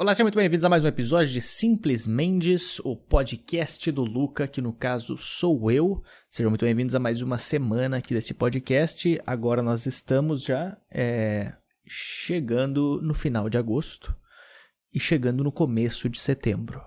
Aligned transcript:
Olá, 0.00 0.14
sejam 0.14 0.24
muito 0.24 0.36
bem-vindos 0.36 0.64
a 0.64 0.68
mais 0.70 0.82
um 0.82 0.88
episódio 0.88 1.30
de 1.30 1.42
Simples 1.42 2.06
Mendes, 2.06 2.78
o 2.78 2.96
podcast 2.96 3.92
do 3.92 4.02
Luca, 4.02 4.48
que 4.48 4.62
no 4.62 4.72
caso 4.72 5.14
sou 5.18 5.70
eu. 5.70 6.02
Sejam 6.30 6.48
muito 6.48 6.64
bem-vindos 6.64 6.94
a 6.94 6.98
mais 6.98 7.20
uma 7.20 7.36
semana 7.36 7.98
aqui 7.98 8.14
desse 8.14 8.32
podcast. 8.32 9.20
Agora 9.26 9.62
nós 9.62 9.84
estamos 9.84 10.42
já 10.42 10.74
é, 10.90 11.52
chegando 11.86 12.98
no 13.02 13.12
final 13.12 13.50
de 13.50 13.58
agosto 13.58 14.16
e 14.90 14.98
chegando 14.98 15.44
no 15.44 15.52
começo 15.52 16.08
de 16.08 16.18
setembro. 16.18 16.80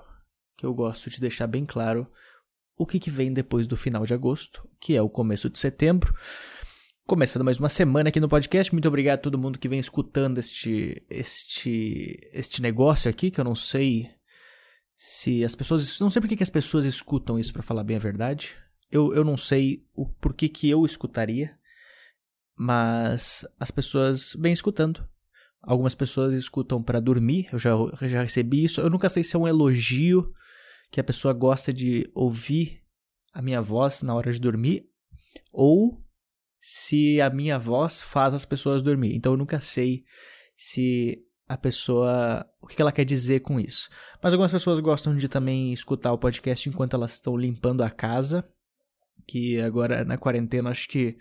Que 0.58 0.66
eu 0.66 0.74
gosto 0.74 1.08
de 1.12 1.20
deixar 1.20 1.46
bem 1.46 1.68
claro 1.68 2.08
o 2.76 2.84
que, 2.84 3.00
que 3.00 3.12
vem 3.12 3.32
depois 3.32 3.68
do 3.68 3.78
final 3.78 4.08
de 4.08 4.16
agosto, 4.16 4.68
que 4.82 4.98
é 4.98 5.02
o 5.04 5.08
começo 5.08 5.52
de 5.52 5.60
setembro. 5.60 6.16
Começando 7.06 7.44
mais 7.44 7.60
uma 7.60 7.68
semana 7.68 8.08
aqui 8.08 8.20
no 8.22 8.30
podcast. 8.30 8.72
Muito 8.72 8.88
obrigado 8.88 9.20
a 9.20 9.22
todo 9.22 9.38
mundo 9.38 9.60
que 9.60 9.68
vem 9.68 9.78
escutando 9.78 10.38
este, 10.38 11.06
este, 11.10 12.18
este 12.32 12.62
negócio 12.62 13.12
aqui, 13.12 13.30
que 13.30 13.42
eu 13.42 13.44
não 13.44 13.56
sei 13.56 14.10
se 14.96 15.44
as 15.44 15.54
pessoas. 15.54 16.00
Não 16.00 16.10
sei 16.10 16.22
por 16.22 16.30
que, 16.30 16.42
as 16.42 16.50
pessoas 16.50 16.86
escutam 16.86 17.38
isso, 17.38 17.52
para 17.52 17.62
falar 17.62 17.84
bem 17.84 17.98
a 17.98 18.00
verdade. 18.00 18.56
Eu, 18.90 19.14
eu 19.14 19.26
não 19.26 19.36
sei 19.36 19.86
o 19.94 20.08
porquê 20.08 20.48
que 20.48 20.70
eu 20.70 20.86
escutaria, 20.86 21.54
mas 22.56 23.46
as 23.60 23.70
pessoas 23.70 24.34
vêm 24.40 24.54
escutando. 24.54 25.06
Algumas 25.62 25.94
pessoas 25.94 26.34
escutam 26.34 26.82
para 26.82 27.02
dormir, 27.02 27.50
eu 27.52 27.60
já, 27.60 27.72
já 28.04 28.22
recebi 28.22 28.64
isso. 28.64 28.80
Eu 28.80 28.90
nunca 28.90 29.10
sei 29.10 29.26
se 29.26 29.36
é 29.36 29.40
um 29.40 29.48
elogio 29.48 30.34
que 30.90 31.02
a 31.02 31.04
pessoa 31.04 31.34
gosta 31.34 31.74
de 31.74 32.10
ouvir 32.16 32.82
a 33.34 33.42
minha 33.42 33.62
voz 33.62 34.04
na 34.04 34.16
hora 34.16 34.32
de 34.32 34.40
dormir, 34.40 34.90
ou 35.52 36.03
se 36.66 37.20
a 37.20 37.30
minha 37.30 37.60
voz 37.60 38.02
faz 38.02 38.34
as 38.34 38.46
pessoas 38.46 38.82
dormir. 38.82 39.14
Então 39.14 39.34
eu 39.34 39.38
nunca 39.38 39.60
sei 39.60 40.06
se 40.56 41.22
a 41.46 41.58
pessoa. 41.58 42.50
o 42.62 42.68
que 42.68 42.82
ela 42.82 42.92
quer 42.94 43.04
dizer 43.04 43.42
com 43.42 43.60
isso. 43.60 43.90
Mas 44.22 44.32
algumas 44.32 44.54
pessoas 44.54 44.80
gostam 44.80 45.14
de 45.18 45.28
também 45.28 45.74
escutar 45.74 46.14
o 46.14 46.18
podcast 46.18 46.70
enquanto 46.70 46.96
elas 46.96 47.16
estão 47.16 47.36
limpando 47.36 47.84
a 47.84 47.90
casa. 47.90 48.50
Que 49.28 49.60
agora 49.60 50.06
na 50.06 50.18
quarentena 50.18 50.70
acho 50.70 50.88
que. 50.88 51.18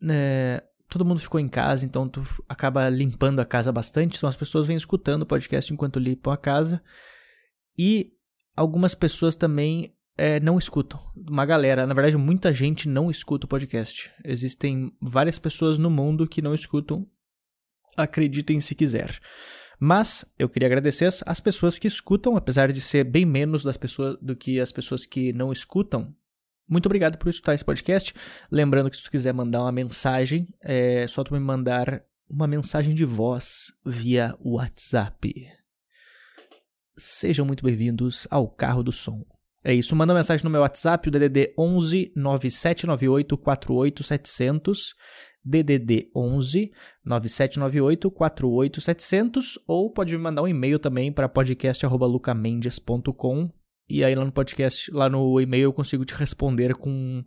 Né, 0.00 0.60
todo 0.88 1.04
mundo 1.04 1.20
ficou 1.20 1.38
em 1.38 1.48
casa, 1.48 1.84
então 1.84 2.08
tu 2.08 2.24
acaba 2.48 2.88
limpando 2.88 3.40
a 3.40 3.44
casa 3.44 3.70
bastante. 3.70 4.16
Então 4.16 4.30
as 4.30 4.36
pessoas 4.36 4.66
vêm 4.66 4.78
escutando 4.78 5.22
o 5.22 5.26
podcast 5.26 5.70
enquanto 5.70 5.98
limpam 5.98 6.32
a 6.32 6.38
casa. 6.38 6.82
E 7.76 8.14
algumas 8.56 8.94
pessoas 8.94 9.36
também 9.36 9.94
é, 10.16 10.40
não 10.40 10.58
escutam. 10.58 11.00
Uma 11.14 11.44
galera, 11.44 11.86
na 11.86 11.94
verdade, 11.94 12.16
muita 12.16 12.52
gente 12.52 12.88
não 12.88 13.10
escuta 13.10 13.44
o 13.44 13.48
podcast. 13.48 14.10
Existem 14.24 14.92
várias 15.00 15.38
pessoas 15.38 15.78
no 15.78 15.90
mundo 15.90 16.26
que 16.26 16.40
não 16.40 16.54
escutam. 16.54 17.06
Acreditem 17.96 18.60
se 18.60 18.74
quiser. 18.74 19.20
Mas 19.78 20.24
eu 20.38 20.48
queria 20.48 20.68
agradecer 20.68 21.08
as 21.26 21.40
pessoas 21.40 21.78
que 21.78 21.86
escutam, 21.86 22.36
apesar 22.36 22.72
de 22.72 22.80
ser 22.80 23.04
bem 23.04 23.26
menos 23.26 23.62
das 23.62 23.76
pessoas 23.76 24.16
do 24.22 24.34
que 24.34 24.58
as 24.58 24.72
pessoas 24.72 25.04
que 25.04 25.32
não 25.34 25.52
escutam. 25.52 26.14
Muito 26.68 26.86
obrigado 26.86 27.18
por 27.18 27.28
escutar 27.28 27.54
esse 27.54 27.64
podcast. 27.64 28.14
Lembrando 28.50 28.90
que 28.90 28.96
se 28.96 29.04
tu 29.04 29.10
quiser 29.10 29.34
mandar 29.34 29.60
uma 29.60 29.72
mensagem, 29.72 30.48
é 30.62 31.06
só 31.06 31.22
tu 31.22 31.34
me 31.34 31.40
mandar 31.40 32.02
uma 32.28 32.46
mensagem 32.46 32.94
de 32.94 33.04
voz 33.04 33.72
via 33.84 34.34
WhatsApp. 34.40 35.46
Sejam 36.96 37.44
muito 37.44 37.62
bem-vindos 37.62 38.26
ao 38.30 38.48
Carro 38.48 38.82
do 38.82 38.90
Som. 38.90 39.35
É 39.66 39.74
isso, 39.74 39.94
manda 39.96 40.14
mensagem 40.14 40.44
no 40.44 40.50
meu 40.50 40.60
WhatsApp, 40.60 41.08
o 41.08 41.10
DDD 41.10 41.52
11 41.58 42.12
9798 42.14 43.36
48700, 43.36 44.94
DDD 45.44 46.08
11 46.14 46.70
9798 47.04 48.08
48700, 48.08 49.58
ou 49.66 49.92
pode 49.92 50.16
me 50.16 50.22
mandar 50.22 50.42
um 50.42 50.46
e-mail 50.46 50.78
também 50.78 51.10
para 51.10 51.28
podcast@lucamendes.com 51.28 53.50
e 53.90 54.04
aí 54.04 54.14
lá 54.14 54.24
no 54.24 54.30
podcast, 54.30 54.88
lá 54.92 55.08
no 55.08 55.40
e-mail 55.40 55.64
eu 55.64 55.72
consigo 55.72 56.04
te 56.04 56.14
responder 56.14 56.72
com 56.76 57.24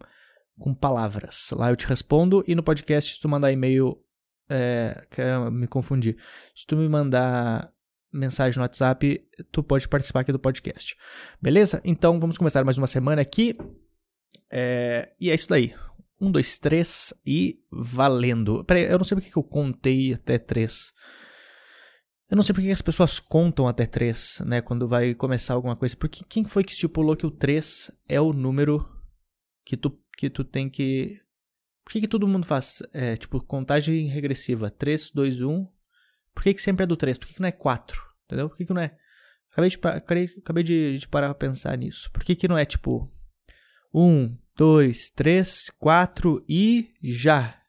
com 0.57 0.73
palavras. 0.73 1.49
Lá 1.51 1.69
eu 1.69 1.75
te 1.75 1.87
respondo 1.87 2.41
e 2.47 2.55
no 2.55 2.63
podcast 2.63 3.15
se 3.15 3.19
tu 3.19 3.27
mandar 3.27 3.51
e-mail 3.51 4.01
é, 4.49 5.05
quero 5.11 5.51
me 5.51 5.67
confundir. 5.67 6.15
Se 6.55 6.65
tu 6.65 6.77
me 6.77 6.87
mandar 6.87 7.69
mensagem 8.11 8.57
no 8.57 8.63
WhatsApp, 8.63 9.21
tu 9.51 9.63
pode 9.63 9.87
participar 9.87 10.21
aqui 10.21 10.31
do 10.31 10.39
podcast. 10.39 10.95
Beleza? 11.41 11.81
Então 11.83 12.19
vamos 12.19 12.37
começar 12.37 12.63
mais 12.63 12.77
uma 12.77 12.87
semana 12.87 13.21
aqui. 13.21 13.55
É... 14.51 15.11
E 15.19 15.29
é 15.29 15.35
isso 15.35 15.49
daí. 15.49 15.73
Um, 16.21 16.31
dois, 16.31 16.57
três 16.57 17.13
e 17.25 17.59
valendo. 17.71 18.63
Peraí, 18.65 18.83
eu 18.83 18.97
não 18.97 19.05
sei 19.05 19.15
porque 19.15 19.31
que 19.31 19.37
eu 19.37 19.43
contei 19.43 20.13
até 20.13 20.37
três. 20.37 20.91
Eu 22.29 22.35
não 22.35 22.43
sei 22.43 22.53
porque 22.53 22.69
as 22.69 22.81
pessoas 22.81 23.19
contam 23.19 23.67
até 23.67 23.87
três, 23.87 24.41
né? 24.45 24.61
Quando 24.61 24.87
vai 24.87 25.15
começar 25.15 25.55
alguma 25.55 25.75
coisa. 25.75 25.95
Porque 25.95 26.23
quem 26.27 26.43
foi 26.43 26.63
que 26.63 26.71
estipulou 26.71 27.15
que 27.15 27.25
o 27.25 27.31
3 27.31 27.91
é 28.07 28.21
o 28.21 28.31
número 28.31 28.87
que 29.65 29.75
tu, 29.75 29.97
que 30.15 30.29
tu 30.29 30.43
tem 30.43 30.69
que. 30.69 31.19
Por 31.83 31.93
que, 31.93 32.01
que 32.01 32.07
todo 32.07 32.27
mundo 32.27 32.45
faz? 32.45 32.83
É, 32.93 33.15
tipo, 33.15 33.43
contagem 33.43 34.07
regressiva. 34.07 34.69
3, 34.69 35.09
2, 35.11 35.41
1. 35.41 35.67
Por 36.39 36.43
que, 36.43 36.53
que 36.53 36.61
sempre 36.61 36.85
é 36.85 36.87
do 36.87 36.95
3? 36.95 37.17
Por 37.17 37.27
que, 37.27 37.33
que 37.33 37.41
não 37.41 37.49
é 37.49 37.51
4? 37.51 38.01
Entendeu? 38.23 38.47
Por 38.47 38.55
que, 38.55 38.65
que 38.65 38.73
não 38.73 38.81
é? 38.81 38.97
Acabei 39.51 39.69
de, 39.69 39.77
acabei, 39.77 40.33
acabei 40.37 40.63
de, 40.63 40.97
de 40.97 41.05
parar 41.05 41.27
pra 41.33 41.49
pensar 41.49 41.77
nisso. 41.77 42.09
Por 42.13 42.23
que, 42.23 42.33
que 42.33 42.47
não 42.47 42.57
é 42.57 42.63
tipo 42.63 43.11
1, 43.93 44.37
2, 44.55 45.09
3, 45.09 45.69
4 45.71 46.45
e 46.47 46.93
já? 47.03 47.61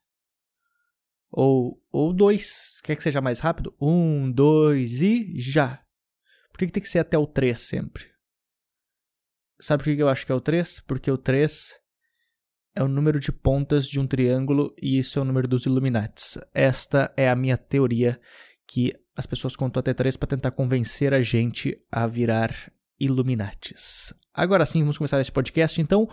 Ou, 1.32 1.82
ou 1.90 2.12
2. 2.12 2.80
Quer 2.84 2.94
que 2.94 3.02
seja 3.02 3.20
mais 3.20 3.40
rápido? 3.40 3.74
1, 3.80 4.30
2 4.30 5.02
e 5.02 5.40
já. 5.40 5.84
Por 6.52 6.60
que, 6.60 6.66
que 6.66 6.72
tem 6.72 6.82
que 6.82 6.88
ser 6.88 7.00
até 7.00 7.18
o 7.18 7.26
3 7.26 7.58
sempre? 7.58 8.06
Sabe 9.60 9.82
por 9.82 9.96
que, 9.96 10.00
eu 10.00 10.08
acho 10.08 10.24
que 10.24 10.30
é 10.30 10.34
o 10.36 10.40
3? 10.40 10.78
Porque 10.86 11.10
o 11.10 11.18
3 11.18 11.74
é 12.76 12.84
o 12.84 12.88
número 12.88 13.18
de 13.18 13.32
pontas 13.32 13.88
de 13.88 13.98
um 13.98 14.06
triângulo 14.06 14.72
e 14.80 14.96
isso 14.96 15.18
é 15.18 15.22
o 15.22 15.24
número 15.24 15.48
dos 15.48 15.66
Illuminates. 15.66 16.38
Esta 16.54 17.12
é 17.16 17.28
a 17.28 17.34
minha 17.34 17.58
teoria 17.58 18.20
que 18.70 18.92
as 19.16 19.26
pessoas 19.26 19.56
contam 19.56 19.80
até 19.80 19.92
três 19.92 20.16
para 20.16 20.28
tentar 20.28 20.52
convencer 20.52 21.12
a 21.12 21.20
gente 21.20 21.76
a 21.90 22.06
virar 22.06 22.54
Illuminates. 23.00 24.14
Agora 24.32 24.64
sim, 24.64 24.80
vamos 24.80 24.96
começar 24.96 25.20
esse 25.20 25.32
podcast 25.32 25.80
então. 25.80 26.08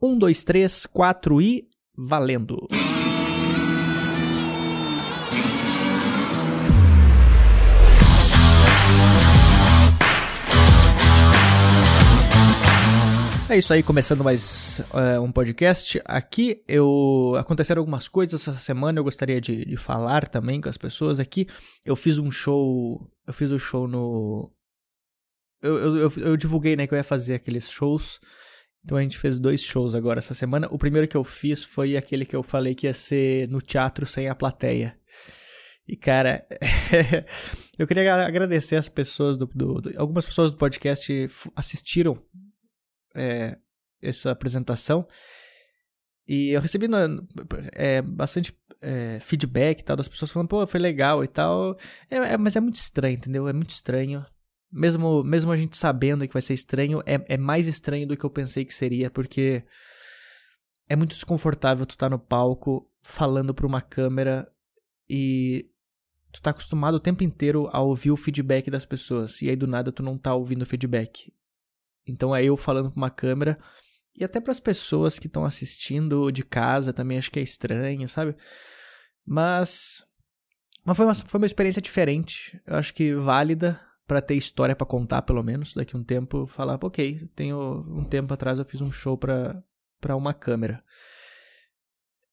Um, 0.00 0.18
dois, 0.18 0.44
três, 0.44 0.84
quatro 0.84 1.40
e 1.40 1.68
valendo! 1.96 2.68
É 13.52 13.58
isso 13.58 13.70
aí, 13.70 13.82
começando 13.82 14.24
mais 14.24 14.80
uh, 14.94 15.20
um 15.20 15.30
podcast. 15.30 16.00
Aqui 16.06 16.64
eu 16.66 17.34
aconteceram 17.38 17.80
algumas 17.80 18.08
coisas 18.08 18.48
essa 18.48 18.58
semana, 18.58 18.98
eu 18.98 19.04
gostaria 19.04 19.42
de, 19.42 19.66
de, 19.66 19.76
falar 19.76 20.26
também 20.26 20.58
com 20.58 20.70
as 20.70 20.78
pessoas 20.78 21.20
aqui. 21.20 21.46
Eu 21.84 21.94
fiz 21.94 22.16
um 22.16 22.30
show, 22.30 23.06
eu 23.26 23.34
fiz 23.34 23.50
o 23.50 23.56
um 23.56 23.58
show 23.58 23.86
no 23.86 24.50
eu, 25.60 25.76
eu, 25.76 25.96
eu, 25.98 26.12
eu, 26.16 26.36
divulguei, 26.38 26.76
né, 26.76 26.86
que 26.86 26.94
eu 26.94 26.96
ia 26.96 27.04
fazer 27.04 27.34
aqueles 27.34 27.70
shows. 27.70 28.20
Então 28.82 28.96
a 28.96 29.02
gente 29.02 29.18
fez 29.18 29.38
dois 29.38 29.60
shows 29.60 29.94
agora 29.94 30.18
essa 30.18 30.32
semana. 30.32 30.66
O 30.70 30.78
primeiro 30.78 31.06
que 31.06 31.16
eu 31.18 31.22
fiz 31.22 31.62
foi 31.62 31.94
aquele 31.94 32.24
que 32.24 32.34
eu 32.34 32.42
falei 32.42 32.74
que 32.74 32.86
ia 32.86 32.94
ser 32.94 33.50
no 33.50 33.60
teatro 33.60 34.06
sem 34.06 34.30
a 34.30 34.34
plateia. 34.34 34.98
E 35.86 35.94
cara, 35.94 36.42
eu 37.78 37.86
queria 37.86 38.14
agradecer 38.24 38.76
as 38.76 38.88
pessoas 38.88 39.36
do, 39.36 39.44
do, 39.44 39.82
do 39.82 40.00
algumas 40.00 40.24
pessoas 40.24 40.50
do 40.50 40.56
podcast 40.56 41.28
assistiram 41.54 42.18
é, 43.14 43.58
essa 44.00 44.30
apresentação. 44.30 45.06
E 46.26 46.50
eu 46.50 46.60
recebi 46.60 46.86
é, 47.72 48.00
bastante 48.02 48.56
é, 48.80 49.18
feedback 49.20 49.82
tal, 49.82 49.96
das 49.96 50.08
pessoas 50.08 50.32
falando, 50.32 50.48
pô, 50.48 50.66
foi 50.66 50.80
legal 50.80 51.22
e 51.22 51.28
tal. 51.28 51.76
É, 52.10 52.16
é, 52.16 52.36
mas 52.36 52.56
é 52.56 52.60
muito 52.60 52.76
estranho, 52.76 53.14
entendeu? 53.14 53.48
É 53.48 53.52
muito 53.52 53.70
estranho. 53.70 54.24
Mesmo, 54.70 55.22
mesmo 55.22 55.52
a 55.52 55.56
gente 55.56 55.76
sabendo 55.76 56.26
que 56.26 56.32
vai 56.32 56.42
ser 56.42 56.54
estranho, 56.54 57.02
é, 57.06 57.22
é 57.28 57.36
mais 57.36 57.66
estranho 57.66 58.06
do 58.06 58.16
que 58.16 58.24
eu 58.24 58.30
pensei 58.30 58.64
que 58.64 58.72
seria, 58.72 59.10
porque 59.10 59.64
é 60.88 60.96
muito 60.96 61.10
desconfortável 61.10 61.84
tu 61.84 61.96
tá 61.96 62.08
no 62.08 62.18
palco 62.18 62.90
falando 63.02 63.54
para 63.54 63.66
uma 63.66 63.82
câmera 63.82 64.50
e 65.08 65.68
tu 66.32 66.40
tá 66.40 66.50
acostumado 66.50 66.94
o 66.94 67.00
tempo 67.00 67.22
inteiro 67.22 67.68
a 67.72 67.80
ouvir 67.80 68.10
o 68.10 68.16
feedback 68.16 68.70
das 68.70 68.86
pessoas. 68.86 69.42
E 69.42 69.50
aí 69.50 69.56
do 69.56 69.66
nada 69.66 69.92
tu 69.92 70.02
não 70.02 70.16
tá 70.16 70.34
ouvindo 70.34 70.62
o 70.62 70.66
feedback. 70.66 71.32
Então 72.06 72.34
é 72.34 72.44
eu 72.44 72.56
falando 72.56 72.90
com 72.90 72.96
uma 72.96 73.10
câmera. 73.10 73.58
E 74.14 74.24
até 74.24 74.40
para 74.40 74.52
as 74.52 74.60
pessoas 74.60 75.18
que 75.18 75.26
estão 75.26 75.44
assistindo 75.44 76.30
de 76.30 76.42
casa 76.42 76.92
também 76.92 77.18
acho 77.18 77.30
que 77.30 77.38
é 77.38 77.42
estranho, 77.42 78.08
sabe? 78.08 78.36
Mas. 79.24 80.04
Mas 80.84 80.96
foi 80.96 81.06
uma, 81.06 81.14
foi 81.14 81.40
uma 81.40 81.46
experiência 81.46 81.80
diferente. 81.80 82.60
Eu 82.66 82.76
acho 82.76 82.92
que 82.92 83.14
válida 83.14 83.80
para 84.06 84.20
ter 84.20 84.34
história 84.34 84.74
para 84.74 84.86
contar, 84.86 85.22
pelo 85.22 85.42
menos. 85.42 85.74
Daqui 85.74 85.96
um 85.96 86.04
tempo 86.04 86.46
falar, 86.46 86.78
ok, 86.82 87.28
tenho 87.34 87.84
um 87.88 88.04
tempo 88.04 88.34
atrás 88.34 88.58
eu 88.58 88.64
fiz 88.64 88.80
um 88.80 88.90
show 88.90 89.16
para 89.16 89.64
uma 90.16 90.34
câmera. 90.34 90.82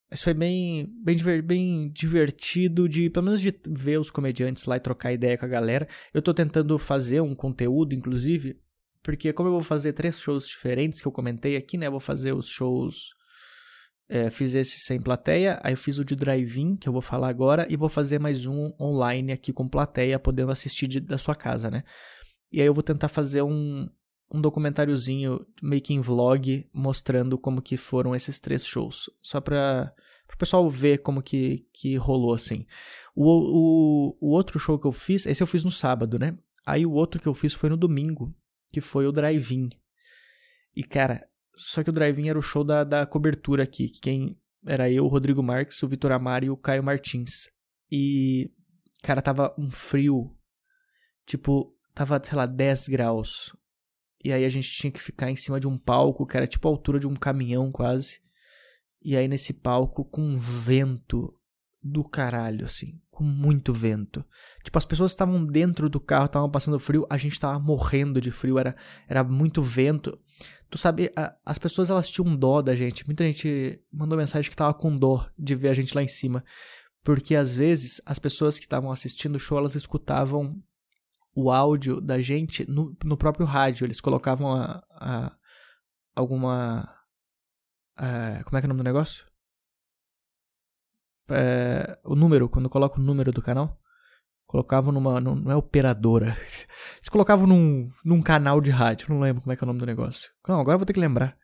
Mas 0.10 0.24
foi 0.24 0.33
bem, 0.33 0.92
bem, 1.04 1.42
bem 1.44 1.89
divertido 1.92 2.89
de, 2.89 3.12
pelo 3.12 3.25
menos 3.25 3.42
de 3.42 3.54
ver 3.68 4.00
os 4.00 4.10
comediantes 4.10 4.65
lá 4.65 4.77
e 4.77 4.80
trocar 4.80 5.13
ideia 5.13 5.38
com 5.38 5.45
a 5.45 5.50
galera. 5.50 5.88
Eu 6.12 6.22
tô 6.22 6.33
tentando 6.33 6.77
fazer 6.80 7.22
um 7.22 7.36
conteúdo, 7.36 7.94
inclusive, 7.94 8.60
porque 9.01 9.31
como 9.34 9.50
eu 9.50 9.54
vou 9.54 9.62
fazer 9.62 9.94
três 9.94 10.19
shows 10.19 10.48
diferentes 10.48 11.01
que 11.01 11.07
eu 11.07 11.12
comentei 11.12 11.56
aqui, 11.56 11.78
né? 11.78 11.88
Eu 11.88 11.92
vou 11.92 12.00
fazer 12.00 12.34
os 12.34 12.48
shows. 12.48 13.13
É, 14.12 14.31
fiz 14.31 14.56
esse 14.56 14.80
sem 14.80 15.00
plateia, 15.00 15.60
aí 15.63 15.74
eu 15.74 15.78
fiz 15.78 16.00
o 16.00 16.04
de 16.04 16.16
drive-in, 16.16 16.75
que 16.75 16.90
eu 16.90 16.94
vou 16.94 17.01
falar 17.01 17.30
agora, 17.30 17.68
e 17.69 17.78
vou 17.78 17.88
fazer 17.88 18.18
mais 18.19 18.48
um 18.48 18.74
online 18.81 19.31
aqui 19.31 19.54
com 19.54 19.69
plateia, 19.69 20.18
podendo 20.18 20.51
assistir 20.51 20.88
de, 20.88 21.00
da 21.00 21.19
sua 21.19 21.36
casa, 21.36 21.69
né? 21.69 21.84
E 22.51 22.60
aí 22.60 22.66
eu 22.66 22.74
vou 22.74 22.81
tentar 22.81 23.07
fazer 23.07 23.44
um, 23.44 23.88
um 24.34 24.42
documentáriozinho, 24.42 25.46
making 25.62 26.01
vlog, 26.01 26.68
mostrando 26.74 27.38
como 27.38 27.62
que 27.62 27.78
foram 27.78 28.16
esses 28.16 28.40
três 28.40 28.66
shows. 28.66 29.12
Só 29.22 29.40
pra, 29.40 29.94
o 30.34 30.38
pessoal 30.38 30.68
ver 30.68 31.04
como 31.04 31.22
que, 31.22 31.68
que 31.72 31.96
rolou, 31.96 32.34
assim. 32.34 32.66
O, 33.16 33.25
o, 33.25 34.18
o 34.19 34.31
outro 34.31 34.57
show 34.57 34.80
que 34.80 34.88
eu 34.88 34.92
fiz, 34.92 35.28
esse 35.28 35.44
eu 35.44 35.48
fiz 35.48 35.63
no 35.63 35.69
sábado, 35.69 36.18
né? 36.18 36.36
Aí 36.66 36.84
o 36.84 36.94
outro 36.94 37.22
que 37.22 37.28
eu 37.28 37.34
fiz 37.36 37.54
foi 37.54 37.69
no 37.69 37.78
domingo 37.78 38.34
que 38.71 38.81
foi 38.81 39.07
o 39.07 39.12
Drive-In. 39.12 39.69
E, 40.75 40.83
cara, 40.83 41.27
só 41.56 41.83
que 41.83 41.89
o 41.89 41.94
Drive-In 41.94 42.30
era 42.30 42.39
o 42.39 42.42
show 42.42 42.63
da, 42.63 42.83
da 42.83 43.06
cobertura 43.06 43.63
aqui, 43.63 43.89
que 43.89 44.00
quem 44.00 44.42
era 44.66 44.89
eu, 44.89 45.06
o 45.06 45.07
Rodrigo 45.07 45.44
Marques, 45.44 45.81
o 45.83 45.88
Vitor 45.88 46.12
Amaro 46.12 46.45
e 46.45 46.50
o 46.50 46.57
Caio 46.57 46.83
Martins. 46.83 47.50
E, 47.92 48.51
cara, 49.01 49.21
tava 49.21 49.54
um 49.57 49.69
frio, 49.69 50.36
tipo, 51.25 51.75
tava, 51.94 52.21
sei 52.24 52.38
lá, 52.38 52.45
10 52.45 52.89
graus. 52.89 53.56
E 54.24 54.33
aí 54.33 54.44
a 54.44 54.50
gente 54.50 54.72
tinha 54.72 54.92
que 54.92 55.00
ficar 55.00 55.31
em 55.31 55.36
cima 55.36 55.60
de 55.60 55.68
um 55.68 55.77
palco, 55.77 56.25
que 56.25 56.36
era 56.36 56.48
tipo 56.48 56.68
a 56.68 56.72
altura 56.72 57.00
de 57.00 57.07
um 57.07 57.15
caminhão 57.15 57.72
quase. 57.72 58.19
E 59.01 59.15
aí 59.15 59.27
nesse 59.27 59.54
palco 59.54 60.04
com 60.04 60.38
vento 60.38 61.33
do 61.81 62.03
caralho, 62.03 62.65
assim 62.65 62.99
com 63.19 63.25
muito 63.25 63.73
vento. 63.73 64.23
Tipo, 64.63 64.77
as 64.77 64.85
pessoas 64.85 65.11
estavam 65.11 65.45
dentro 65.45 65.89
do 65.89 65.99
carro, 65.99 66.27
estavam 66.27 66.49
passando 66.49 66.79
frio, 66.79 67.05
a 67.09 67.17
gente 67.17 67.33
estava 67.33 67.59
morrendo 67.59 68.21
de 68.21 68.31
frio, 68.31 68.57
era, 68.57 68.73
era 69.09 69.25
muito 69.25 69.61
vento. 69.61 70.17
Tu 70.69 70.77
sabe, 70.77 71.11
a, 71.17 71.35
as 71.45 71.57
pessoas 71.57 71.89
elas 71.89 72.09
tinham 72.09 72.33
dó 72.33 72.61
da 72.61 72.73
gente. 72.75 73.05
Muita 73.05 73.25
gente 73.25 73.83
mandou 73.91 74.17
mensagem 74.17 74.49
que 74.49 74.55
tava 74.55 74.73
com 74.73 74.97
dó 74.97 75.29
de 75.37 75.53
ver 75.53 75.67
a 75.67 75.73
gente 75.73 75.93
lá 75.93 76.01
em 76.01 76.07
cima. 76.07 76.45
Porque 77.03 77.35
às 77.35 77.53
vezes 77.53 78.01
as 78.05 78.19
pessoas 78.19 78.57
que 78.57 78.63
estavam 78.63 78.89
assistindo 78.89 79.35
o 79.35 79.39
show, 79.39 79.57
elas 79.57 79.75
escutavam 79.75 80.55
o 81.35 81.51
áudio 81.51 81.99
da 81.99 82.21
gente 82.21 82.65
no, 82.71 82.95
no 83.03 83.17
próprio 83.17 83.45
rádio. 83.45 83.85
Eles 83.85 83.99
colocavam 83.99 84.55
a, 84.55 84.81
a 84.93 85.35
alguma. 86.15 86.89
A, 87.97 88.45
como 88.45 88.57
é 88.57 88.61
que 88.61 88.65
é 88.65 88.67
o 88.67 88.69
nome 88.69 88.79
do 88.79 88.85
negócio? 88.85 89.28
É, 91.31 91.99
o 92.03 92.15
número, 92.15 92.49
quando 92.49 92.69
coloca 92.69 92.99
o 92.99 93.03
número 93.03 93.31
do 93.31 93.41
canal, 93.41 93.79
colocavam 94.45 94.91
numa. 94.91 95.21
Não 95.21 95.51
é 95.51 95.55
operadora. 95.55 96.35
Eles 96.97 97.09
colocavam 97.09 97.45
num, 97.45 97.89
num 98.03 98.21
canal 98.21 98.59
de 98.59 98.71
rádio. 98.71 99.13
Não 99.13 99.19
lembro 99.19 99.41
como 99.41 99.53
é 99.53 99.55
que 99.55 99.63
é 99.63 99.65
o 99.65 99.67
nome 99.67 99.79
do 99.79 99.85
negócio. 99.85 100.31
Não, 100.47 100.59
agora 100.59 100.75
eu 100.75 100.79
vou 100.79 100.85
ter 100.85 100.93
que 100.93 100.99
lembrar. 100.99 101.37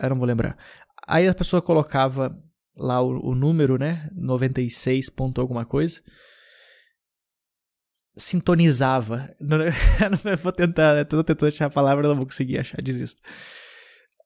Eu 0.00 0.10
não 0.10 0.16
vou 0.16 0.26
lembrar. 0.26 0.56
Aí 1.06 1.28
a 1.28 1.34
pessoa 1.34 1.60
colocava 1.60 2.36
lá 2.76 3.00
o, 3.00 3.30
o 3.30 3.34
número, 3.34 3.76
né? 3.76 4.08
96 4.14 5.10
ponto 5.10 5.40
alguma 5.40 5.64
coisa. 5.64 6.00
Sintonizava. 8.16 9.34
Não, 9.40 9.58
não 9.58 10.36
vou 10.36 10.50
tentar. 10.50 11.04
Tô 11.04 11.22
tentando 11.22 11.48
achar 11.48 11.66
a 11.66 11.70
palavra, 11.70 12.08
não 12.08 12.16
vou 12.16 12.26
conseguir 12.26 12.58
achar, 12.58 12.82
desisto. 12.82 13.22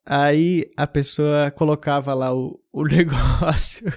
Aí 0.05 0.71
a 0.77 0.87
pessoa 0.87 1.51
colocava 1.51 2.13
lá 2.15 2.35
o, 2.35 2.61
o 2.73 2.85
negócio. 2.87 3.93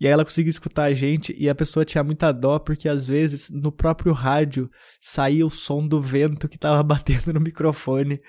E 0.00 0.06
aí 0.06 0.12
ela 0.12 0.24
conseguia 0.24 0.50
escutar 0.50 0.84
a 0.84 0.94
gente 0.94 1.34
e 1.36 1.48
a 1.48 1.54
pessoa 1.54 1.84
tinha 1.84 2.04
muita 2.04 2.30
dó 2.30 2.58
porque 2.58 2.88
às 2.88 3.08
vezes 3.08 3.50
no 3.50 3.72
próprio 3.72 4.12
rádio 4.12 4.70
saía 5.00 5.44
o 5.44 5.50
som 5.50 5.86
do 5.86 6.00
vento 6.00 6.48
que 6.48 6.58
tava 6.58 6.82
batendo 6.84 7.32
no 7.32 7.40
microfone. 7.40 8.20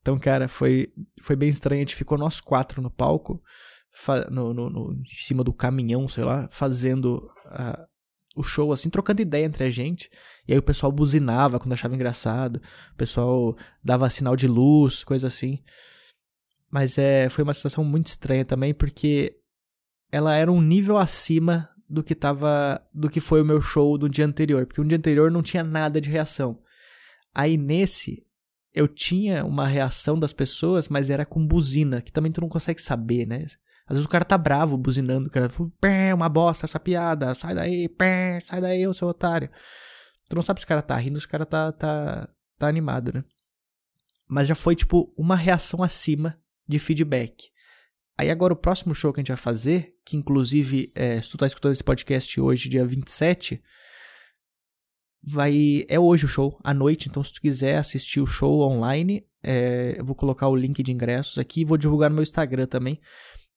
Então, 0.00 0.18
cara, 0.18 0.48
foi, 0.48 0.88
foi 1.22 1.36
bem 1.36 1.48
estranho. 1.48 1.80
A 1.80 1.84
gente 1.84 1.96
ficou 1.96 2.16
nós 2.16 2.40
quatro 2.40 2.80
no 2.80 2.90
palco, 2.90 3.42
no, 4.30 4.54
no, 4.54 4.70
no 4.70 4.92
em 4.94 5.04
cima 5.04 5.44
do 5.44 5.52
caminhão, 5.52 6.08
sei 6.08 6.24
lá, 6.24 6.48
fazendo 6.50 7.16
uh, 7.46 7.89
o 8.40 8.42
show, 8.42 8.72
assim, 8.72 8.90
trocando 8.90 9.22
ideia 9.22 9.44
entre 9.44 9.64
a 9.64 9.68
gente. 9.68 10.10
E 10.48 10.52
aí 10.52 10.58
o 10.58 10.62
pessoal 10.62 10.90
buzinava 10.90 11.58
quando 11.58 11.72
achava 11.72 11.94
engraçado. 11.94 12.60
O 12.92 12.96
pessoal 12.96 13.56
dava 13.82 14.10
sinal 14.10 14.34
de 14.34 14.48
luz, 14.48 15.04
coisa 15.04 15.28
assim. 15.28 15.60
Mas 16.70 16.98
é, 16.98 17.28
foi 17.28 17.44
uma 17.44 17.54
situação 17.54 17.84
muito 17.84 18.08
estranha 18.08 18.44
também, 18.44 18.72
porque 18.72 19.36
ela 20.10 20.34
era 20.34 20.50
um 20.50 20.60
nível 20.60 20.98
acima 20.98 21.68
do 21.88 22.02
que 22.02 22.14
tava. 22.14 22.80
do 22.94 23.10
que 23.10 23.20
foi 23.20 23.42
o 23.42 23.44
meu 23.44 23.60
show 23.60 23.96
do 23.98 24.08
dia 24.08 24.26
anterior. 24.26 24.66
Porque 24.66 24.80
no 24.80 24.88
dia 24.88 24.98
anterior 24.98 25.30
não 25.30 25.42
tinha 25.42 25.64
nada 25.64 26.00
de 26.00 26.08
reação. 26.08 26.60
Aí 27.34 27.56
nesse, 27.56 28.26
eu 28.72 28.88
tinha 28.88 29.44
uma 29.44 29.66
reação 29.66 30.18
das 30.18 30.32
pessoas, 30.32 30.88
mas 30.88 31.10
era 31.10 31.26
com 31.26 31.44
buzina, 31.44 32.00
que 32.00 32.12
também 32.12 32.32
tu 32.32 32.40
não 32.40 32.48
consegue 32.48 32.80
saber, 32.80 33.26
né? 33.26 33.44
Às 33.90 33.96
vezes 33.96 34.06
o 34.06 34.08
cara 34.08 34.24
tá 34.24 34.38
bravo, 34.38 34.78
buzinando, 34.78 35.26
o 35.26 35.30
cara 35.30 35.50
pé, 35.80 36.14
uma 36.14 36.28
bosta 36.28 36.64
essa 36.64 36.78
piada, 36.78 37.34
sai 37.34 37.56
daí, 37.56 37.88
pé, 37.88 38.38
sai 38.48 38.60
daí, 38.60 38.86
ô 38.86 38.94
seu 38.94 39.08
otário. 39.08 39.50
Tu 40.28 40.36
não 40.36 40.42
sabe 40.42 40.60
se 40.60 40.64
o 40.64 40.68
cara 40.68 40.80
tá 40.80 40.94
rindo, 40.94 41.18
se 41.18 41.26
o 41.26 41.28
cara 41.28 41.44
tá, 41.44 41.72
tá, 41.72 42.28
tá 42.56 42.68
animado, 42.68 43.12
né? 43.12 43.24
Mas 44.28 44.46
já 44.46 44.54
foi, 44.54 44.76
tipo, 44.76 45.12
uma 45.18 45.34
reação 45.34 45.82
acima 45.82 46.40
de 46.68 46.78
feedback. 46.78 47.50
Aí 48.16 48.30
agora 48.30 48.52
o 48.52 48.56
próximo 48.56 48.94
show 48.94 49.12
que 49.12 49.18
a 49.18 49.22
gente 49.22 49.32
vai 49.32 49.36
fazer, 49.36 49.96
que 50.06 50.16
inclusive, 50.16 50.92
é, 50.94 51.20
se 51.20 51.28
tu 51.28 51.36
tá 51.36 51.48
escutando 51.48 51.72
esse 51.72 51.82
podcast 51.82 52.40
hoje, 52.40 52.68
dia 52.68 52.86
27, 52.86 53.60
vai 55.20 55.84
é 55.88 55.98
hoje 55.98 56.26
o 56.26 56.28
show, 56.28 56.60
à 56.62 56.72
noite, 56.72 57.08
então 57.08 57.24
se 57.24 57.32
tu 57.32 57.40
quiser 57.40 57.76
assistir 57.76 58.20
o 58.20 58.26
show 58.26 58.60
online, 58.60 59.26
é, 59.42 59.96
eu 59.98 60.04
vou 60.04 60.14
colocar 60.14 60.46
o 60.46 60.54
link 60.54 60.80
de 60.80 60.92
ingressos 60.92 61.38
aqui 61.38 61.64
vou 61.64 61.76
divulgar 61.76 62.08
no 62.08 62.14
meu 62.14 62.22
Instagram 62.22 62.66
também. 62.66 63.00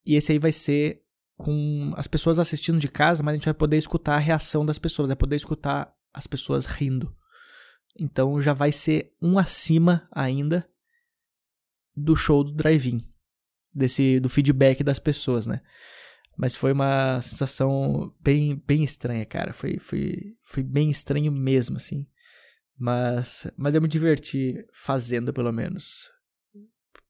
E 0.05 0.15
esse 0.15 0.31
aí 0.31 0.39
vai 0.39 0.51
ser 0.51 1.03
com 1.37 1.93
as 1.95 2.07
pessoas 2.07 2.39
assistindo 2.39 2.79
de 2.79 2.87
casa, 2.87 3.23
mas 3.23 3.33
a 3.33 3.35
gente 3.37 3.45
vai 3.45 3.53
poder 3.53 3.77
escutar 3.77 4.15
a 4.15 4.19
reação 4.19 4.65
das 4.65 4.79
pessoas, 4.79 5.07
vai 5.07 5.15
poder 5.15 5.35
escutar 5.35 5.93
as 6.13 6.27
pessoas 6.27 6.65
rindo. 6.65 7.15
Então 7.99 8.41
já 8.41 8.53
vai 8.53 8.71
ser 8.71 9.15
um 9.21 9.37
acima 9.37 10.07
ainda 10.11 10.67
do 11.95 12.15
show 12.15 12.43
do 12.43 12.51
drive-in, 12.51 13.01
desse 13.73 14.19
do 14.19 14.29
feedback 14.29 14.83
das 14.83 14.99
pessoas, 14.99 15.45
né? 15.45 15.61
Mas 16.35 16.55
foi 16.55 16.71
uma 16.71 17.21
sensação 17.21 18.13
bem, 18.19 18.61
bem 18.65 18.83
estranha, 18.83 19.25
cara. 19.25 19.53
Foi, 19.53 19.77
foi, 19.77 20.35
foi 20.41 20.63
bem 20.63 20.89
estranho 20.89 21.31
mesmo, 21.31 21.77
assim. 21.77 22.07
Mas, 22.75 23.47
mas 23.55 23.75
eu 23.75 23.81
me 23.81 23.87
diverti 23.87 24.65
fazendo, 24.73 25.31
pelo 25.31 25.51
menos 25.51 26.09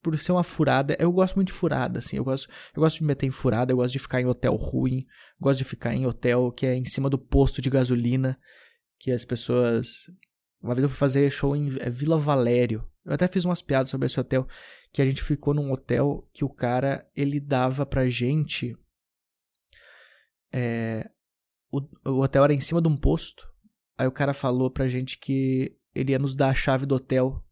por 0.02 0.16
ser 0.18 0.32
uma 0.32 0.44
furada. 0.44 0.96
Eu 1.00 1.10
gosto 1.10 1.36
muito 1.36 1.48
de 1.48 1.54
furada, 1.54 1.98
assim. 1.98 2.16
Eu 2.16 2.24
gosto, 2.24 2.48
eu 2.76 2.80
gosto 2.80 2.98
de 2.98 3.04
meter 3.04 3.26
em 3.26 3.30
furada, 3.30 3.72
eu 3.72 3.76
gosto 3.76 3.92
de 3.92 3.98
ficar 3.98 4.20
em 4.20 4.26
hotel 4.26 4.54
ruim, 4.54 5.06
gosto 5.40 5.58
de 5.58 5.64
ficar 5.64 5.94
em 5.94 6.06
hotel 6.06 6.52
que 6.52 6.66
é 6.66 6.74
em 6.74 6.84
cima 6.84 7.08
do 7.08 7.18
posto 7.18 7.62
de 7.62 7.70
gasolina, 7.70 8.38
que 8.98 9.10
as 9.10 9.24
pessoas. 9.24 10.10
Uma 10.62 10.74
vez 10.74 10.82
eu 10.82 10.88
fui 10.88 10.98
fazer 10.98 11.30
show 11.30 11.56
em 11.56 11.68
é, 11.80 11.90
Vila 11.90 12.18
Valério. 12.18 12.86
Eu 13.04 13.12
até 13.12 13.28
fiz 13.28 13.44
umas 13.44 13.60
piadas 13.60 13.90
sobre 13.90 14.06
esse 14.06 14.18
hotel, 14.18 14.46
que 14.92 15.02
a 15.02 15.04
gente 15.04 15.22
ficou 15.22 15.52
num 15.52 15.72
hotel 15.72 16.28
que 16.32 16.44
o 16.44 16.48
cara, 16.48 17.06
ele 17.14 17.38
dava 17.38 17.84
pra 17.84 18.08
gente. 18.08 18.76
É, 20.52 21.10
o, 21.70 21.80
o 22.06 22.20
hotel 22.22 22.44
era 22.44 22.54
em 22.54 22.60
cima 22.60 22.80
de 22.80 22.88
um 22.88 22.96
posto. 22.96 23.46
Aí 23.98 24.06
o 24.06 24.12
cara 24.12 24.32
falou 24.32 24.70
pra 24.70 24.88
gente 24.88 25.18
que 25.18 25.76
ele 25.94 26.12
ia 26.12 26.18
nos 26.18 26.34
dar 26.34 26.48
a 26.48 26.54
chave 26.54 26.86
do 26.86 26.94
hotel 26.94 27.44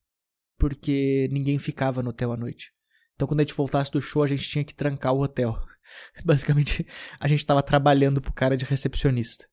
porque 0.62 1.28
ninguém 1.32 1.58
ficava 1.58 2.04
no 2.04 2.10
hotel 2.10 2.30
à 2.30 2.36
noite. 2.36 2.72
Então 3.16 3.26
quando 3.26 3.40
a 3.40 3.42
gente 3.42 3.52
voltasse 3.52 3.90
do 3.90 4.00
show, 4.00 4.22
a 4.22 4.28
gente 4.28 4.48
tinha 4.48 4.62
que 4.62 4.72
trancar 4.72 5.12
o 5.12 5.20
hotel. 5.20 5.60
Basicamente, 6.24 6.86
a 7.18 7.26
gente 7.26 7.40
estava 7.40 7.60
trabalhando 7.64 8.20
pro 8.20 8.32
cara 8.32 8.56
de 8.56 8.64
recepcionista. 8.64 9.44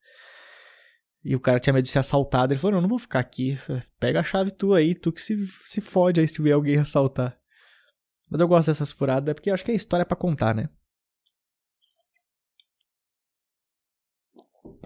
E 1.26 1.36
o 1.36 1.40
cara 1.40 1.60
tinha 1.60 1.74
medo 1.74 1.86
de 1.86 1.90
ser 1.90 1.98
assaltado. 1.98 2.54
Ele 2.54 2.60
falou: 2.60 2.76
Não, 2.76 2.82
não 2.82 2.90
vou 2.90 3.00
ficar 3.00 3.22
aqui. 3.22 3.58
Pega 4.00 4.20
a 4.20 4.24
chave 4.24 4.52
tua 4.52 4.78
aí, 4.78 4.94
tu 4.94 5.12
que 5.12 5.20
se, 5.20 5.36
se 5.66 5.82
fode 5.82 6.20
aí 6.20 6.28
se 6.28 6.36
tiver 6.36 6.52
alguém 6.52 6.78
assaltar. 6.78 7.36
Mas 8.30 8.40
eu 8.40 8.48
gosto 8.48 8.68
dessas 8.68 8.92
furadas 8.92 9.34
porque 9.34 9.50
eu 9.50 9.56
acho 9.56 9.66
que 9.66 9.72
é 9.72 9.76
história 9.76 10.06
para 10.06 10.16
contar, 10.16 10.54
né? 10.54 10.70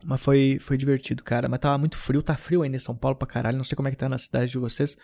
Mas 0.05 0.23
foi, 0.23 0.57
foi 0.61 0.77
divertido, 0.77 1.21
cara. 1.21 1.49
Mas 1.49 1.59
tava 1.59 1.77
muito 1.77 1.97
frio, 1.97 2.23
tá 2.23 2.37
frio 2.37 2.61
ainda 2.61 2.77
em 2.77 2.79
São 2.79 2.95
Paulo 2.95 3.17
pra 3.17 3.27
caralho. 3.27 3.57
Não 3.57 3.65
sei 3.65 3.75
como 3.75 3.89
é 3.89 3.91
que 3.91 3.97
tá 3.97 4.07
na 4.07 4.17
cidade 4.17 4.49
de 4.49 4.57
vocês. 4.57 4.95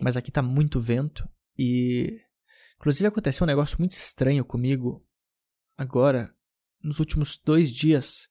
Mas 0.00 0.16
aqui 0.16 0.30
tá 0.30 0.42
muito 0.42 0.80
vento 0.80 1.28
e. 1.58 2.20
Inclusive 2.76 3.06
aconteceu 3.06 3.44
um 3.44 3.46
negócio 3.46 3.78
muito 3.78 3.92
estranho 3.92 4.44
comigo 4.44 5.02
agora, 5.78 6.34
nos 6.82 7.00
últimos 7.00 7.38
dois 7.38 7.72
dias. 7.72 8.28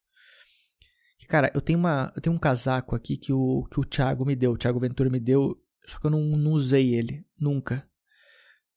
Cara, 1.28 1.50
eu 1.52 1.60
tenho, 1.60 1.78
uma, 1.78 2.12
eu 2.14 2.22
tenho 2.22 2.36
um 2.36 2.38
casaco 2.38 2.94
aqui 2.94 3.16
que 3.16 3.32
o, 3.32 3.66
que 3.70 3.80
o 3.80 3.84
Thiago 3.84 4.24
me 4.24 4.36
deu, 4.36 4.52
o 4.52 4.56
Thiago 4.56 4.78
Ventura 4.78 5.10
me 5.10 5.18
deu, 5.18 5.60
só 5.84 5.98
que 5.98 6.06
eu 6.06 6.10
não, 6.10 6.20
não 6.20 6.52
usei 6.52 6.94
ele, 6.94 7.26
nunca. 7.36 7.88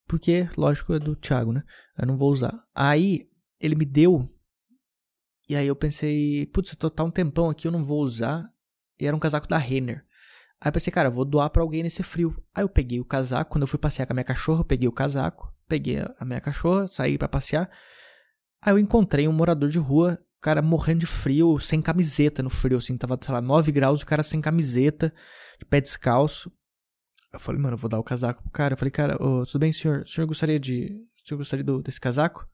Porque, 0.08 0.50
lógico, 0.58 0.93
é 0.93 1.00
do 1.00 1.15
Thiago, 1.15 1.53
né? 1.53 1.63
Eu 1.96 2.08
não 2.08 2.17
vou 2.17 2.31
usar. 2.31 2.60
Aí, 2.74 3.29
ele 3.60 3.75
me 3.75 3.86
deu. 3.86 4.27
E 5.48 5.55
aí 5.55 5.67
eu 5.67 5.75
pensei, 5.75 6.48
putz, 6.48 6.72
eu 6.72 6.77
tô 6.77 6.89
tá 6.89 7.03
um 7.03 7.12
tempão 7.12 7.50
aqui, 7.50 7.67
eu 7.67 7.72
não 7.72 7.84
vou 7.84 8.01
usar. 8.01 8.51
E 9.00 9.05
era 9.05 9.15
um 9.15 9.19
casaco 9.19 9.48
da 9.48 9.58
Renner. 9.58 10.03
Aí 10.61 10.67
eu 10.69 10.73
pensei, 10.73 10.91
cara, 10.91 11.07
eu 11.07 11.11
vou 11.11 11.23
doar 11.23 11.49
pra 11.49 11.61
alguém 11.61 11.83
nesse 11.83 12.03
frio. 12.03 12.35
Aí 12.53 12.63
eu 12.63 12.69
peguei 12.69 12.99
o 12.99 13.05
casaco, 13.05 13.51
quando 13.51 13.61
eu 13.63 13.67
fui 13.67 13.79
passear 13.79 14.05
com 14.05 14.13
a 14.13 14.15
minha 14.15 14.23
cachorra, 14.23 14.61
eu 14.61 14.65
peguei 14.65 14.87
o 14.89 14.91
casaco, 14.91 15.53
peguei 15.67 15.99
a 16.17 16.25
minha 16.25 16.41
cachorra, 16.41 16.87
saí 16.87 17.17
para 17.17 17.29
passear. 17.29 17.69
Aí 18.61 18.73
eu 18.73 18.79
encontrei 18.79 19.27
um 19.27 19.31
morador 19.31 19.69
de 19.69 19.79
rua, 19.79 20.19
cara 20.41 20.61
morrendo 20.61 20.99
de 20.99 21.05
frio, 21.05 21.57
sem 21.59 21.81
camiseta 21.81 22.43
no 22.43 22.49
frio, 22.49 22.77
assim, 22.77 22.97
tava, 22.97 23.17
sei 23.21 23.33
lá, 23.33 23.41
9 23.41 23.71
graus, 23.71 24.01
o 24.01 24.05
cara 24.05 24.21
sem 24.21 24.41
camiseta, 24.41 25.13
de 25.57 25.65
pé 25.65 25.79
descalço. 25.79 26.51
Eu 27.31 27.39
falei, 27.39 27.61
mano, 27.61 27.75
eu 27.75 27.77
vou 27.77 27.89
dar 27.89 27.99
o 27.99 28.03
casaco 28.03 28.41
pro 28.41 28.51
cara. 28.51 28.73
Eu 28.73 28.77
falei, 28.77 28.91
cara, 28.91 29.15
oh, 29.21 29.45
tudo 29.45 29.59
bem, 29.59 29.71
senhor? 29.71 30.01
O 30.01 30.07
senhor 30.07 30.27
gostaria 30.27 30.59
de. 30.59 30.85
O 31.23 31.27
senhor 31.27 31.37
gostaria 31.37 31.63
do, 31.63 31.81
desse 31.81 32.01
casaco? 32.01 32.47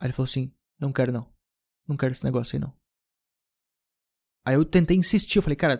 Aí 0.00 0.06
ele 0.06 0.12
falou 0.12 0.28
assim: 0.28 0.52
não 0.78 0.92
quero 0.92 1.12
não. 1.12 1.30
Não 1.86 1.96
quero 1.96 2.12
esse 2.12 2.24
negócio 2.24 2.56
aí 2.56 2.60
não. 2.60 2.74
Aí 4.48 4.54
eu 4.54 4.64
tentei 4.64 4.96
insistir, 4.96 5.36
eu 5.36 5.42
falei, 5.42 5.56
cara, 5.56 5.76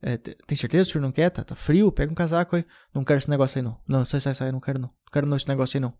é, 0.00 0.16
tem 0.16 0.56
certeza 0.56 0.84
que 0.84 0.90
o 0.90 0.92
senhor 0.92 1.02
não 1.02 1.10
quer? 1.10 1.28
Tá, 1.28 1.42
tá 1.42 1.56
frio? 1.56 1.90
Pega 1.90 2.12
um 2.12 2.14
casaco 2.14 2.54
aí. 2.54 2.64
Não 2.94 3.02
quero 3.02 3.18
esse 3.18 3.28
negócio 3.28 3.58
aí 3.58 3.64
não. 3.64 3.80
Não, 3.84 4.04
sai, 4.04 4.20
sai, 4.20 4.32
sai, 4.32 4.52
não 4.52 4.60
quero 4.60 4.78
não. 4.78 4.90
Não 4.90 5.12
quero 5.12 5.26
não 5.26 5.36
esse 5.36 5.48
negócio 5.48 5.76
aí 5.76 5.80
não. 5.80 5.92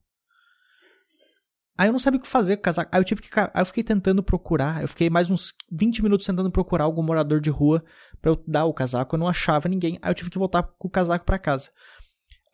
Aí 1.76 1.88
eu 1.88 1.92
não 1.92 1.98
sabia 1.98 2.20
o 2.20 2.22
que 2.22 2.28
fazer 2.28 2.58
com 2.58 2.60
o 2.60 2.62
casaco. 2.62 2.90
Aí 2.94 3.00
eu 3.00 3.04
tive 3.04 3.22
que. 3.22 3.28
Aí 3.40 3.50
eu 3.56 3.66
fiquei 3.66 3.82
tentando 3.82 4.22
procurar. 4.22 4.82
Eu 4.82 4.86
fiquei 4.86 5.10
mais 5.10 5.32
uns 5.32 5.52
20 5.72 6.00
minutos 6.00 6.24
tentando 6.24 6.48
procurar 6.48 6.84
algum 6.84 7.02
morador 7.02 7.40
de 7.40 7.50
rua 7.50 7.84
para 8.20 8.30
eu 8.30 8.44
dar 8.46 8.66
o 8.66 8.72
casaco. 8.72 9.16
Eu 9.16 9.18
não 9.18 9.26
achava 9.26 9.68
ninguém. 9.68 9.98
Aí 10.00 10.08
eu 10.08 10.14
tive 10.14 10.30
que 10.30 10.38
voltar 10.38 10.62
com 10.62 10.86
o 10.86 10.90
casaco 10.90 11.24
para 11.24 11.40
casa. 11.40 11.72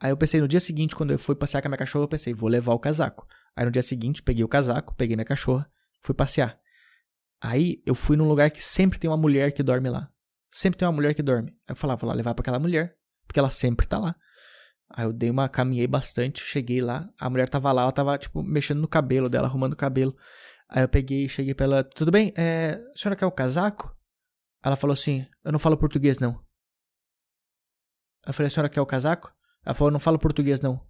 Aí 0.01 0.09
eu 0.11 0.17
pensei, 0.17 0.41
no 0.41 0.49
dia 0.49 0.61
seguinte, 0.61 0.97
quando 0.97 1.11
eu 1.11 1.19
fui 1.19 1.35
passear 1.35 1.61
com 1.61 1.69
a 1.69 1.71
minha 1.71 1.79
cachorra, 1.79 2.05
eu 2.05 2.09
pensei, 2.09 2.33
vou 2.33 2.49
levar 2.49 2.73
o 2.73 2.79
casaco. 2.79 3.27
Aí 3.55 3.67
no 3.67 3.71
dia 3.71 3.83
seguinte, 3.83 4.23
peguei 4.23 4.45
o 4.45 4.49
casaco, 4.49 4.95
peguei 4.95 5.15
minha 5.15 5.27
cachorra, 5.27 5.71
fui 6.01 6.15
passear. 6.15 6.59
Aí 7.41 7.83
eu 7.87 7.95
fui 7.95 8.17
num 8.17 8.29
lugar 8.29 8.51
que 8.51 8.63
sempre 8.63 8.99
tem 8.99 9.09
uma 9.09 9.17
mulher 9.17 9.53
que 9.53 9.63
dorme 9.63 9.89
lá. 9.89 10.11
Sempre 10.51 10.79
tem 10.79 10.87
uma 10.87 10.93
mulher 10.95 11.15
que 11.15 11.23
dorme. 11.23 11.51
Aí 11.51 11.73
eu 11.73 11.77
falava, 11.77 12.01
vou 12.01 12.09
lá 12.09 12.15
levar 12.15 12.35
pra 12.35 12.43
aquela 12.43 12.59
mulher, 12.59 12.97
porque 13.27 13.39
ela 13.39 13.51
sempre 13.51 13.87
tá 13.87 13.99
lá. 13.99 14.17
Aí 14.91 15.05
eu 15.05 15.13
dei 15.13 15.31
uma, 15.31 15.49
caminhei 15.49 15.87
bastante, 15.87 16.43
cheguei 16.43 16.81
lá, 16.81 17.09
a 17.21 17.29
mulher 17.29 17.49
tava 17.49 17.71
lá, 17.73 17.83
ela 17.83 17.93
tava, 17.93 18.17
tipo, 18.17 18.43
mexendo 18.43 18.81
no 18.81 18.89
cabelo 18.89 19.29
dela, 19.29 19.47
arrumando 19.47 19.75
o 19.75 19.77
cabelo. 19.77 20.17
Aí 20.69 20.83
eu 20.83 20.89
peguei, 20.89 21.29
cheguei 21.29 21.55
pra 21.55 21.65
ela, 21.65 21.85
tudo 21.85 22.11
bem, 22.11 22.33
é, 22.37 22.81
a 22.95 22.97
senhora 22.97 23.17
quer 23.17 23.27
o 23.27 23.33
casaco? 23.33 23.95
Ela 24.63 24.77
falou 24.77 24.95
assim, 24.95 25.27
eu 25.45 25.53
não 25.53 25.59
falo 25.59 25.77
português 25.77 26.19
não. 26.19 26.43
Eu 28.27 28.33
falei, 28.33 28.49
a 28.49 28.51
senhora 28.51 28.69
quer 28.69 28.81
o 28.81 28.87
casaco? 28.87 29.33
Ela 29.65 29.75
falou, 29.75 29.89
eu 29.89 29.93
não 29.93 30.01
falo 30.01 30.19
português 30.19 30.61
não. 30.61 30.85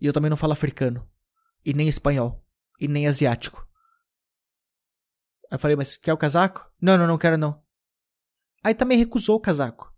E 0.00 0.06
eu 0.06 0.12
também 0.12 0.30
não 0.30 0.36
falo 0.36 0.52
africano. 0.52 1.06
E 1.64 1.74
nem 1.74 1.88
espanhol. 1.88 2.44
E 2.80 2.86
nem 2.86 3.06
asiático. 3.06 3.67
Aí 5.50 5.56
eu 5.56 5.58
falei, 5.58 5.76
mas 5.76 5.96
quer 5.96 6.12
o 6.12 6.18
casaco? 6.18 6.70
Não, 6.80 6.96
não, 6.96 7.06
não 7.06 7.18
quero 7.18 7.36
não. 7.36 7.62
Aí 8.62 8.74
também 8.74 8.98
recusou 8.98 9.36
o 9.36 9.40
casaco. 9.40 9.92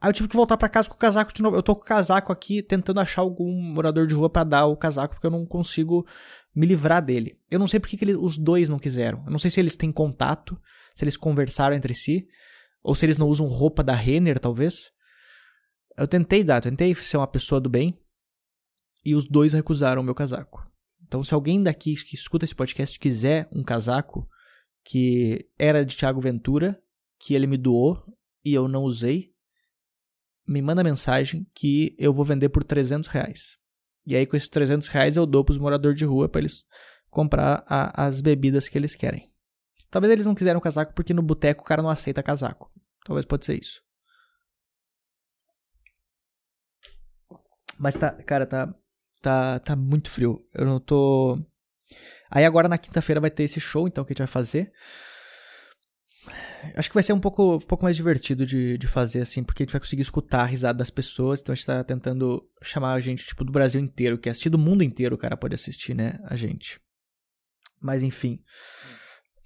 Aí 0.00 0.08
eu 0.08 0.14
tive 0.14 0.28
que 0.28 0.36
voltar 0.36 0.56
para 0.56 0.68
casa 0.68 0.88
com 0.88 0.94
o 0.94 0.98
casaco 0.98 1.32
de 1.32 1.42
novo. 1.42 1.56
Eu 1.56 1.62
tô 1.62 1.76
com 1.76 1.82
o 1.82 1.84
casaco 1.84 2.32
aqui 2.32 2.62
tentando 2.62 3.00
achar 3.00 3.20
algum 3.20 3.52
morador 3.52 4.06
de 4.06 4.14
rua 4.14 4.30
para 4.30 4.44
dar 4.44 4.66
o 4.66 4.76
casaco, 4.76 5.14
porque 5.14 5.26
eu 5.26 5.30
não 5.30 5.44
consigo 5.44 6.06
me 6.54 6.66
livrar 6.66 7.04
dele. 7.04 7.38
Eu 7.50 7.58
não 7.58 7.68
sei 7.68 7.78
porque 7.78 7.98
que 7.98 8.16
os 8.16 8.38
dois 8.38 8.70
não 8.70 8.78
quiseram. 8.78 9.22
Eu 9.26 9.30
não 9.30 9.38
sei 9.38 9.50
se 9.50 9.60
eles 9.60 9.76
têm 9.76 9.92
contato, 9.92 10.58
se 10.94 11.04
eles 11.04 11.18
conversaram 11.18 11.76
entre 11.76 11.94
si, 11.94 12.26
ou 12.82 12.94
se 12.94 13.04
eles 13.04 13.18
não 13.18 13.28
usam 13.28 13.46
roupa 13.46 13.84
da 13.84 13.92
Renner, 13.92 14.40
talvez. 14.40 14.90
Eu 15.98 16.08
tentei 16.08 16.42
dar, 16.42 16.62
tentei 16.62 16.94
ser 16.94 17.18
uma 17.18 17.26
pessoa 17.26 17.60
do 17.60 17.68
bem, 17.68 18.00
e 19.04 19.14
os 19.14 19.28
dois 19.28 19.52
recusaram 19.52 20.00
o 20.00 20.04
meu 20.04 20.14
casaco. 20.14 20.69
Então, 21.10 21.24
se 21.24 21.34
alguém 21.34 21.60
daqui 21.60 21.92
que 22.04 22.14
escuta 22.14 22.44
esse 22.44 22.54
podcast 22.54 22.96
quiser 22.96 23.48
um 23.50 23.64
casaco 23.64 24.28
que 24.84 25.44
era 25.58 25.84
de 25.84 25.96
Thiago 25.96 26.20
Ventura, 26.20 26.80
que 27.18 27.34
ele 27.34 27.48
me 27.48 27.56
doou 27.56 28.00
e 28.44 28.54
eu 28.54 28.68
não 28.68 28.84
usei, 28.84 29.34
me 30.46 30.62
manda 30.62 30.84
mensagem 30.84 31.44
que 31.52 31.96
eu 31.98 32.14
vou 32.14 32.24
vender 32.24 32.48
por 32.50 32.62
300 32.62 33.08
reais. 33.08 33.56
E 34.06 34.14
aí, 34.14 34.24
com 34.24 34.36
esses 34.36 34.48
300 34.48 34.86
reais, 34.86 35.16
eu 35.16 35.26
dou 35.26 35.44
para 35.44 35.50
os 35.50 35.58
moradores 35.58 35.98
de 35.98 36.04
rua 36.04 36.28
para 36.28 36.42
eles 36.42 36.62
comprar 37.10 37.64
a, 37.66 38.06
as 38.06 38.20
bebidas 38.20 38.68
que 38.68 38.78
eles 38.78 38.94
querem. 38.94 39.34
Talvez 39.90 40.12
eles 40.12 40.26
não 40.26 40.34
quiseram 40.36 40.60
casaco 40.60 40.94
porque 40.94 41.12
no 41.12 41.22
boteco 41.22 41.62
o 41.62 41.66
cara 41.66 41.82
não 41.82 41.90
aceita 41.90 42.22
casaco. 42.22 42.70
Talvez 43.04 43.26
pode 43.26 43.44
ser 43.44 43.58
isso. 43.58 43.82
Mas 47.80 47.96
tá, 47.96 48.12
cara, 48.22 48.46
tá, 48.46 48.72
tá, 49.20 49.58
tá 49.60 49.76
muito 49.76 50.10
frio. 50.10 50.44
Eu 50.54 50.64
não 50.64 50.80
tô. 50.80 51.38
Aí 52.30 52.44
agora 52.44 52.68
na 52.68 52.78
quinta-feira 52.78 53.20
vai 53.20 53.30
ter 53.30 53.44
esse 53.44 53.60
show, 53.60 53.88
então, 53.88 54.04
que 54.04 54.12
a 54.12 54.14
gente 54.14 54.18
vai 54.18 54.26
fazer. 54.26 54.72
Acho 56.76 56.90
que 56.90 56.94
vai 56.94 57.02
ser 57.02 57.12
um 57.12 57.20
pouco, 57.20 57.56
um 57.56 57.60
pouco 57.60 57.84
mais 57.84 57.96
divertido 57.96 58.44
de, 58.44 58.76
de 58.76 58.86
fazer, 58.86 59.22
assim, 59.22 59.42
porque 59.42 59.62
a 59.62 59.64
gente 59.64 59.72
vai 59.72 59.80
conseguir 59.80 60.02
escutar 60.02 60.42
a 60.42 60.46
risada 60.46 60.78
das 60.78 60.90
pessoas. 60.90 61.40
Então 61.40 61.52
a 61.52 61.56
gente 61.56 61.66
tá 61.66 61.82
tentando 61.82 62.46
chamar 62.62 62.92
a 62.92 63.00
gente, 63.00 63.24
tipo, 63.24 63.44
do 63.44 63.52
Brasil 63.52 63.80
inteiro, 63.80 64.18
que 64.18 64.28
é 64.28 64.32
do 64.32 64.58
mundo 64.58 64.84
inteiro, 64.84 65.14
o 65.14 65.18
cara 65.18 65.36
pode 65.36 65.54
assistir, 65.54 65.94
né? 65.94 66.18
A 66.24 66.36
gente. 66.36 66.80
Mas 67.80 68.02
enfim. 68.02 68.42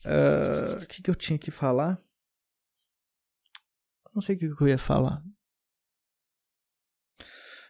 Ah, 0.04 0.80
o 0.80 0.82
uh, 0.82 0.86
que, 0.86 1.02
que 1.02 1.10
eu 1.10 1.14
tinha 1.14 1.38
que 1.38 1.50
falar? 1.50 1.98
Não 4.14 4.22
sei 4.22 4.36
o 4.36 4.38
que, 4.38 4.54
que 4.54 4.62
eu 4.62 4.68
ia 4.68 4.78
falar. 4.78 5.22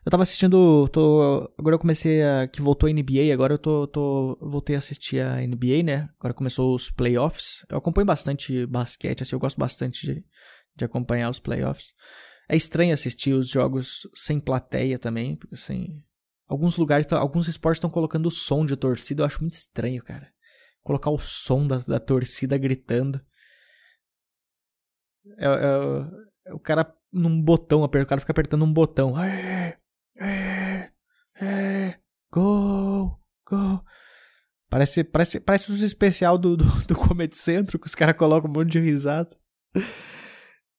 Eu 0.05 0.11
tava 0.11 0.23
assistindo. 0.23 0.87
Tô, 0.89 1.51
agora 1.59 1.77
eu 1.77 1.79
comecei 1.79 2.23
a. 2.23 2.47
Que 2.47 2.61
voltou 2.61 2.89
a 2.89 2.93
NBA, 2.93 3.33
agora 3.33 3.55
eu 3.55 3.59
tô, 3.59 3.87
tô. 3.87 4.39
Voltei 4.41 4.77
a 4.77 4.79
assistir 4.79 5.21
a 5.21 5.41
NBA, 5.41 5.83
né? 5.83 6.11
Agora 6.19 6.35
começou 6.35 6.75
os 6.75 6.91
playoffs. 6.91 7.65
Eu 7.71 7.79
acompanho 7.79 8.07
bastante 8.07 8.67
basquete, 8.67 9.23
assim, 9.23 9.35
eu 9.35 9.41
gosto 9.41 9.59
bastante 9.59 10.07
de, 10.07 10.25
de 10.77 10.85
acompanhar 10.85 11.31
os 11.31 11.39
playoffs. 11.39 11.95
É 12.49 12.55
estranho 12.55 12.93
assistir 12.93 13.33
os 13.33 13.49
jogos 13.49 14.07
sem 14.15 14.39
plateia 14.39 14.99
também, 14.99 15.37
porque 15.37 15.55
assim. 15.55 16.05
Alguns 16.47 16.77
lugares, 16.77 17.11
alguns 17.11 17.49
esportes 17.49 17.79
estão 17.79 17.89
colocando 17.89 18.27
o 18.27 18.31
som 18.31 18.67
de 18.67 18.77
torcida, 18.77 19.23
eu 19.23 19.27
acho 19.27 19.41
muito 19.41 19.55
estranho, 19.55 20.05
cara. 20.05 20.29
Colocar 20.83 21.11
o 21.11 21.19
som 21.19 21.67
da, 21.67 21.79
da 21.79 21.99
torcida 21.99 22.59
gritando. 22.59 23.19
É, 25.39 25.47
é, 25.47 26.51
é, 26.51 26.53
o 26.53 26.59
cara 26.59 26.95
num 27.11 27.41
botão, 27.41 27.83
o 27.83 27.89
cara 27.89 28.21
fica 28.21 28.33
apertando 28.33 28.63
um 28.63 28.73
botão. 28.73 29.15
É, 30.17 30.91
é, 31.41 31.99
gol, 32.33 33.19
gol. 33.47 33.85
Parece, 34.69 35.05
parece, 35.05 35.41
parece 35.41 35.71
os 35.71 35.83
especial 35.83 36.37
do, 36.37 36.57
do, 36.57 36.65
do 36.87 36.95
Comedy 36.95 37.37
Centro, 37.37 37.79
que 37.79 37.87
os 37.87 37.95
caras 37.95 38.17
colocam 38.17 38.51
um 38.51 38.53
monte 38.53 38.73
de 38.73 38.81
risada. 38.81 39.37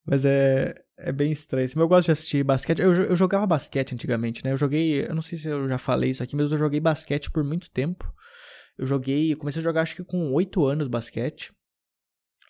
Mas 0.05 0.23
é, 0.25 0.75
é 0.97 1.11
bem 1.11 1.31
estranho. 1.31 1.67
Eu 1.75 1.87
gosto 1.87 2.07
de 2.07 2.11
assistir 2.11 2.43
basquete. 2.43 2.79
Eu, 2.79 2.93
eu 2.93 3.15
jogava 3.15 3.47
basquete 3.47 3.93
antigamente, 3.93 4.43
né? 4.43 4.51
Eu 4.51 4.57
joguei. 4.57 5.05
Eu 5.05 5.15
não 5.15 5.21
sei 5.21 5.37
se 5.37 5.47
eu 5.47 5.67
já 5.67 5.77
falei 5.77 6.11
isso 6.11 6.21
aqui, 6.21 6.35
mas 6.35 6.51
eu 6.51 6.57
joguei 6.57 6.79
basquete 6.79 7.31
por 7.31 7.43
muito 7.43 7.69
tempo. 7.71 8.13
Eu 8.77 8.85
joguei. 8.85 9.33
Eu 9.33 9.37
comecei 9.37 9.61
a 9.61 9.63
jogar 9.63 9.81
acho 9.81 9.95
que 9.95 10.03
com 10.03 10.31
8 10.31 10.65
anos 10.65 10.87
basquete. 10.87 11.53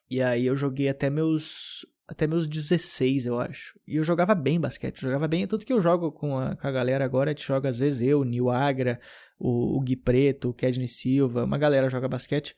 E 0.10 0.22
aí 0.22 0.46
eu 0.46 0.56
joguei 0.56 0.90
até 0.90 1.10
meus 1.10 1.86
até 2.08 2.28
meus 2.28 2.48
16, 2.48 3.26
eu 3.26 3.40
acho. 3.40 3.80
E 3.88 3.96
eu 3.96 4.04
jogava 4.04 4.36
bem 4.36 4.60
basquete, 4.60 4.98
eu 4.98 5.04
jogava 5.04 5.28
bem, 5.28 5.48
tanto 5.48 5.66
que 5.66 5.74
eu 5.74 5.82
jogo 5.82 6.12
com 6.12 6.38
a, 6.38 6.56
com 6.56 6.68
a 6.68 6.72
galera 6.72 7.04
agora, 7.04 7.32
a 7.32 7.34
gente 7.34 7.46
joga 7.46 7.70
às 7.70 7.78
vezes 7.78 8.02
eu, 8.02 8.24
Nil 8.24 8.50
Agra, 8.50 9.00
o, 9.40 9.78
o 9.78 9.82
Gui 9.82 9.96
Preto, 9.96 10.50
o 10.50 10.54
Kedney 10.54 10.88
Silva, 10.88 11.44
uma 11.44 11.58
galera 11.58 11.90
joga 11.90 12.08
basquete. 12.08 12.56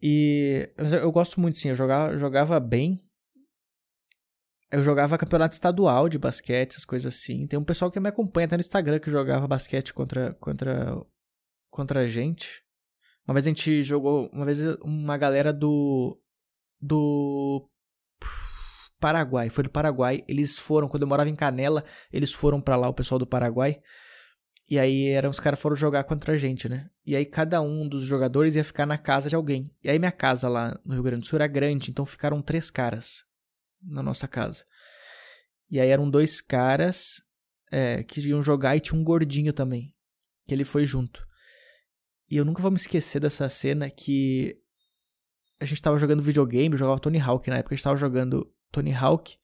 E 0.00 0.68
eu 1.00 1.12
gosto 1.12 1.40
muito, 1.40 1.58
sim, 1.58 1.68
eu 1.68 1.76
jogava, 1.76 2.16
jogava 2.16 2.58
bem. 2.58 3.00
Eu 4.72 4.82
jogava 4.82 5.18
campeonato 5.18 5.54
estadual 5.54 6.08
de 6.08 6.18
basquete, 6.18 6.72
essas 6.72 6.84
coisas 6.84 7.14
assim. 7.14 7.46
Tem 7.46 7.58
um 7.58 7.64
pessoal 7.64 7.90
que 7.90 8.00
me 8.00 8.08
acompanha 8.08 8.46
até 8.46 8.56
no 8.56 8.62
Instagram 8.62 8.98
que 8.98 9.10
jogava 9.10 9.46
basquete 9.46 9.92
contra, 9.92 10.34
contra, 10.34 10.96
contra 11.70 12.00
a 12.00 12.08
gente. 12.08 12.64
Uma 13.28 13.34
vez 13.34 13.46
a 13.46 13.50
gente 13.50 13.82
jogou, 13.82 14.28
uma 14.32 14.44
vez 14.44 14.58
uma 14.82 15.16
galera 15.16 15.52
do 15.52 16.18
do 16.82 17.70
Paraguai, 19.00 19.50
foi 19.50 19.64
do 19.64 19.70
Paraguai. 19.70 20.22
Eles 20.28 20.58
foram, 20.58 20.88
quando 20.88 21.02
eu 21.02 21.08
morava 21.08 21.28
em 21.28 21.34
Canela, 21.34 21.84
eles 22.12 22.32
foram 22.32 22.60
para 22.60 22.76
lá, 22.76 22.88
o 22.88 22.94
pessoal 22.94 23.18
do 23.18 23.26
Paraguai. 23.26 23.80
E 24.68 24.78
aí 24.78 25.08
eram 25.08 25.28
os 25.28 25.40
caras 25.40 25.60
foram 25.60 25.76
jogar 25.76 26.04
contra 26.04 26.34
a 26.34 26.36
gente, 26.36 26.68
né? 26.68 26.88
E 27.04 27.16
aí 27.16 27.26
cada 27.26 27.60
um 27.60 27.86
dos 27.86 28.04
jogadores 28.04 28.54
ia 28.54 28.64
ficar 28.64 28.86
na 28.86 28.96
casa 28.96 29.28
de 29.28 29.34
alguém. 29.34 29.74
E 29.82 29.90
aí 29.90 29.98
minha 29.98 30.12
casa 30.12 30.48
lá 30.48 30.78
no 30.84 30.94
Rio 30.94 31.02
Grande 31.02 31.20
do 31.22 31.26
Sul 31.26 31.36
era 31.36 31.46
grande, 31.46 31.90
então 31.90 32.06
ficaram 32.06 32.40
três 32.40 32.70
caras 32.70 33.24
na 33.82 34.02
nossa 34.02 34.28
casa. 34.28 34.64
E 35.68 35.80
aí 35.80 35.88
eram 35.88 36.08
dois 36.08 36.40
caras 36.40 37.22
é, 37.70 38.02
que 38.02 38.20
iam 38.20 38.42
jogar 38.42 38.76
e 38.76 38.80
tinha 38.80 38.98
um 38.98 39.04
gordinho 39.04 39.52
também, 39.52 39.94
que 40.46 40.54
ele 40.54 40.64
foi 40.64 40.84
junto. 40.84 41.26
E 42.30 42.36
eu 42.36 42.44
nunca 42.44 42.62
vou 42.62 42.70
me 42.70 42.76
esquecer 42.76 43.20
dessa 43.20 43.48
cena 43.48 43.90
que 43.90 44.54
a 45.62 45.64
gente 45.64 45.80
tava 45.80 45.96
jogando 45.96 46.22
videogame, 46.22 46.74
eu 46.74 46.78
jogava 46.78 46.98
Tony 46.98 47.20
Hawk 47.20 47.48
na 47.48 47.58
época, 47.58 47.74
a 47.74 47.76
gente 47.76 47.84
tava 47.84 47.96
jogando 47.96 48.52
Tony 48.72 48.92
Hawk 48.92 49.36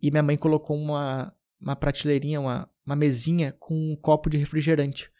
e 0.00 0.10
minha 0.10 0.22
mãe 0.22 0.36
colocou 0.36 0.76
uma, 0.76 1.32
uma 1.60 1.76
prateleirinha, 1.76 2.40
uma, 2.40 2.68
uma 2.84 2.96
mesinha 2.96 3.54
com 3.58 3.74
um 3.74 3.94
copo 3.96 4.30
de 4.30 4.38
refrigerante. 4.38 5.10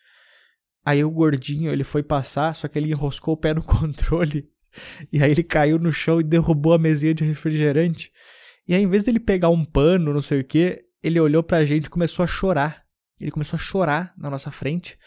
Aí 0.85 1.05
o 1.05 1.11
gordinho, 1.11 1.71
ele 1.71 1.85
foi 1.85 2.03
passar, 2.03 2.55
só 2.55 2.69
que 2.69 2.79
ele 2.79 2.91
enroscou 2.91 3.35
o 3.35 3.37
pé 3.37 3.53
no 3.53 3.63
controle. 3.65 4.49
E 5.13 5.23
aí 5.23 5.31
ele 5.31 5.43
caiu 5.43 5.79
no 5.79 5.93
chão 5.93 6.21
e 6.21 6.25
derrubou 6.25 6.73
a 6.73 6.79
mesinha 6.79 7.13
de 7.13 7.25
refrigerante. 7.25 8.11
E 8.67 8.75
aí, 8.75 8.83
em 8.83 8.89
vez 8.89 9.05
dele 9.05 9.21
pegar 9.21 9.49
um 9.49 9.65
pano, 9.65 10.13
não 10.13 10.21
sei 10.21 10.41
o 10.41 10.45
que, 10.45 10.85
ele 11.03 11.21
olhou 11.21 11.43
pra 11.43 11.65
gente 11.65 11.87
e 11.87 11.91
começou 11.91 12.23
a 12.23 12.27
chorar. 12.27 12.85
Ele 13.21 13.31
começou 13.31 13.57
a 13.57 13.61
chorar 13.61 14.15
na 14.17 14.31
nossa 14.31 14.51
frente. 14.51 14.99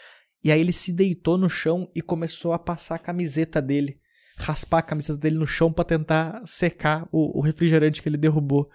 E 0.42 0.50
aí 0.50 0.60
ele 0.60 0.72
se 0.72 0.92
deitou 0.92 1.36
no 1.36 1.48
chão 1.48 1.90
e 1.94 2.00
começou 2.00 2.52
a 2.52 2.58
passar 2.58 2.94
a 2.96 2.98
camiseta 2.98 3.60
dele. 3.60 4.00
Raspar 4.40 4.78
a 4.78 4.82
camiseta 4.82 5.18
dele 5.18 5.36
no 5.36 5.46
chão 5.46 5.72
para 5.72 5.84
tentar 5.84 6.42
secar 6.46 7.06
o, 7.12 7.38
o 7.38 7.42
refrigerante 7.42 8.02
que 8.02 8.08
ele 8.08 8.16
derrubou. 8.16 8.68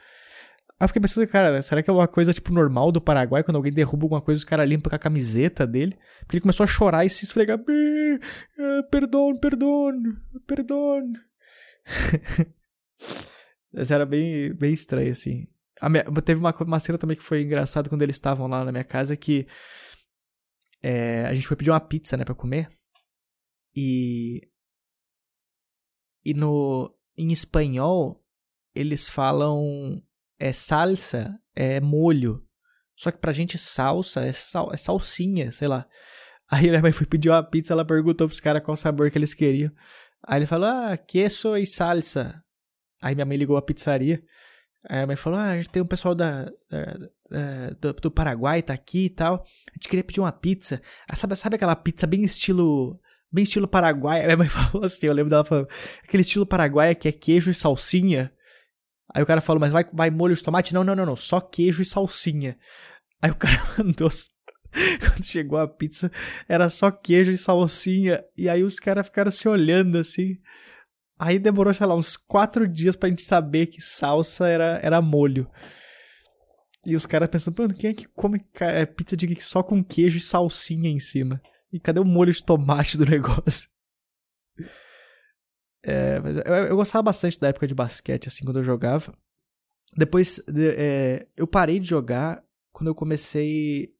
Aí 0.77 0.83
eu 0.83 0.87
fiquei 0.89 1.01
pensando, 1.01 1.27
cara, 1.27 1.61
será 1.61 1.81
que 1.81 1.89
é 1.89 1.93
uma 1.93 2.07
coisa, 2.07 2.33
tipo, 2.33 2.53
normal 2.53 2.91
do 2.91 2.99
Paraguai? 2.99 3.43
Quando 3.43 3.55
alguém 3.55 3.71
derruba 3.71 4.05
alguma 4.05 4.21
coisa, 4.21 4.39
os 4.39 4.45
caras 4.45 4.67
limpam 4.67 4.89
com 4.89 4.95
a 4.95 4.99
camiseta 4.99 5.65
dele? 5.65 5.97
Porque 6.19 6.35
ele 6.35 6.41
começou 6.41 6.65
a 6.65 6.67
chorar 6.67 7.05
e 7.05 7.09
se 7.09 7.23
esfregar. 7.23 7.57
Perdão, 8.91 9.37
perdão, 9.37 9.91
perdão. 10.45 11.13
Mas 13.73 13.89
era 13.89 14.05
bem, 14.05 14.53
bem 14.53 14.73
estranho, 14.73 15.11
assim. 15.11 15.47
Minha, 15.83 16.03
teve 16.21 16.39
uma, 16.39 16.53
uma 16.61 16.79
cena 16.79 16.97
também 16.97 17.15
que 17.15 17.23
foi 17.23 17.41
engraçada 17.41 17.89
quando 17.89 18.01
eles 18.01 18.15
estavam 18.15 18.47
lá 18.47 18.63
na 18.63 18.71
minha 18.71 18.83
casa, 18.83 19.15
que 19.15 19.47
é, 20.81 21.25
a 21.25 21.33
gente 21.33 21.47
foi 21.47 21.57
pedir 21.57 21.71
uma 21.71 21.79
pizza, 21.79 22.15
né, 22.17 22.23
pra 22.23 22.35
comer. 22.35 22.69
E... 23.75 24.41
E 26.25 26.33
no... 26.33 26.91
Em 27.17 27.31
espanhol, 27.31 28.21
eles 28.73 29.09
falam 29.09 30.01
é 30.39 30.51
salsa, 30.51 31.39
é 31.55 31.79
molho. 31.79 32.43
Só 32.95 33.11
que 33.11 33.17
pra 33.17 33.31
gente 33.31 33.57
salsa 33.57 34.21
é, 34.25 34.31
sal, 34.31 34.71
é 34.73 34.77
salsinha, 34.77 35.51
sei 35.51 35.67
lá. 35.67 35.87
Aí 36.49 36.69
minha 36.69 36.81
mãe 36.81 36.91
foi 36.91 37.07
pedir 37.07 37.29
uma 37.29 37.43
pizza, 37.43 37.73
ela 37.73 37.85
perguntou 37.85 38.27
pros 38.27 38.39
caras 38.39 38.63
qual 38.63 38.77
sabor 38.77 39.09
que 39.09 39.17
eles 39.17 39.33
queriam. 39.33 39.71
Aí 40.27 40.39
ele 40.39 40.45
falou, 40.45 40.67
ah, 40.67 40.97
queso 40.97 41.55
e 41.55 41.65
salsa. 41.65 42.41
Aí 43.01 43.15
minha 43.15 43.25
mãe 43.25 43.37
ligou 43.37 43.57
a 43.57 43.61
pizzaria. 43.61 44.21
Aí 44.87 44.99
a 44.99 45.07
mãe 45.07 45.15
falou, 45.15 45.39
ah, 45.39 45.51
a 45.51 45.57
gente 45.57 45.69
tem 45.69 45.81
um 45.81 45.87
pessoal 45.87 46.13
da, 46.13 46.45
da, 46.69 47.69
do, 47.79 47.93
do, 47.93 48.11
Paraguai, 48.11 48.61
tá 48.61 48.73
aqui 48.73 49.05
e 49.05 49.09
tal. 49.09 49.35
A 49.35 49.73
gente 49.75 49.89
queria 49.89 50.03
pedir 50.03 50.19
uma 50.19 50.31
pizza. 50.31 50.81
Ah, 51.07 51.15
sabe, 51.15 51.35
sabe 51.35 51.55
aquela 51.55 51.75
pizza 51.75 52.05
bem 52.05 52.23
estilo... 52.23 52.99
Bem 53.31 53.43
estilo 53.43 53.67
paraguai? 53.67 54.21
Aí 54.21 54.25
minha 54.25 54.37
mãe 54.37 54.47
falou 54.49 54.85
assim, 54.85 55.07
eu 55.07 55.13
lembro 55.13 55.29
dela 55.29 55.43
falando, 55.43 55.67
aquele 56.03 56.21
estilo 56.21 56.45
paraguai 56.45 56.95
que 56.95 57.07
é 57.07 57.11
queijo 57.11 57.51
e 57.51 57.53
salsinha. 57.53 58.31
Aí 59.13 59.23
o 59.23 59.25
cara 59.25 59.41
falou, 59.41 59.59
mas 59.59 59.71
vai, 59.71 59.85
vai 59.93 60.09
molho 60.09 60.35
de 60.35 60.43
tomate? 60.43 60.73
Não, 60.73 60.83
não, 60.83 60.95
não, 60.95 61.05
não, 61.05 61.15
só 61.15 61.39
queijo 61.39 61.81
e 61.81 61.85
salsinha. 61.85 62.57
Aí 63.21 63.31
o 63.31 63.35
cara 63.35 63.61
mandou. 63.77 64.09
Quando 64.99 65.23
chegou 65.23 65.57
a 65.57 65.67
pizza, 65.67 66.11
era 66.49 66.69
só 66.69 66.91
queijo 66.91 67.31
e 67.31 67.37
salsinha. 67.37 68.23
E 68.37 68.49
aí 68.49 68.63
os 68.63 68.75
caras 68.75 69.05
ficaram 69.05 69.31
se 69.31 69.47
olhando 69.47 69.97
assim. 69.97 70.37
Aí 71.17 71.39
demorou, 71.39 71.73
sei 71.73 71.87
lá, 71.87 71.95
uns 71.95 72.17
quatro 72.17 72.67
dias 72.67 72.95
pra 72.95 73.07
gente 73.07 73.21
saber 73.21 73.67
que 73.67 73.81
salsa 73.81 74.47
era, 74.47 74.79
era 74.83 75.01
molho. 75.01 75.49
E 76.85 76.95
os 76.95 77.05
caras 77.05 77.29
pensando, 77.29 77.57
mano, 77.57 77.73
quem 77.73 77.89
é 77.89 77.93
que 77.93 78.07
come 78.09 78.39
é, 78.59 78.85
pizza 78.85 79.15
de 79.15 79.41
só 79.41 79.63
com 79.63 79.83
queijo 79.83 80.17
e 80.17 80.21
salsinha 80.21 80.89
em 80.89 80.99
cima? 80.99 81.41
E 81.75 81.79
cadê 81.81 81.99
o 81.99 82.05
molho 82.05 82.31
de 82.31 82.41
tomate 82.41 82.97
do 82.97 83.03
negócio? 83.05 83.67
É, 85.83 86.19
eu, 86.45 86.53
eu, 86.53 86.75
gostava 86.77 87.03
bastante 87.03 87.37
da 87.37 87.49
época 87.49 87.67
de 87.67 87.75
basquete, 87.75 88.29
assim, 88.29 88.45
quando 88.45 88.59
eu 88.59 88.63
jogava. 88.63 89.13
Depois, 89.97 90.39
é, 90.47 91.27
eu 91.35 91.45
parei 91.45 91.77
de 91.77 91.85
jogar 91.85 92.41
quando 92.71 92.87
eu 92.87 92.95
comecei. 92.95 93.93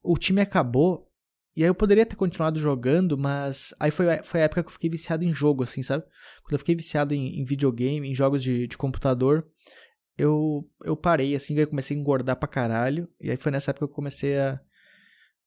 O 0.00 0.16
time 0.16 0.40
acabou. 0.40 1.10
E 1.56 1.64
aí 1.64 1.68
eu 1.68 1.74
poderia 1.74 2.06
ter 2.06 2.14
continuado 2.14 2.60
jogando, 2.60 3.18
mas 3.18 3.74
aí 3.80 3.90
foi, 3.90 4.06
foi 4.22 4.40
a 4.40 4.44
época 4.44 4.62
que 4.62 4.68
eu 4.68 4.72
fiquei 4.72 4.88
viciado 4.88 5.24
em 5.24 5.34
jogo, 5.34 5.64
assim, 5.64 5.82
sabe? 5.82 6.04
Quando 6.44 6.52
eu 6.52 6.58
fiquei 6.60 6.76
viciado 6.76 7.14
em, 7.14 7.40
em 7.40 7.44
videogame, 7.44 8.08
em 8.08 8.14
jogos 8.14 8.44
de, 8.44 8.68
de 8.68 8.78
computador, 8.78 9.44
eu, 10.16 10.70
eu 10.84 10.96
parei, 10.96 11.34
assim, 11.34 11.58
aí 11.58 11.66
comecei 11.66 11.96
a 11.96 12.00
engordar 12.00 12.36
pra 12.36 12.48
caralho. 12.48 13.08
E 13.20 13.28
aí 13.28 13.36
foi 13.36 13.50
nessa 13.50 13.72
época 13.72 13.88
que 13.88 13.90
eu 13.90 13.96
comecei 13.96 14.38
a, 14.38 14.60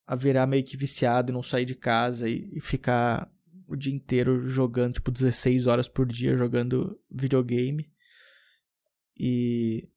a 0.05 0.15
virar 0.15 0.45
meio 0.47 0.63
que 0.63 0.77
viciado 0.77 1.31
e 1.31 1.33
não 1.33 1.43
sair 1.43 1.65
de 1.65 1.75
casa 1.75 2.29
e, 2.29 2.49
e 2.53 2.61
ficar 2.61 3.31
o 3.67 3.75
dia 3.75 3.93
inteiro 3.93 4.45
jogando, 4.45 4.95
tipo, 4.95 5.09
16 5.09 5.65
horas 5.67 5.87
por 5.87 6.05
dia 6.05 6.35
jogando 6.35 6.99
videogame. 7.09 7.89
E. 9.17 9.87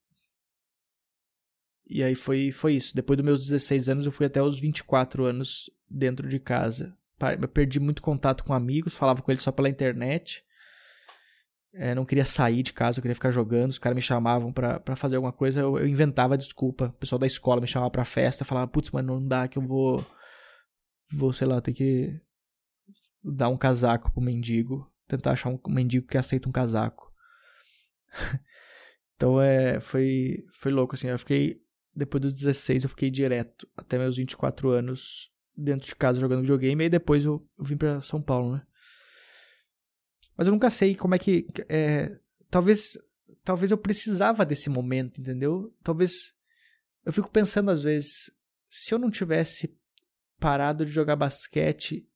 E 1.86 2.02
aí 2.02 2.14
foi, 2.14 2.50
foi 2.50 2.74
isso. 2.74 2.94
Depois 2.94 3.16
dos 3.16 3.24
meus 3.24 3.40
16 3.40 3.88
anos, 3.88 4.06
eu 4.06 4.12
fui 4.12 4.26
até 4.26 4.42
os 4.42 4.58
24 4.58 5.24
anos 5.24 5.68
dentro 5.90 6.28
de 6.28 6.38
casa. 6.38 6.96
Eu 7.40 7.48
perdi 7.48 7.78
muito 7.78 8.00
contato 8.00 8.44
com 8.44 8.52
amigos, 8.52 8.94
falava 8.94 9.22
com 9.22 9.30
eles 9.30 9.42
só 9.42 9.52
pela 9.52 9.68
internet. 9.68 10.44
É, 11.76 11.92
não 11.92 12.04
queria 12.04 12.24
sair 12.24 12.62
de 12.62 12.72
casa, 12.72 12.98
eu 12.98 13.02
queria 13.02 13.14
ficar 13.14 13.32
jogando. 13.32 13.70
Os 13.70 13.78
caras 13.78 13.96
me 13.96 14.02
chamavam 14.02 14.52
para 14.52 14.94
fazer 14.94 15.16
alguma 15.16 15.32
coisa, 15.32 15.60
eu, 15.60 15.78
eu, 15.78 15.88
inventava 15.88 16.38
desculpa. 16.38 16.86
O 16.86 16.92
pessoal 16.92 17.18
da 17.18 17.26
escola 17.26 17.60
me 17.60 17.66
chamava 17.66 17.90
pra 17.90 18.04
festa, 18.04 18.44
falava, 18.44 18.68
putz, 18.68 18.90
mano, 18.90 19.20
não 19.20 19.26
dá 19.26 19.48
que 19.48 19.58
eu 19.58 19.62
vou. 19.62 20.06
Vou, 21.12 21.32
sei 21.32 21.46
lá, 21.46 21.60
ter 21.60 21.72
que 21.72 22.20
dar 23.22 23.48
um 23.48 23.56
casaco 23.56 24.12
pro 24.12 24.22
mendigo, 24.22 24.90
tentar 25.08 25.32
achar 25.32 25.50
um 25.50 25.58
mendigo 25.68 26.06
que 26.06 26.18
aceita 26.18 26.48
um 26.48 26.52
casaco. 26.52 27.12
então 29.16 29.40
é, 29.40 29.80
foi 29.80 30.44
foi 30.52 30.70
louco 30.70 30.94
assim, 30.94 31.08
eu 31.08 31.18
fiquei 31.18 31.60
depois 31.94 32.22
dos 32.22 32.34
16 32.34 32.84
eu 32.84 32.90
fiquei 32.90 33.10
direto 33.10 33.68
até 33.76 33.98
meus 33.98 34.16
24 34.16 34.70
anos 34.70 35.30
dentro 35.56 35.88
de 35.88 35.94
casa 35.94 36.20
jogando 36.20 36.42
videogame 36.42 36.84
e 36.84 36.88
depois 36.88 37.24
eu, 37.24 37.46
eu 37.58 37.64
vim 37.64 37.76
para 37.76 38.00
São 38.00 38.20
Paulo, 38.20 38.54
né? 38.54 38.62
Mas 40.36 40.46
eu 40.46 40.52
nunca 40.52 40.70
sei 40.70 40.94
como 40.94 41.14
é 41.14 41.18
que 41.18 41.46
é, 41.68 42.18
talvez 42.50 42.98
talvez 43.44 43.70
eu 43.70 43.78
precisava 43.78 44.44
desse 44.44 44.70
momento, 44.70 45.20
entendeu? 45.20 45.72
Talvez 45.82 46.34
eu 47.04 47.12
fico 47.12 47.30
pensando 47.30 47.70
às 47.70 47.82
vezes 47.82 48.30
se 48.68 48.94
eu 48.94 48.98
não 48.98 49.10
tivesse 49.10 49.78
parado 50.40 50.84
de 50.84 50.90
jogar 50.90 51.16
basquete 51.16 52.08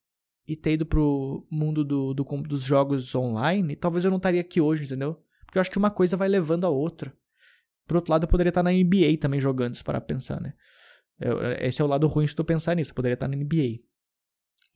e 0.47 0.57
ter 0.57 0.73
ido 0.73 0.87
pro 0.87 1.47
mundo 1.51 1.85
do, 1.85 2.15
do, 2.15 2.25
dos 2.25 2.63
jogos 2.63 3.15
online, 3.15 3.77
talvez 3.77 4.05
eu 4.05 4.11
não 4.11 4.17
estaria 4.17 4.41
aqui 4.41 4.61
hoje, 4.61 4.85
entendeu? 4.85 5.23
Porque 5.45 5.59
eu 5.59 5.61
acho 5.61 5.71
que 5.71 5.79
uma 5.79 5.91
coisa 5.91 6.17
vai 6.17 6.29
levando 6.29 6.65
a 6.65 6.69
outra. 6.69 7.13
Por 7.87 7.97
outro 7.97 8.11
lado, 8.11 8.25
eu 8.25 8.29
poderia 8.29 8.51
estar 8.51 8.63
na 8.63 8.73
NBA 8.73 9.19
também 9.21 9.41
jogando, 9.41 9.75
se 9.75 9.85
para 9.85 10.01
pensar, 10.01 10.41
né? 10.41 10.55
Eu, 11.19 11.41
esse 11.61 11.81
é 11.81 11.85
o 11.85 11.89
lado 11.89 12.07
ruim 12.07 12.27
de 12.27 12.35
tu 12.35 12.45
pensar 12.45 12.75
nisso, 12.75 12.91
eu 12.91 12.95
poderia 12.95 13.15
estar 13.15 13.29
na 13.29 13.37
NBA. 13.37 13.81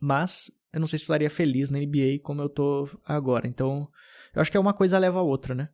Mas, 0.01 0.51
eu 0.73 0.81
não 0.81 0.87
sei 0.87 0.99
se 0.99 1.05
estaria 1.05 1.29
feliz 1.29 1.69
na 1.69 1.79
NBA 1.79 2.21
como 2.23 2.41
eu 2.41 2.49
tô 2.49 2.89
agora. 3.05 3.47
Então, 3.47 3.89
eu 4.35 4.41
acho 4.41 4.51
que 4.51 4.57
é 4.57 4.61
uma 4.61 4.73
coisa 4.73 4.99
leva 4.99 5.19
a 5.19 5.23
outra, 5.23 5.55
né? 5.55 5.69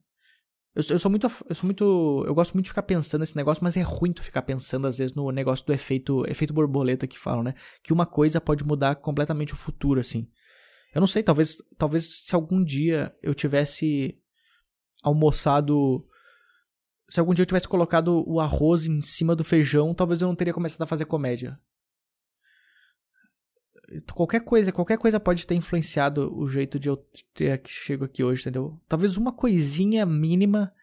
Eu, 0.75 0.83
eu, 0.91 0.99
sou 0.99 1.11
muito. 1.11 1.31
Eu 1.49 1.55
sou 1.55 1.67
muito. 1.67 2.25
Eu 2.27 2.35
gosto 2.35 2.55
muito 2.55 2.65
de 2.65 2.71
ficar 2.71 2.83
pensando 2.83 3.21
nesse 3.21 3.37
negócio, 3.37 3.63
mas 3.63 3.77
é 3.77 3.83
ruim 3.83 4.13
tu 4.13 4.23
ficar 4.23 4.43
pensando, 4.43 4.87
às 4.87 4.99
vezes, 4.99 5.15
no 5.15 5.31
negócio 5.31 5.65
do 5.65 5.73
efeito, 5.73 6.25
efeito 6.29 6.53
borboleta 6.53 7.07
que 7.07 7.19
falam, 7.19 7.45
né? 7.45 7.55
Que 7.83 7.93
uma 7.93 8.07
coisa 8.07 8.41
pode 8.41 8.65
mudar 8.65 8.97
completamente 8.97 9.53
o 9.53 9.57
futuro, 9.57 10.01
assim. 10.01 10.29
Eu 10.93 11.01
não 11.01 11.07
sei, 11.07 11.23
talvez, 11.23 11.59
talvez 11.77 12.25
se 12.25 12.35
algum 12.35 12.63
dia 12.63 13.13
eu 13.23 13.35
tivesse 13.35 14.19
almoçado. 15.03 16.05
Se 17.09 17.21
algum 17.21 17.33
dia 17.33 17.43
eu 17.43 17.47
tivesse 17.47 17.69
colocado 17.69 18.25
o 18.27 18.41
arroz 18.41 18.87
em 18.87 19.01
cima 19.01 19.35
do 19.37 19.45
feijão, 19.45 19.95
talvez 19.95 20.21
eu 20.21 20.29
não 20.29 20.35
teria 20.35 20.53
começado 20.53 20.83
a 20.83 20.87
fazer 20.87 21.07
comédia 21.07 21.59
qualquer 24.15 24.41
coisa, 24.41 24.73
qualquer 24.73 24.99
coisa 24.99 25.19
pode 25.19 25.47
ter 25.47 25.55
influenciado 25.55 26.35
o 26.37 26.47
jeito 26.47 26.79
de 26.79 26.89
eu 26.89 26.97
ter 27.35 27.61
que 27.61 27.71
chego 27.71 28.05
aqui 28.05 28.23
hoje, 28.23 28.43
entendeu? 28.43 28.81
Talvez 28.89 29.17
uma 29.17 29.33
coisinha 29.33 30.05
mínima 30.05 30.75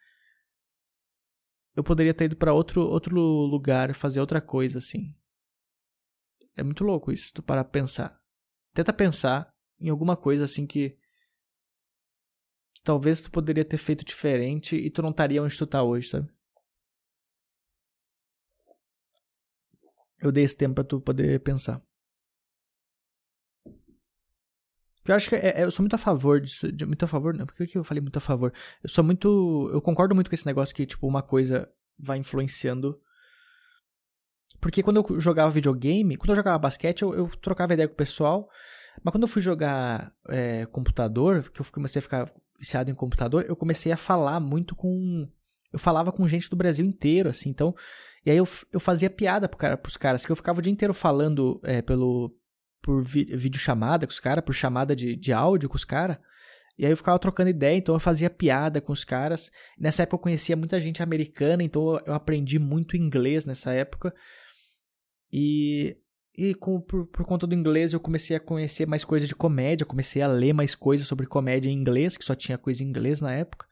eu 1.75 1.83
poderia 1.83 2.13
ter 2.13 2.25
ido 2.25 2.37
para 2.37 2.53
outro 2.53 2.81
outro 2.81 3.19
lugar, 3.19 3.93
fazer 3.93 4.19
outra 4.19 4.41
coisa 4.41 4.79
assim. 4.79 5.13
É 6.55 6.63
muito 6.63 6.83
louco 6.83 7.11
isso, 7.11 7.33
tu 7.33 7.43
parar 7.43 7.65
pensar. 7.65 8.19
Tenta 8.73 8.93
pensar 8.93 9.53
em 9.79 9.89
alguma 9.89 10.15
coisa 10.15 10.45
assim 10.45 10.65
que 10.65 10.97
que 12.73 12.81
talvez 12.83 13.21
tu 13.21 13.31
poderia 13.31 13.63
ter 13.63 13.77
feito 13.77 14.03
diferente 14.03 14.75
e 14.75 14.89
tu 14.89 15.01
não 15.01 15.11
estaria 15.11 15.41
onde 15.41 15.57
tu 15.57 15.65
tá 15.65 15.81
hoje, 15.81 16.09
sabe? 16.09 16.29
Eu 20.21 20.31
dei 20.31 20.43
esse 20.43 20.57
tempo 20.57 20.75
pra 20.75 20.83
tu 20.83 20.99
poder 20.99 21.39
pensar. 21.41 21.81
Eu 25.05 25.15
acho 25.15 25.29
que 25.29 25.35
é, 25.35 25.61
é, 25.61 25.63
eu 25.63 25.71
sou 25.71 25.83
muito 25.83 25.95
a 25.95 25.99
favor 25.99 26.41
disso. 26.41 26.71
De, 26.71 26.85
muito 26.85 27.03
a 27.03 27.07
favor, 27.07 27.35
não. 27.35 27.45
Por 27.45 27.55
que 27.55 27.77
eu 27.77 27.83
falei 27.83 28.01
muito 28.01 28.17
a 28.17 28.21
favor? 28.21 28.51
Eu 28.83 28.89
sou 28.89 29.03
muito. 29.03 29.69
Eu 29.71 29.81
concordo 29.81 30.15
muito 30.15 30.29
com 30.29 30.35
esse 30.35 30.45
negócio 30.45 30.73
que, 30.73 30.85
tipo, 30.85 31.07
uma 31.07 31.21
coisa 31.21 31.69
vai 31.97 32.17
influenciando. 32.17 32.99
Porque 34.59 34.81
quando 34.81 35.05
eu 35.07 35.19
jogava 35.19 35.51
videogame, 35.51 36.17
quando 36.17 36.31
eu 36.31 36.35
jogava 36.35 36.57
basquete, 36.57 37.03
eu, 37.03 37.13
eu 37.13 37.27
trocava 37.41 37.73
ideia 37.73 37.87
com 37.87 37.93
o 37.93 37.97
pessoal. 37.97 38.49
Mas 39.03 39.11
quando 39.11 39.23
eu 39.23 39.27
fui 39.27 39.41
jogar 39.41 40.11
é, 40.29 40.65
computador, 40.65 41.47
que 41.49 41.61
eu 41.61 41.65
comecei 41.71 41.99
a 41.99 42.01
ficar 42.01 42.31
viciado 42.57 42.89
em 42.89 42.95
computador, 42.95 43.45
eu 43.47 43.55
comecei 43.55 43.91
a 43.91 43.97
falar 43.97 44.39
muito 44.39 44.75
com. 44.75 45.27
eu 45.71 45.79
falava 45.79 46.11
com 46.11 46.27
gente 46.27 46.49
do 46.49 46.55
Brasil 46.55 46.85
inteiro, 46.85 47.29
assim, 47.29 47.49
então. 47.49 47.75
E 48.25 48.31
aí 48.31 48.37
eu, 48.37 48.47
eu 48.71 48.79
fazia 48.79 49.09
piada 49.09 49.47
pro 49.47 49.57
cara, 49.57 49.77
pros 49.77 49.97
caras, 49.97 50.21
porque 50.21 50.31
eu 50.31 50.35
ficava 50.35 50.59
o 50.59 50.61
dia 50.61 50.71
inteiro 50.71 50.93
falando 50.93 51.61
é, 51.63 51.81
pelo. 51.81 52.35
Por 52.85 53.01
vi, 53.01 53.25
videochamada 53.25 54.05
com 54.05 54.11
os 54.11 54.19
caras, 54.19 54.45
por 54.45 54.53
chamada 54.53 54.95
de, 54.95 55.15
de 55.15 55.33
áudio 55.33 55.67
com 55.67 55.75
os 55.75 55.83
caras. 55.83 56.19
E 56.77 56.85
aí 56.85 56.91
eu 56.91 56.97
ficava 56.97 57.17
trocando 57.17 57.49
ideia, 57.49 57.75
então 57.75 57.95
eu 57.95 57.99
fazia 57.99 58.29
piada 58.29 58.79
com 58.79 58.93
os 58.93 59.03
caras. 59.03 59.49
Nessa 59.75 60.03
época 60.03 60.17
eu 60.17 60.19
conhecia 60.19 60.55
muita 60.55 60.79
gente 60.79 61.01
americana, 61.01 61.63
então 61.63 61.99
eu 62.05 62.13
aprendi 62.13 62.59
muito 62.59 62.95
inglês 62.95 63.43
nessa 63.43 63.73
época. 63.73 64.13
E, 65.33 65.97
e 66.37 66.53
com, 66.53 66.79
por, 66.79 67.07
por 67.07 67.25
conta 67.25 67.47
do 67.47 67.55
inglês 67.55 67.91
eu 67.91 67.99
comecei 67.99 68.35
a 68.35 68.39
conhecer 68.39 68.85
mais 68.85 69.03
coisas 69.03 69.27
de 69.27 69.33
comédia, 69.33 69.83
comecei 69.83 70.21
a 70.21 70.27
ler 70.27 70.53
mais 70.53 70.75
coisas 70.75 71.07
sobre 71.07 71.25
comédia 71.25 71.71
em 71.71 71.73
inglês, 71.73 72.17
que 72.17 72.25
só 72.25 72.35
tinha 72.35 72.57
coisa 72.57 72.83
em 72.83 72.87
inglês 72.87 73.19
na 73.19 73.33
época. 73.33 73.65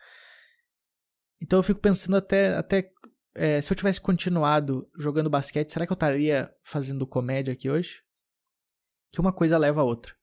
Então 1.39 1.59
eu 1.59 1.63
fico 1.63 1.79
pensando 1.79 2.17
até, 2.17 2.55
até 2.55 2.89
é, 3.35 3.61
se 3.61 3.71
eu 3.71 3.77
tivesse 3.77 4.01
continuado 4.01 4.89
jogando 4.97 5.29
basquete, 5.29 5.71
será 5.71 5.85
que 5.85 5.91
eu 5.91 5.95
estaria 5.95 6.51
fazendo 6.63 7.05
comédia 7.05 7.53
aqui 7.53 7.69
hoje? 7.69 8.01
Que 9.13 9.21
uma 9.21 9.31
coisa 9.31 9.57
leva 9.57 9.81
a 9.81 9.83
outra. 9.83 10.13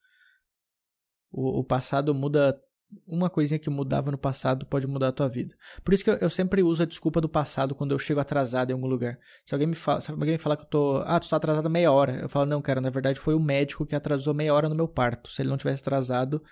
O, 1.31 1.61
o 1.61 1.65
passado 1.65 2.13
muda 2.13 2.61
uma 3.07 3.31
coisinha 3.31 3.59
que 3.59 3.71
mudava 3.71 4.11
no 4.11 4.19
passado 4.19 4.67
pode 4.67 4.87
mudar 4.87 5.09
a 5.09 5.13
tua 5.13 5.29
vida. 5.29 5.55
Por 5.85 5.95
isso 5.95 6.03
que 6.03 6.11
eu, 6.11 6.15
eu, 6.17 6.29
sempre 6.29 6.63
uso 6.63 6.83
a 6.83 6.87
desculpa 6.87 7.21
do 7.21 7.29
passado 7.29 7.75
quando 7.75 7.93
eu 7.93 7.99
chego 7.99 8.21
atrasado 8.21 8.71
em 8.71 8.73
algum 8.73 8.87
lugar. 8.87 9.19
Se 9.45 9.55
alguém 9.55 9.69
me 9.69 9.77
fala, 9.77 10.01
se 10.01 10.11
alguém 10.11 10.33
me 10.33 10.39
falar 10.39 10.57
que 10.57 10.65
eu 10.65 10.69
tô, 10.69 11.03
ah, 11.07 11.21
tu 11.21 11.29
tá 11.29 11.37
atrasado 11.37 11.71
meia 11.71 11.93
hora, 11.93 12.21
eu 12.21 12.29
falo, 12.29 12.47
não, 12.47 12.61
cara, 12.61 12.81
na 12.81 12.91
verdade 12.91 13.19
foi 13.21 13.35
o 13.35 13.41
médico 13.41 13.87
que 13.87 13.95
atrasou 13.95 14.35
meia 14.35 14.53
hora 14.53 14.69
no 14.69 14.75
meu 14.75 14.89
parto. 14.89 15.31
Se 15.31 15.43
ele 15.43 15.49
não 15.49 15.57
tivesse 15.57 15.83
atrasado, 15.83 16.43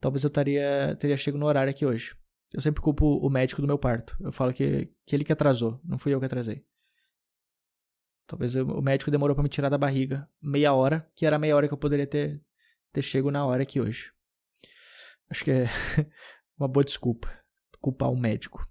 talvez 0.00 0.22
eu 0.24 0.30
taria, 0.30 0.96
teria 0.98 1.16
chego 1.16 1.38
no 1.38 1.46
horário 1.46 1.70
aqui 1.70 1.84
hoje. 1.84 2.14
Eu 2.54 2.60
sempre 2.60 2.82
culpo 2.82 3.06
o 3.06 3.30
médico 3.30 3.60
do 3.60 3.66
meu 3.66 3.78
parto. 3.78 4.16
Eu 4.20 4.32
falo 4.32 4.52
que, 4.52 4.90
que 5.06 5.16
ele 5.16 5.24
que 5.24 5.32
atrasou, 5.32 5.80
não 5.84 5.98
fui 5.98 6.14
eu 6.14 6.20
que 6.20 6.26
atrasei. 6.26 6.64
Talvez 8.32 8.56
o 8.56 8.80
médico 8.80 9.10
demorou 9.10 9.36
para 9.36 9.42
me 9.42 9.48
tirar 9.50 9.68
da 9.68 9.76
barriga 9.76 10.26
meia 10.40 10.72
hora, 10.72 11.06
que 11.14 11.26
era 11.26 11.36
a 11.36 11.38
meia 11.38 11.54
hora 11.54 11.68
que 11.68 11.74
eu 11.74 11.78
poderia 11.78 12.06
ter, 12.06 12.42
ter 12.90 13.02
chego 13.02 13.30
na 13.30 13.44
hora 13.44 13.62
aqui 13.62 13.78
hoje. 13.78 14.10
Acho 15.28 15.44
que 15.44 15.50
é 15.50 15.66
uma 16.58 16.66
boa 16.66 16.82
desculpa 16.82 17.28
culpar 17.78 18.10
um 18.10 18.16
médico. 18.16 18.66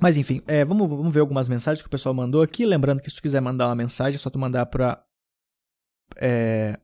Mas 0.00 0.16
enfim, 0.16 0.42
é, 0.46 0.64
vamos, 0.64 0.88
vamos 0.88 1.12
ver 1.12 1.20
algumas 1.20 1.46
mensagens 1.46 1.82
que 1.82 1.88
o 1.88 1.90
pessoal 1.90 2.14
mandou 2.14 2.40
aqui. 2.40 2.64
Lembrando 2.64 3.02
que 3.02 3.10
se 3.10 3.16
tu 3.16 3.22
quiser 3.22 3.42
mandar 3.42 3.66
uma 3.66 3.74
mensagem, 3.74 4.16
é 4.16 4.18
só 4.18 4.30
tu 4.30 4.38
mandar 4.38 4.64
para 4.64 5.04
é, 6.16 6.80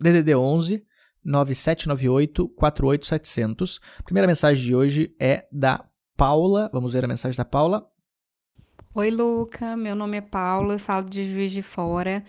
DDD 0.00 0.36
11 0.36 0.86
9798 1.24 2.48
48700. 2.50 3.80
A 3.98 4.02
primeira 4.04 4.28
mensagem 4.28 4.64
de 4.64 4.76
hoje 4.76 5.12
é 5.20 5.48
da 5.50 5.84
Paula. 6.16 6.70
Vamos 6.72 6.92
ver 6.92 7.04
a 7.04 7.08
mensagem 7.08 7.36
da 7.36 7.44
Paula. 7.44 7.90
Oi, 8.98 9.12
Luca. 9.12 9.76
Meu 9.76 9.94
nome 9.94 10.16
é 10.16 10.20
Paula, 10.20 10.74
eu 10.74 10.78
falo 10.80 11.08
de 11.08 11.24
Juiz 11.32 11.52
de 11.52 11.62
Fora. 11.62 12.24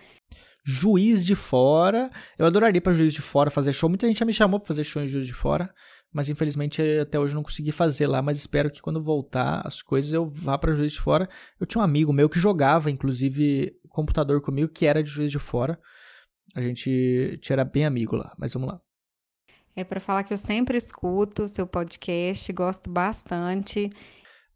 Juiz 0.64 1.26
de 1.26 1.34
Fora. 1.34 2.08
Eu 2.38 2.46
adoraria 2.46 2.80
para 2.80 2.92
Juiz 2.92 3.12
de 3.12 3.20
Fora 3.20 3.50
fazer 3.50 3.72
show. 3.72 3.88
Muita 3.88 4.06
gente 4.06 4.20
já 4.20 4.24
me 4.24 4.32
chamou 4.32 4.60
para 4.60 4.68
fazer 4.68 4.84
show 4.84 5.02
em 5.02 5.08
Juiz 5.08 5.26
de 5.26 5.32
Fora, 5.32 5.74
mas 6.12 6.28
infelizmente 6.28 6.80
até 7.00 7.18
hoje 7.18 7.34
não 7.34 7.42
consegui 7.42 7.72
fazer 7.72 8.06
lá. 8.06 8.22
Mas 8.22 8.38
espero 8.38 8.70
que 8.70 8.80
quando 8.80 9.02
voltar 9.02 9.66
as 9.66 9.82
coisas 9.82 10.12
eu 10.12 10.24
vá 10.24 10.56
para 10.56 10.72
Juiz 10.72 10.92
de 10.92 11.00
Fora. 11.00 11.28
Eu 11.58 11.66
tinha 11.66 11.80
um 11.80 11.84
amigo 11.84 12.12
meu 12.12 12.28
que 12.28 12.38
jogava, 12.38 12.88
inclusive, 12.88 13.72
computador 13.88 14.40
comigo, 14.40 14.70
que 14.70 14.86
era 14.86 15.02
de 15.02 15.10
Juiz 15.10 15.32
de 15.32 15.40
Fora. 15.40 15.76
A 16.54 16.62
gente 16.62 17.40
era 17.50 17.64
bem 17.64 17.84
amigo 17.84 18.14
lá, 18.14 18.32
mas 18.38 18.54
vamos 18.54 18.68
lá. 18.68 18.80
É 19.74 19.82
para 19.82 19.98
falar 19.98 20.22
que 20.22 20.32
eu 20.32 20.38
sempre 20.38 20.78
escuto 20.78 21.42
o 21.42 21.48
seu 21.48 21.66
podcast, 21.66 22.52
gosto 22.52 22.88
bastante. 22.88 23.90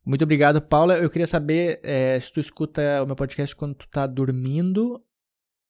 Muito 0.04 0.22
obrigado, 0.22 0.60
Paula. 0.60 0.98
Eu 0.98 1.08
queria 1.08 1.26
saber 1.26 1.80
é, 1.82 2.18
se 2.20 2.32
tu 2.32 2.38
escuta 2.38 3.02
o 3.02 3.06
meu 3.06 3.16
podcast 3.16 3.56
quando 3.56 3.74
tu 3.74 3.88
tá 3.88 4.06
dormindo 4.06 5.02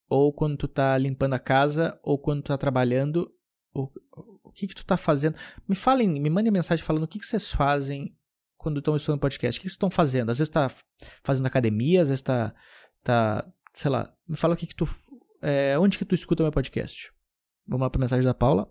ou 0.08 0.32
quando 0.32 0.56
tu 0.56 0.68
tá 0.68 0.96
limpando 0.98 1.34
a 1.34 1.38
casa, 1.38 1.98
ou 2.02 2.18
quando 2.18 2.42
tu 2.42 2.48
tá 2.48 2.58
trabalhando, 2.58 3.32
ou, 3.72 3.90
o 4.42 4.52
que 4.52 4.68
que 4.68 4.74
tu 4.74 4.84
tá 4.84 4.96
fazendo. 4.96 5.36
Me 5.68 5.74
falem, 5.74 6.08
me 6.08 6.30
mandem 6.30 6.52
mensagem 6.52 6.84
falando 6.84 7.04
o 7.04 7.08
que 7.08 7.18
que 7.18 7.26
vocês 7.26 7.52
fazem 7.52 8.16
quando 8.56 8.78
estão 8.78 8.96
estudando 8.96 9.20
podcast. 9.20 9.58
O 9.58 9.62
que, 9.62 9.68
vocês 9.68 9.74
estão 9.74 9.90
fazendo? 9.90 10.30
Às 10.30 10.38
vezes 10.38 10.50
tá 10.50 10.70
fazendo 11.22 11.46
academia, 11.46 12.02
às 12.02 12.08
vezes 12.08 12.22
tá, 12.22 12.54
tá 13.02 13.44
sei 13.72 13.90
lá, 13.90 14.12
me 14.28 14.36
fala 14.36 14.54
o 14.54 14.56
que 14.56 14.66
que 14.66 14.74
tu, 14.74 14.88
é, 15.42 15.78
onde 15.78 15.98
que 15.98 16.04
tu 16.04 16.14
escuta 16.14 16.42
o 16.42 16.46
meu 16.46 16.52
podcast. 16.52 17.12
Vamos 17.66 17.82
lá 17.82 17.90
pra 17.90 18.00
mensagem 18.00 18.24
da 18.24 18.34
Paula. 18.34 18.70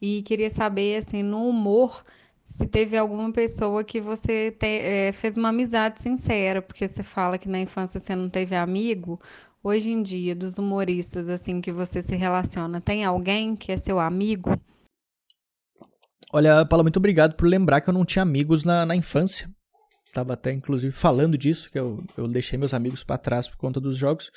E 0.00 0.22
queria 0.22 0.50
saber, 0.50 0.96
assim, 0.96 1.22
no 1.22 1.48
humor, 1.48 2.04
se 2.46 2.66
teve 2.66 2.96
alguma 2.96 3.32
pessoa 3.32 3.84
que 3.84 4.00
você 4.00 4.50
te, 4.52 4.66
é, 4.66 5.12
fez 5.12 5.36
uma 5.36 5.48
amizade 5.48 6.00
sincera, 6.00 6.62
porque 6.62 6.88
você 6.88 7.02
fala 7.02 7.38
que 7.38 7.48
na 7.48 7.58
infância 7.58 8.00
você 8.00 8.14
não 8.14 8.30
teve 8.30 8.54
amigo, 8.54 9.20
hoje 9.62 9.90
em 9.90 10.02
dia, 10.02 10.34
dos 10.34 10.58
humoristas 10.58 11.28
assim 11.28 11.60
que 11.60 11.72
você 11.72 12.00
se 12.00 12.14
relaciona, 12.14 12.80
tem 12.80 13.04
alguém 13.04 13.56
que 13.56 13.72
é 13.72 13.76
seu 13.76 13.98
amigo? 13.98 14.58
Olha, 16.32 16.64
Paula, 16.64 16.82
muito 16.82 16.98
obrigado 16.98 17.34
por 17.34 17.46
lembrar 17.46 17.80
que 17.80 17.88
eu 17.88 17.94
não 17.94 18.04
tinha 18.04 18.22
amigos 18.22 18.64
na, 18.64 18.86
na 18.86 18.96
infância. 18.96 19.48
Tava 20.12 20.32
até, 20.32 20.50
inclusive, 20.50 20.94
falando 20.94 21.36
disso, 21.36 21.70
que 21.70 21.78
eu, 21.78 22.02
eu 22.16 22.26
deixei 22.26 22.58
meus 22.58 22.72
amigos 22.72 23.04
para 23.04 23.18
trás 23.18 23.48
por 23.48 23.58
conta 23.58 23.78
dos 23.78 23.96
jogos. 23.98 24.30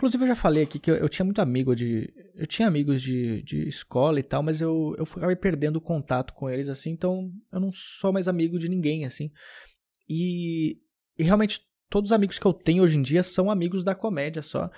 Inclusive, 0.00 0.24
eu 0.24 0.28
já 0.28 0.34
falei 0.34 0.62
aqui 0.62 0.78
que 0.78 0.90
eu, 0.90 0.94
eu 0.94 1.08
tinha 1.10 1.26
muito 1.26 1.42
amigo 1.42 1.76
de. 1.76 2.10
Eu 2.34 2.46
tinha 2.46 2.66
amigos 2.66 3.02
de, 3.02 3.42
de 3.42 3.68
escola 3.68 4.18
e 4.18 4.22
tal, 4.22 4.42
mas 4.42 4.58
eu, 4.58 4.94
eu 4.96 5.04
acabei 5.04 5.36
perdendo 5.36 5.76
o 5.76 5.80
contato 5.80 6.32
com 6.32 6.48
eles, 6.48 6.68
assim, 6.68 6.90
então 6.90 7.30
eu 7.52 7.60
não 7.60 7.70
sou 7.70 8.10
mais 8.10 8.26
amigo 8.26 8.58
de 8.58 8.66
ninguém, 8.66 9.04
assim. 9.04 9.30
E, 10.08 10.78
e 11.18 11.22
realmente 11.22 11.60
todos 11.90 12.10
os 12.10 12.14
amigos 12.14 12.38
que 12.38 12.46
eu 12.46 12.54
tenho 12.54 12.82
hoje 12.82 12.96
em 12.96 13.02
dia 13.02 13.22
são 13.22 13.50
amigos 13.50 13.84
da 13.84 13.94
comédia 13.94 14.40
só. 14.40 14.70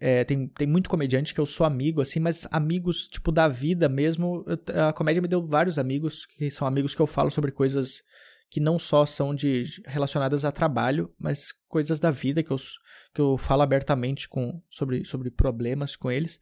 É, 0.00 0.24
tem, 0.24 0.48
tem 0.48 0.66
muito 0.66 0.88
comediante 0.88 1.34
que 1.34 1.40
eu 1.40 1.46
sou 1.46 1.66
amigo, 1.66 2.00
assim, 2.00 2.18
mas 2.18 2.48
amigos, 2.50 3.06
tipo, 3.06 3.30
da 3.30 3.46
vida 3.48 3.86
mesmo. 3.86 4.46
Eu, 4.46 4.82
a 4.88 4.94
comédia 4.94 5.20
me 5.20 5.28
deu 5.28 5.46
vários 5.46 5.78
amigos, 5.78 6.24
que 6.24 6.50
são 6.50 6.66
amigos 6.66 6.94
que 6.94 7.02
eu 7.02 7.06
falo 7.06 7.30
sobre 7.30 7.52
coisas 7.52 8.02
que 8.54 8.60
não 8.60 8.78
só 8.78 9.04
são 9.04 9.34
de 9.34 9.64
relacionadas 9.84 10.44
a 10.44 10.52
trabalho, 10.52 11.12
mas 11.18 11.50
coisas 11.66 11.98
da 11.98 12.12
vida 12.12 12.40
que 12.40 12.52
eu, 12.52 12.56
que 13.12 13.20
eu 13.20 13.36
falo 13.36 13.62
abertamente 13.62 14.28
com, 14.28 14.62
sobre, 14.70 15.04
sobre 15.04 15.28
problemas 15.28 15.96
com 15.96 16.08
eles. 16.08 16.38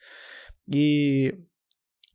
E 0.70 1.34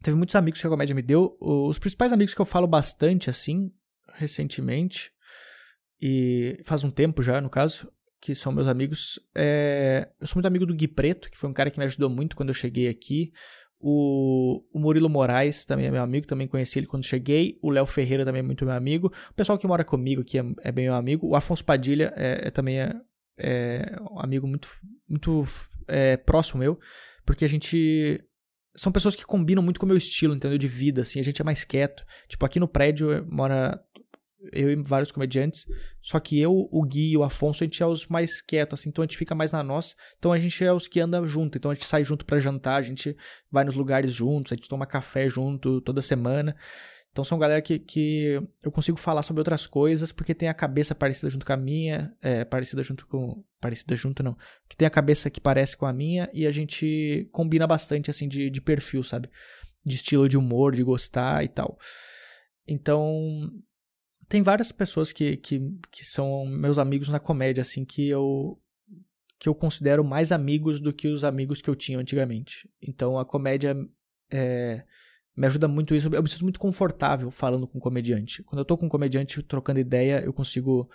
teve 0.04 0.16
muitos 0.16 0.36
amigos 0.36 0.62
que 0.62 0.68
a 0.68 0.70
comédia 0.70 0.94
me 0.94 1.02
deu. 1.02 1.36
Os 1.42 1.80
principais 1.80 2.14
amigos 2.14 2.36
que 2.36 2.40
eu 2.40 2.46
falo 2.46 2.68
bastante, 2.68 3.28
assim, 3.28 3.74
recentemente, 4.14 5.12
e 6.00 6.62
faz 6.64 6.84
um 6.84 6.92
tempo 6.92 7.24
já, 7.24 7.42
no 7.42 7.50
caso, 7.50 7.92
que 8.22 8.36
são 8.36 8.52
meus 8.52 8.68
amigos. 8.68 9.20
É, 9.34 10.12
eu 10.22 10.28
sou 10.28 10.36
muito 10.36 10.46
amigo 10.46 10.68
do 10.68 10.76
Gui 10.76 10.88
Preto, 10.88 11.32
que 11.32 11.40
foi 11.40 11.50
um 11.50 11.54
cara 11.54 11.72
que 11.72 11.80
me 11.80 11.86
ajudou 11.86 12.08
muito 12.08 12.36
quando 12.36 12.50
eu 12.50 12.54
cheguei 12.54 12.88
aqui. 12.88 13.34
O, 13.80 14.64
o 14.74 14.80
Murilo 14.80 15.10
Moraes 15.10 15.64
também 15.64 15.86
é 15.86 15.92
meu 15.92 16.02
amigo, 16.02 16.26
também 16.26 16.48
conheci 16.48 16.80
ele 16.80 16.88
quando 16.88 17.06
cheguei. 17.06 17.58
O 17.62 17.70
Léo 17.70 17.86
Ferreira 17.86 18.26
também 18.26 18.40
é 18.40 18.44
muito 18.44 18.66
meu 18.66 18.74
amigo. 18.74 19.12
O 19.30 19.34
pessoal 19.34 19.58
que 19.58 19.68
mora 19.68 19.84
comigo 19.84 20.22
aqui 20.22 20.40
é, 20.40 20.44
é 20.64 20.72
bem 20.72 20.86
meu 20.86 20.96
amigo. 20.96 21.28
O 21.28 21.36
Afonso 21.36 21.64
Padilha 21.64 22.12
é, 22.16 22.48
é 22.48 22.52
também 22.52 22.80
é, 22.80 22.96
é, 23.38 23.98
um 24.12 24.20
amigo 24.20 24.48
muito, 24.48 24.68
muito 25.08 25.44
é, 25.88 26.18
próximo 26.18 26.60
meu, 26.60 26.80
porque 27.26 27.46
a 27.46 27.50
gente 27.50 28.24
são 28.76 28.92
pessoas 28.92 29.16
que 29.16 29.26
combinam 29.26 29.64
muito 29.64 29.80
com 29.80 29.86
o 29.86 29.90
meu 29.90 29.98
estilo, 29.98 30.36
entendeu? 30.36 30.58
De 30.58 30.68
vida, 30.68 31.02
assim, 31.02 31.20
a 31.20 31.24
gente 31.24 31.42
é 31.42 31.46
mais 31.46 31.64
quieto. 31.64 32.04
Tipo, 32.28 32.46
aqui 32.46 32.60
no 32.60 32.68
prédio 32.68 33.26
mora 33.30 33.84
eu 34.52 34.72
e 34.72 34.76
vários 34.76 35.12
comediantes. 35.12 35.66
Só 36.02 36.20
que 36.20 36.40
eu, 36.40 36.68
o 36.72 36.84
Gui 36.86 37.12
e 37.12 37.18
o 37.18 37.24
Afonso, 37.24 37.64
a 37.64 37.68
gente 37.68 37.82
é 37.82 37.86
os 37.86 38.08
mais 38.08 38.42
quietos, 38.42 38.80
assim, 38.80 38.90
então 38.90 39.04
a 39.04 39.06
gente 39.06 39.18
fica 39.18 39.36
mais 39.36 39.52
na 39.52 39.64
nossa. 39.64 39.96
Então 40.18 40.32
a 40.32 40.40
gente 40.40 40.64
é 40.64 40.72
os 40.72 40.88
que 40.88 41.00
andam 41.00 41.28
junto. 41.28 41.58
Então 41.58 41.72
a 41.72 41.74
gente 41.74 41.86
sai 41.86 42.04
junto 42.04 42.26
para 42.26 42.40
jantar, 42.40 42.78
a 42.78 42.82
gente 42.82 43.16
vai 43.52 43.64
nos 43.64 43.76
lugares 43.76 44.12
juntos, 44.12 44.52
a 44.52 44.56
gente 44.56 44.70
toma 44.70 44.86
café 44.86 45.28
junto 45.30 45.82
toda 45.82 46.02
semana. 46.02 46.56
Então 47.18 47.24
são 47.24 47.40
galera 47.40 47.64
que, 47.64 47.80
que 47.80 48.40
eu 48.62 48.72
consigo 48.72 48.96
falar 48.96 49.24
sobre 49.24 49.42
outras 49.42 49.66
coisas 49.66 50.12
porque 50.12 50.36
tem 50.36 50.50
a 50.50 50.54
cabeça 50.54 50.94
parecida 50.94 51.28
junto 51.32 51.48
com 51.48 51.52
a 51.52 51.58
minha, 51.58 52.16
é, 52.22 52.46
parecida 52.46 52.84
junto 52.84 53.08
com. 53.08 53.44
Parecida 53.60 53.96
junto 53.96 54.22
não. 54.22 54.38
Que 54.70 54.78
tem 54.78 54.88
a 54.88 54.92
cabeça 54.92 55.28
que 55.28 55.42
parece 55.42 55.76
com 55.76 55.88
a 55.88 55.94
minha 55.94 56.30
e 56.32 56.46
a 56.46 56.52
gente 56.52 57.28
combina 57.32 57.66
bastante, 57.66 58.12
assim, 58.12 58.28
de, 58.28 58.52
de 58.52 58.62
perfil, 58.62 59.02
sabe? 59.02 59.32
De 59.84 59.96
estilo 59.96 60.30
de 60.30 60.38
humor, 60.38 60.76
de 60.76 60.84
gostar 60.84 61.44
e 61.44 61.48
tal. 61.48 61.80
Então, 62.68 63.50
tem 64.28 64.44
várias 64.44 64.72
pessoas 64.72 65.12
que, 65.12 65.38
que, 65.38 65.60
que 65.92 66.06
são 66.06 66.46
meus 66.46 66.78
amigos 66.78 67.10
na 67.10 67.20
comédia, 67.20 67.62
assim, 67.62 67.86
que 67.86 68.08
eu 68.08 68.60
que 69.40 69.48
eu 69.48 69.54
considero 69.54 70.04
mais 70.04 70.32
amigos 70.32 70.80
do 70.80 70.92
que 70.92 71.08
os 71.08 71.24
amigos 71.24 71.62
que 71.62 71.70
eu 71.70 71.76
tinha 71.76 72.00
antigamente. 72.00 72.68
Então 72.82 73.20
a 73.20 73.26
comédia 73.26 73.78
é, 74.32 74.84
me 75.36 75.46
ajuda 75.46 75.68
muito 75.68 75.94
isso. 75.94 76.10
Eu 76.12 76.24
me 76.24 76.30
sinto 76.30 76.44
muito 76.44 76.60
confortável 76.60 77.30
falando 77.30 77.68
com 77.68 77.78
um 77.78 77.82
comediante. 77.82 78.42
Quando 78.42 78.60
eu 78.60 78.66
tô 78.66 78.76
com 78.76 78.88
um 78.88 78.90
comediante 78.90 79.44
trocando 79.44 79.80
ideia, 79.80 80.24
eu 80.26 80.34
consigo 80.34 80.90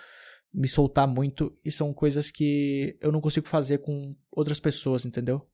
me 0.52 0.66
soltar 0.66 1.06
muito 1.06 1.56
e 1.64 1.70
são 1.70 1.94
coisas 1.94 2.32
que 2.32 2.98
eu 3.00 3.12
não 3.12 3.20
consigo 3.20 3.46
fazer 3.46 3.78
com 3.78 4.14
outras 4.30 4.58
pessoas, 4.58 5.06
entendeu? 5.06 5.46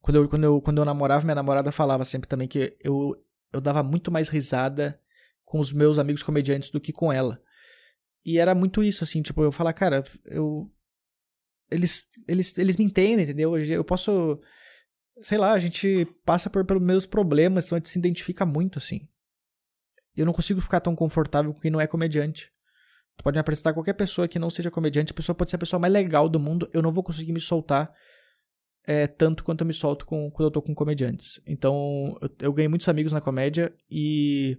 Quando 0.00 0.16
eu, 0.16 0.28
quando 0.28 0.44
eu, 0.44 0.60
quando 0.60 0.78
eu 0.78 0.84
namorava, 0.84 1.24
minha 1.24 1.34
namorada 1.36 1.70
falava 1.70 2.04
sempre 2.04 2.28
também 2.28 2.48
que 2.48 2.76
eu, 2.82 3.14
eu 3.52 3.60
dava 3.60 3.84
muito 3.84 4.10
mais 4.10 4.28
risada 4.28 5.00
com 5.48 5.58
os 5.58 5.72
meus 5.72 5.98
amigos 5.98 6.22
comediantes 6.22 6.70
do 6.70 6.78
que 6.78 6.92
com 6.92 7.10
ela. 7.10 7.40
E 8.24 8.38
era 8.38 8.54
muito 8.54 8.82
isso, 8.82 9.02
assim, 9.02 9.22
tipo, 9.22 9.42
eu 9.42 9.50
falar, 9.50 9.72
cara, 9.72 10.04
eu. 10.26 10.70
Eles, 11.70 12.04
eles, 12.26 12.56
eles 12.58 12.76
me 12.76 12.84
entendem, 12.84 13.24
entendeu? 13.24 13.56
Eu 13.58 13.82
posso. 13.82 14.38
Sei 15.22 15.38
lá, 15.38 15.52
a 15.52 15.58
gente 15.58 16.06
passa 16.24 16.50
por, 16.50 16.64
pelos 16.66 16.82
meus 16.82 17.06
problemas, 17.06 17.64
então 17.64 17.76
a 17.76 17.78
gente 17.78 17.88
se 17.88 17.98
identifica 17.98 18.44
muito, 18.44 18.78
assim. 18.78 19.08
Eu 20.14 20.26
não 20.26 20.34
consigo 20.34 20.60
ficar 20.60 20.80
tão 20.80 20.94
confortável 20.94 21.52
com 21.54 21.60
quem 21.60 21.70
não 21.70 21.80
é 21.80 21.86
comediante. 21.86 22.52
Tu 23.16 23.24
pode 23.24 23.34
me 23.36 23.40
apresentar 23.40 23.72
qualquer 23.72 23.94
pessoa 23.94 24.28
que 24.28 24.38
não 24.38 24.50
seja 24.50 24.70
comediante, 24.70 25.12
a 25.12 25.14
pessoa 25.14 25.34
pode 25.34 25.50
ser 25.50 25.56
a 25.56 25.60
pessoa 25.60 25.80
mais 25.80 25.92
legal 25.92 26.28
do 26.28 26.38
mundo, 26.38 26.70
eu 26.72 26.82
não 26.82 26.92
vou 26.92 27.02
conseguir 27.02 27.32
me 27.32 27.40
soltar 27.40 27.92
é, 28.86 29.06
tanto 29.06 29.42
quanto 29.42 29.62
eu 29.62 29.66
me 29.66 29.72
solto 29.72 30.06
com, 30.06 30.30
quando 30.30 30.46
eu 30.46 30.50
tô 30.52 30.62
com 30.62 30.74
comediantes. 30.74 31.40
Então, 31.46 32.16
eu, 32.20 32.30
eu 32.40 32.52
ganhei 32.52 32.68
muitos 32.68 32.88
amigos 32.88 33.12
na 33.12 33.20
comédia 33.20 33.74
e 33.90 34.58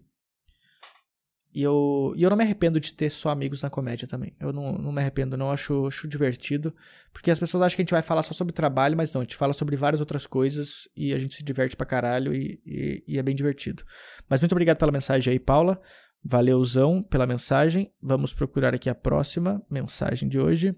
e 1.51 1.63
eu, 1.63 2.13
e 2.15 2.21
eu 2.21 2.29
não 2.29 2.37
me 2.37 2.43
arrependo 2.43 2.79
de 2.79 2.93
ter 2.93 3.09
só 3.09 3.29
amigos 3.29 3.63
na 3.63 3.69
comédia 3.69 4.07
também. 4.07 4.35
Eu 4.39 4.53
não, 4.53 4.73
não 4.73 4.91
me 4.91 5.01
arrependo, 5.01 5.35
não. 5.35 5.49
Acho, 5.49 5.87
acho 5.87 6.07
divertido. 6.07 6.73
Porque 7.11 7.31
as 7.31 7.39
pessoas 7.39 7.63
acham 7.63 7.75
que 7.75 7.81
a 7.81 7.83
gente 7.83 7.91
vai 7.91 8.03
falar 8.03 8.21
só 8.21 8.33
sobre 8.33 8.53
trabalho, 8.53 8.95
mas 8.95 9.11
não. 9.13 9.21
A 9.21 9.23
gente 9.23 9.35
fala 9.35 9.51
sobre 9.51 9.75
várias 9.75 9.99
outras 9.99 10.27
coisas 10.27 10.87
e 10.95 11.11
a 11.11 11.17
gente 11.17 11.33
se 11.33 11.43
diverte 11.43 11.75
pra 11.75 11.87
caralho 11.87 12.35
e, 12.35 12.61
e, 12.65 13.03
e 13.07 13.17
é 13.17 13.23
bem 13.23 13.35
divertido. 13.35 13.83
Mas 14.29 14.41
muito 14.41 14.51
obrigado 14.51 14.77
pela 14.77 14.91
mensagem 14.91 15.33
aí, 15.33 15.39
Paula. 15.39 15.81
Valeuzão 16.23 17.01
pela 17.01 17.25
mensagem. 17.25 17.91
Vamos 17.99 18.31
procurar 18.31 18.75
aqui 18.75 18.89
a 18.89 18.95
próxima 18.95 19.63
mensagem 19.71 20.29
de 20.29 20.39
hoje. 20.39 20.77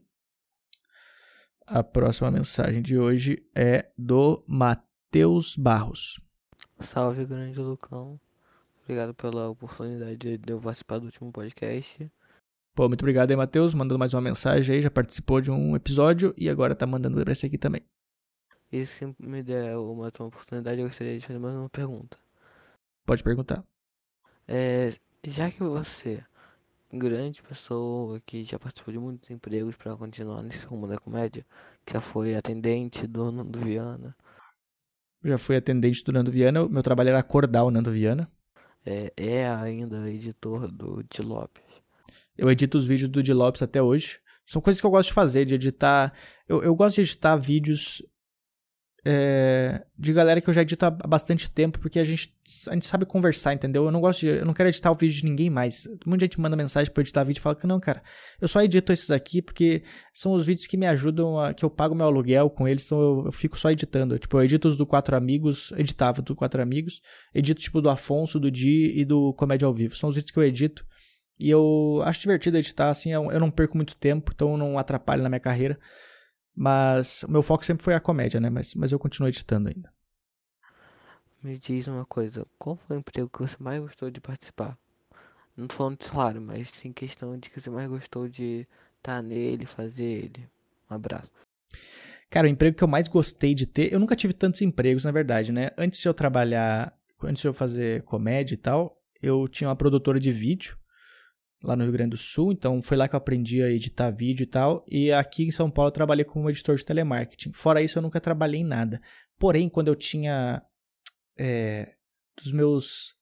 A 1.68 1.84
próxima 1.84 2.32
mensagem 2.32 2.82
de 2.82 2.98
hoje 2.98 3.46
é 3.54 3.92
do 3.98 4.44
Matheus 4.48 5.58
Barros. 5.58 6.22
Salve, 6.82 7.26
grande 7.26 7.60
Lucão. 7.60 8.20
Obrigado 8.92 9.14
pela 9.14 9.48
oportunidade 9.48 10.38
de 10.38 10.52
eu 10.52 10.60
participar 10.60 11.00
do 11.00 11.06
último 11.06 11.32
podcast. 11.32 12.12
Pô, 12.76 12.90
muito 12.90 13.04
obrigado 13.04 13.32
aí, 13.32 13.38
Matheus, 13.38 13.74
mandando 13.74 13.98
mais 13.98 14.14
uma 14.14 14.20
mensagem 14.20 14.76
aí, 14.76 14.82
já 14.82 14.92
participou 14.92 15.40
de 15.40 15.50
um 15.50 15.78
episódio 15.78 16.34
e 16.38 16.50
agora 16.50 16.76
tá 16.76 16.86
mandando 16.86 17.24
pra 17.24 17.32
esse 17.32 17.46
aqui 17.46 17.58
também. 17.58 17.86
E 18.70 18.86
se 18.86 19.06
me 19.18 19.42
der 19.42 19.78
uma 19.78 20.04
última 20.04 20.28
oportunidade, 20.28 20.82
eu 20.82 20.88
gostaria 20.88 21.18
de 21.18 21.26
fazer 21.26 21.40
mais 21.40 21.56
uma 21.56 21.70
pergunta. 21.70 22.18
Pode 23.06 23.24
perguntar. 23.24 23.64
É, 24.46 24.94
já 25.26 25.50
que 25.50 25.64
você, 25.64 26.22
grande 26.92 27.42
pessoa 27.42 28.20
que 28.26 28.44
já 28.44 28.60
participou 28.60 28.92
de 28.92 29.00
muitos 29.00 29.32
empregos 29.32 29.78
para 29.78 29.96
continuar 29.96 30.44
nesse 30.44 30.66
rumo 30.66 30.86
da 30.86 30.98
comédia, 30.98 31.46
que 31.86 31.94
já 31.94 32.02
foi 32.02 32.36
atendente 32.36 33.08
do 33.08 33.32
Nando 33.32 33.58
Viana. 33.58 34.14
Já 35.24 35.38
fui 35.38 35.56
atendente 35.56 36.04
do 36.04 36.12
Nando 36.12 36.30
Viana, 36.30 36.68
meu 36.68 36.84
trabalho 36.84 37.08
era 37.08 37.20
acordar 37.20 37.64
o 37.64 37.72
Nando 37.72 37.90
Viana 37.90 38.30
é, 38.86 39.14
é 39.16 39.50
ainda 39.50 40.10
editor 40.10 40.72
do 40.72 41.04
Di 41.04 41.22
Lopes. 41.22 41.64
Eu 42.38 42.50
edito 42.50 42.78
os 42.78 42.86
vídeos 42.86 43.10
do 43.10 43.22
Di 43.22 43.34
Lopes 43.34 43.62
até 43.62 43.82
hoje. 43.82 44.20
São 44.46 44.62
coisas 44.62 44.82
que 44.82 44.88
eu 44.88 44.92
gosto 44.92 45.10
de 45.10 45.14
fazer, 45.14 45.46
de 45.46 45.56
editar. 45.56 46.14
Eu, 46.48 46.64
eu 46.64 46.76
gosto 46.76 46.96
de 46.96 47.02
editar 47.02 47.36
vídeos 47.38 48.02
é, 49.04 49.84
de 49.98 50.14
galera 50.14 50.40
que 50.40 50.48
eu 50.48 50.54
já 50.54 50.62
edito 50.62 50.86
há 50.86 50.92
bastante 50.92 51.50
tempo, 51.50 51.80
porque 51.80 52.00
a 52.00 52.04
gente, 52.04 52.32
a 52.68 52.74
gente 52.74 52.86
sabe 52.86 53.04
conversar, 53.06 53.54
entendeu? 53.54 53.86
Eu 53.86 53.92
não 53.92 54.00
gosto 54.00 54.22
de, 54.22 54.28
eu 54.28 54.46
não 54.46 54.54
quero 54.54 54.70
editar 54.70 54.92
o 54.92 54.96
vídeo 54.96 55.16
de 55.16 55.26
ninguém 55.26 55.50
mais. 55.50 55.88
Muita 56.06 56.26
gente 56.26 56.40
manda 56.40 56.56
mensagem 56.56 56.92
para 56.94 57.02
editar 57.02 57.24
vídeo 57.24 57.40
e 57.40 57.42
fala 57.42 57.56
que 57.56 57.66
não, 57.66 57.80
cara, 57.80 58.04
eu 58.40 58.48
só 58.48 58.62
edito 58.62 58.94
esses 58.94 59.10
aqui 59.10 59.42
porque 59.42 59.82
são 60.14 60.34
os 60.34 60.46
vídeos 60.46 60.68
que 60.68 60.78
me 60.78 60.86
ajudam, 60.86 61.40
a, 61.40 61.54
que 61.54 61.66
eu 61.66 61.70
pago 61.70 61.96
meu 61.96 62.06
aluguel 62.06 62.50
com 62.50 62.68
eles, 62.68 62.86
então 62.86 63.02
eu, 63.02 63.26
eu 63.26 63.32
fico 63.32 63.58
só 63.58 63.72
editando. 63.72 64.20
Tipo, 64.20 64.38
eu 64.38 64.44
edito 64.44 64.68
os 64.68 64.78
do 64.78 64.86
Quatro 64.86 65.16
Amigos, 65.16 65.74
editava 65.76 66.22
do 66.22 66.36
Quatro 66.36 66.62
Amigos, 66.62 67.02
edito 67.34 67.60
tipo 67.60 67.82
do 67.82 67.90
Afonso, 67.90 68.40
do 68.40 68.52
Di 68.52 68.94
e 68.96 69.04
do 69.04 69.34
Comédia 69.34 69.66
ao 69.66 69.74
Vivo. 69.74 69.96
São 69.96 70.10
os 70.10 70.16
vídeos 70.16 70.32
que 70.32 70.38
eu 70.38 70.44
edito. 70.44 70.86
E 71.40 71.50
eu 71.50 72.04
acho 72.06 72.22
divertido 72.22 72.56
editar, 72.58 72.90
assim, 72.90 73.12
eu, 73.12 73.32
eu 73.32 73.40
não 73.40 73.50
perco 73.50 73.76
muito 73.76 73.96
tempo, 73.96 74.32
então 74.32 74.56
não 74.58 74.78
atrapalho 74.78 75.24
na 75.24 75.30
minha 75.30 75.40
carreira. 75.40 75.80
Mas 76.56 77.24
o 77.24 77.32
meu 77.32 77.42
foco 77.42 77.66
sempre 77.66 77.84
foi 77.84 77.94
a 77.94 78.00
comédia, 78.00 78.40
né? 78.40 78.50
Mas, 78.50 78.76
mas 78.76 78.92
eu 78.92 79.00
continuo 79.00 79.28
editando 79.28 79.70
ainda. 79.70 79.92
Me 81.42 81.58
diz 81.58 81.88
uma 81.88 82.06
coisa, 82.06 82.46
qual 82.60 82.76
foi 82.76 82.98
o 82.98 83.00
emprego 83.00 83.30
que 83.30 83.40
você 83.40 83.56
mais 83.60 83.82
gostou 83.82 84.12
de 84.12 84.22
participar? 84.22 84.78
Não 85.58 85.68
tô 85.68 85.76
falando 85.76 85.98
de 85.98 86.06
salário, 86.06 86.42
mas 86.42 86.70
sim 86.70 86.94
questão 86.94 87.38
de 87.38 87.50
que 87.50 87.60
você 87.60 87.70
mais 87.70 87.90
gostou 87.90 88.28
de 88.28 88.68
estar 88.98 89.16
tá 89.18 89.22
nele, 89.22 89.66
fazer 89.66 90.04
ele. 90.04 90.48
Um 90.90 90.96
abraço. 90.96 91.32
Cara, 92.30 92.48
o 92.48 92.50
emprego 92.50 92.78
que 92.78 92.84
eu 92.84 92.88
mais 92.88 93.08
gostei 93.08 93.56
de 93.56 93.66
ter, 93.66 93.92
eu 93.92 94.00
nunca 94.00 94.16
tive 94.16 94.34
tantos 94.34 94.62
empregos, 94.62 95.04
na 95.04 95.12
verdade, 95.12 95.52
né? 95.52 95.72
Antes 95.78 96.00
de 96.00 96.08
eu 96.08 96.14
trabalhar, 96.14 96.96
antes 97.24 97.42
de 97.42 97.48
eu 97.48 97.54
fazer 97.54 98.04
comédia 98.04 98.54
e 98.54 98.58
tal, 98.58 99.02
eu 99.22 99.48
tinha 99.48 99.68
uma 99.68 99.76
produtora 99.76 100.20
de 100.20 100.32
vídeo 100.32 100.78
lá 101.64 101.76
no 101.76 101.84
Rio 101.84 101.94
Grande 101.94 102.12
do 102.12 102.18
Sul, 102.18 102.52
então 102.52 102.82
foi 102.82 102.98
lá 102.98 103.08
que 103.08 103.16
eu 103.16 103.18
aprendi 103.18 103.62
a 103.62 103.70
editar 103.70 104.10
vídeo 104.10 104.44
e 104.44 104.48
tal. 104.48 104.86
E 104.90 105.12
aqui 105.12 105.44
em 105.44 105.52
São 105.52 105.70
Paulo 105.70 105.90
eu 105.90 105.94
trabalhei 105.94 106.26
como 106.26 106.50
editor 106.50 106.76
de 106.76 106.86
telemarketing. 106.86 107.52
Fora 107.54 107.82
isso, 107.82 107.98
eu 107.98 108.02
nunca 108.02 108.20
trabalhei 108.20 108.62
em 108.62 108.66
nada. 108.66 109.02
Porém, 109.38 109.70
quando 109.70 109.88
eu 109.88 109.96
tinha 109.96 110.62
é, 111.38 111.94
dos 112.36 112.52
meus 112.52 113.16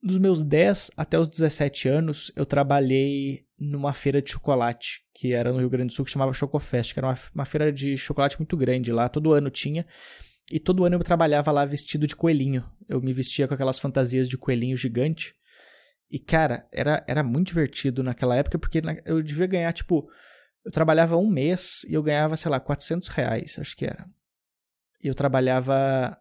dos 0.00 0.18
meus 0.18 0.44
10 0.44 0.92
até 0.96 1.18
os 1.18 1.28
17 1.28 1.88
anos, 1.88 2.30
eu 2.36 2.46
trabalhei 2.46 3.44
numa 3.58 3.92
feira 3.92 4.22
de 4.22 4.30
chocolate, 4.30 5.00
que 5.12 5.32
era 5.32 5.52
no 5.52 5.58
Rio 5.58 5.68
Grande 5.68 5.88
do 5.88 5.92
Sul, 5.92 6.04
que 6.04 6.10
chamava 6.10 6.32
Chocofest, 6.32 6.94
que 6.94 7.00
era 7.00 7.08
uma, 7.08 7.18
uma 7.34 7.44
feira 7.44 7.72
de 7.72 7.96
chocolate 7.96 8.38
muito 8.38 8.56
grande 8.56 8.92
lá, 8.92 9.08
todo 9.08 9.32
ano 9.32 9.50
tinha. 9.50 9.84
E 10.50 10.58
todo 10.58 10.84
ano 10.84 10.96
eu 10.96 11.00
trabalhava 11.00 11.50
lá 11.50 11.64
vestido 11.64 12.06
de 12.06 12.16
coelhinho. 12.16 12.64
Eu 12.88 13.02
me 13.02 13.12
vestia 13.12 13.46
com 13.46 13.54
aquelas 13.54 13.78
fantasias 13.78 14.28
de 14.28 14.38
coelhinho 14.38 14.76
gigante. 14.76 15.34
E, 16.10 16.18
cara, 16.18 16.66
era, 16.72 17.04
era 17.06 17.22
muito 17.22 17.48
divertido 17.48 18.02
naquela 18.02 18.36
época, 18.36 18.58
porque 18.58 18.80
eu 19.04 19.22
devia 19.22 19.46
ganhar, 19.46 19.72
tipo, 19.72 20.08
eu 20.64 20.72
trabalhava 20.72 21.16
um 21.16 21.28
mês 21.28 21.84
e 21.88 21.94
eu 21.94 22.02
ganhava, 22.02 22.36
sei 22.36 22.50
lá, 22.50 22.58
400 22.58 23.08
reais, 23.08 23.58
acho 23.58 23.76
que 23.76 23.84
era. 23.84 24.06
E 25.02 25.08
eu 25.08 25.14
trabalhava 25.14 26.18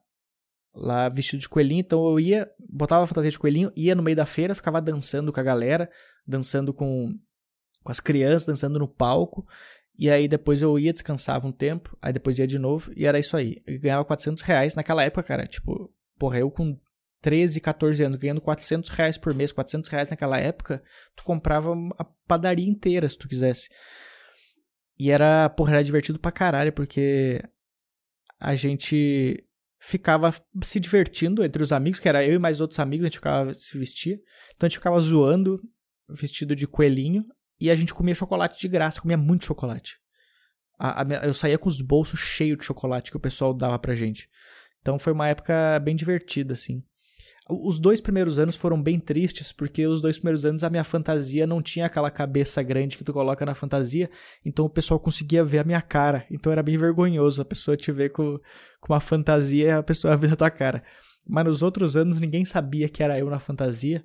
lá 0.74 1.10
vestido 1.10 1.40
de 1.40 1.50
coelhinho, 1.50 1.80
então 1.80 2.06
eu 2.06 2.20
ia, 2.20 2.52
botava 2.60 3.04
a 3.04 3.08
fantasia 3.08 3.32
de 3.32 3.40
coelhinho, 3.40 3.72
ia 3.76 3.96
no 3.96 4.04
meio 4.04 4.16
da 4.16 4.26
feira, 4.26 4.54
ficava 4.54 4.82
dançando 4.82 5.34
com 5.34 5.40
a 5.40 5.44
galera, 5.44 5.90
dançando 6.26 6.74
com, 6.74 7.18
com 7.84 7.92
as 7.92 8.00
crianças, 8.00 8.46
dançando 8.46 8.78
no 8.78 8.88
palco. 8.88 9.48
E 9.98 10.12
aí 10.12 10.28
depois 10.28 10.62
eu 10.62 10.78
ia, 10.78 10.94
descansava 10.94 11.48
um 11.48 11.52
tempo, 11.52 11.98
aí 12.02 12.14
depois 12.14 12.38
ia 12.38 12.46
de 12.46 12.60
novo, 12.60 12.92
e 12.96 13.06
era 13.06 13.18
isso 13.18 13.36
aí. 13.36 13.64
Eu 13.66 13.80
ganhava 13.80 14.06
400 14.06 14.44
reais 14.44 14.76
naquela 14.76 15.04
época, 15.04 15.24
cara, 15.24 15.48
tipo, 15.48 15.92
porra, 16.20 16.38
eu 16.40 16.52
com 16.52 16.80
13, 17.22 17.60
14 17.62 18.04
anos, 18.04 18.20
ganhando 18.20 18.42
400 18.42 18.90
reais 18.92 19.18
por 19.18 19.34
mês, 19.34 19.52
400 19.52 19.90
reais 19.90 20.10
naquela 20.10 20.40
época, 20.40 20.84
tu 21.16 21.24
comprava 21.24 21.74
a 21.98 22.04
padaria 22.28 22.68
inteira 22.68 23.08
se 23.08 23.18
tu 23.18 23.28
quisesse. 23.28 23.70
E 25.00 25.12
era, 25.12 25.50
porra, 25.50 25.74
era 25.74 25.84
divertido 25.84 26.20
pra 26.20 26.32
caralho, 26.32 26.74
porque 26.74 27.42
a 28.40 28.56
gente 28.56 29.44
ficava 29.80 30.34
se 30.64 30.80
divertindo 30.80 31.44
entre 31.44 31.62
os 31.62 31.72
amigos, 31.72 32.00
que 32.00 32.10
era 32.10 32.26
eu 32.26 32.34
e 32.34 32.40
mais 32.40 32.60
outros 32.60 32.80
amigos, 32.80 33.06
a 33.06 33.08
gente 33.08 33.18
ficava 33.18 33.54
se 33.54 33.78
vestia. 33.78 34.20
Então 34.56 34.66
a 34.66 34.70
gente 34.70 34.78
ficava 34.78 35.00
zoando, 35.00 35.62
vestido 36.10 36.56
de 36.56 36.68
coelhinho, 36.68 37.26
e 37.60 37.70
a 37.70 37.76
gente 37.76 37.94
comia 37.94 38.16
chocolate 38.16 38.60
de 38.60 38.68
graça, 38.68 39.02
comia 39.02 39.18
muito 39.18 39.46
chocolate. 39.46 39.98
A, 40.80 41.02
a, 41.02 41.26
eu 41.26 41.34
saía 41.34 41.58
com 41.58 41.70
os 41.70 41.82
bolsos 41.82 42.20
cheios 42.20 42.60
de 42.60 42.66
chocolate 42.66 43.10
que 43.10 43.18
o 43.18 43.20
pessoal 43.20 43.54
dava 43.54 43.78
pra 43.80 43.96
gente. 43.96 44.30
Então 44.82 45.00
foi 45.00 45.14
uma 45.14 45.28
época 45.28 45.80
bem 45.80 45.96
divertida, 45.96 46.54
assim. 46.54 46.84
Os 47.50 47.80
dois 47.80 48.02
primeiros 48.02 48.38
anos 48.38 48.56
foram 48.56 48.82
bem 48.82 49.00
tristes, 49.00 49.54
porque 49.54 49.88
os 49.88 50.02
dois 50.02 50.18
primeiros 50.18 50.46
anos 50.46 50.64
a 50.64 50.70
minha 50.70 50.84
fantasia 50.84 51.48
não 51.48 51.62
tinha 51.62 51.86
aquela 51.86 52.12
cabeça 52.12 52.62
grande 52.62 52.98
que 52.98 53.04
tu 53.04 53.14
coloca 53.14 53.46
na 53.46 53.56
fantasia, 53.56 54.10
então 54.46 54.66
o 54.66 54.70
pessoal 54.70 55.00
conseguia 55.00 55.44
ver 55.44 55.60
a 55.60 55.64
minha 55.64 55.82
cara. 55.82 56.26
Então 56.30 56.52
era 56.52 56.62
bem 56.62 56.78
vergonhoso 56.78 57.42
a 57.42 57.46
pessoa 57.46 57.78
te 57.78 57.92
ver 57.92 58.10
com, 58.10 58.38
com 58.82 58.94
uma 58.94 59.00
fantasia 59.00 59.68
e 59.68 59.72
a 59.72 59.84
pessoa 59.84 60.16
ver 60.18 60.34
a 60.34 60.36
tua 60.36 60.50
cara. 60.50 60.84
Mas 61.26 61.46
nos 61.46 61.62
outros 61.62 61.96
anos 61.96 62.20
ninguém 62.20 62.44
sabia 62.44 62.90
que 62.90 63.02
era 63.02 63.18
eu 63.18 63.30
na 63.30 63.40
fantasia, 63.40 64.04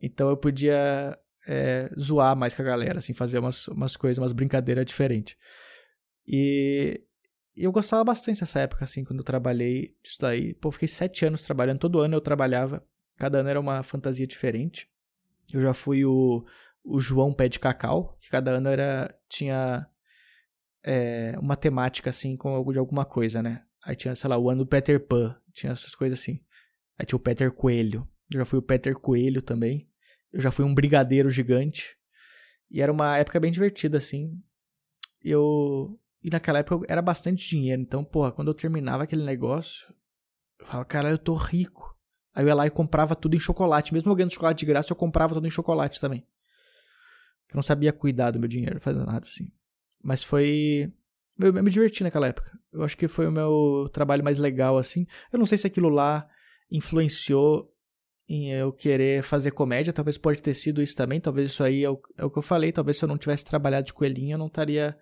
então 0.00 0.30
eu 0.30 0.36
podia 0.36 1.18
é, 1.46 1.90
zoar 1.98 2.36
mais 2.36 2.54
com 2.54 2.62
a 2.62 2.64
galera, 2.64 2.98
assim, 2.98 3.12
fazer 3.12 3.38
umas, 3.38 3.68
umas 3.68 3.96
coisas, 3.96 4.18
umas 4.18 4.32
brincadeiras 4.32 4.86
diferentes. 4.86 5.36
E 6.26 7.02
eu 7.64 7.72
gostava 7.72 8.04
bastante 8.04 8.40
dessa 8.40 8.60
época, 8.60 8.84
assim, 8.84 9.04
quando 9.04 9.20
eu 9.20 9.24
trabalhei 9.24 9.96
disso 10.02 10.18
daí. 10.20 10.54
Pô, 10.54 10.70
fiquei 10.70 10.88
sete 10.88 11.24
anos 11.24 11.42
trabalhando, 11.42 11.78
todo 11.78 12.00
ano 12.00 12.14
eu 12.14 12.20
trabalhava, 12.20 12.84
cada 13.16 13.38
ano 13.38 13.48
era 13.48 13.60
uma 13.60 13.82
fantasia 13.82 14.26
diferente. 14.26 14.88
Eu 15.52 15.60
já 15.60 15.72
fui 15.72 16.04
o, 16.04 16.44
o 16.84 17.00
João 17.00 17.32
Pé 17.32 17.48
de 17.48 17.58
Cacau, 17.58 18.16
que 18.20 18.30
cada 18.30 18.52
ano 18.52 18.68
era 18.68 19.14
tinha 19.28 19.88
é, 20.84 21.34
uma 21.40 21.56
temática, 21.56 22.10
assim, 22.10 22.36
com 22.36 22.70
de 22.72 22.78
alguma 22.78 23.04
coisa, 23.04 23.42
né? 23.42 23.64
Aí 23.84 23.96
tinha, 23.96 24.14
sei 24.14 24.28
lá, 24.28 24.36
o 24.36 24.50
ano 24.50 24.64
do 24.64 24.68
Peter 24.68 25.00
Pan, 25.00 25.36
tinha 25.52 25.72
essas 25.72 25.94
coisas 25.94 26.20
assim. 26.20 26.40
Aí 26.98 27.06
tinha 27.06 27.16
o 27.16 27.20
Peter 27.20 27.50
Coelho. 27.52 28.08
Eu 28.32 28.40
já 28.40 28.44
fui 28.44 28.58
o 28.58 28.62
Peter 28.62 28.94
Coelho 28.94 29.40
também. 29.40 29.88
Eu 30.32 30.40
já 30.40 30.50
fui 30.50 30.64
um 30.64 30.74
brigadeiro 30.74 31.30
gigante. 31.30 31.96
E 32.70 32.82
era 32.82 32.92
uma 32.92 33.16
época 33.16 33.40
bem 33.40 33.50
divertida, 33.50 33.98
assim. 33.98 34.38
Eu 35.22 35.98
e 36.22 36.30
naquela 36.30 36.58
época 36.58 36.86
era 36.88 37.02
bastante 37.02 37.48
dinheiro. 37.48 37.80
Então, 37.80 38.04
porra, 38.04 38.32
quando 38.32 38.48
eu 38.48 38.54
terminava 38.54 39.04
aquele 39.04 39.24
negócio, 39.24 39.92
eu 40.58 40.66
falava, 40.66 40.84
cara, 40.84 41.10
eu 41.10 41.18
tô 41.18 41.34
rico. 41.34 41.96
Aí 42.34 42.44
eu 42.44 42.48
ia 42.48 42.54
lá 42.54 42.66
e 42.66 42.70
comprava 42.70 43.14
tudo 43.16 43.36
em 43.36 43.40
chocolate. 43.40 43.92
Mesmo 43.92 44.10
eu 44.10 44.16
ganhando 44.16 44.32
chocolate 44.32 44.60
de 44.60 44.66
graça, 44.66 44.92
eu 44.92 44.96
comprava 44.96 45.34
tudo 45.34 45.46
em 45.46 45.50
chocolate 45.50 46.00
também. 46.00 46.26
Eu 47.50 47.56
não 47.56 47.62
sabia 47.62 47.92
cuidar 47.92 48.30
do 48.30 48.38
meu 48.38 48.48
dinheiro, 48.48 48.80
fazer 48.80 49.04
nada 49.04 49.26
assim. 49.26 49.50
Mas 50.02 50.22
foi. 50.22 50.92
Eu, 51.38 51.52
me 51.52 51.70
diverti 51.70 52.02
naquela 52.02 52.28
época. 52.28 52.58
Eu 52.72 52.82
acho 52.82 52.96
que 52.96 53.08
foi 53.08 53.26
o 53.26 53.32
meu 53.32 53.88
trabalho 53.92 54.22
mais 54.22 54.38
legal, 54.38 54.76
assim. 54.76 55.06
Eu 55.32 55.38
não 55.38 55.46
sei 55.46 55.56
se 55.56 55.66
aquilo 55.66 55.88
lá 55.88 56.28
influenciou 56.70 57.72
em 58.28 58.52
eu 58.52 58.72
querer 58.72 59.22
fazer 59.22 59.52
comédia. 59.52 59.92
Talvez 59.92 60.18
pode 60.18 60.42
ter 60.42 60.52
sido 60.52 60.82
isso 60.82 60.94
também. 60.94 61.20
Talvez 61.20 61.50
isso 61.50 61.64
aí 61.64 61.84
é 61.84 61.90
o, 61.90 62.00
é 62.16 62.24
o 62.24 62.30
que 62.30 62.38
eu 62.38 62.42
falei. 62.42 62.70
Talvez 62.70 62.98
se 62.98 63.04
eu 63.04 63.08
não 63.08 63.16
tivesse 63.16 63.44
trabalhado 63.44 63.86
de 63.86 63.94
coelhinho, 63.94 64.34
eu 64.34 64.38
não 64.38 64.48
estaria. 64.48 64.96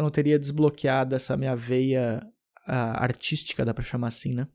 Eu 0.00 0.04
não 0.04 0.10
teria 0.10 0.38
desbloqueado 0.38 1.14
essa 1.14 1.36
minha 1.36 1.54
veia 1.54 2.26
artística, 2.64 3.66
dá 3.66 3.74
pra 3.74 3.84
chamar 3.84 4.08
assim, 4.08 4.32
né? 4.32 4.48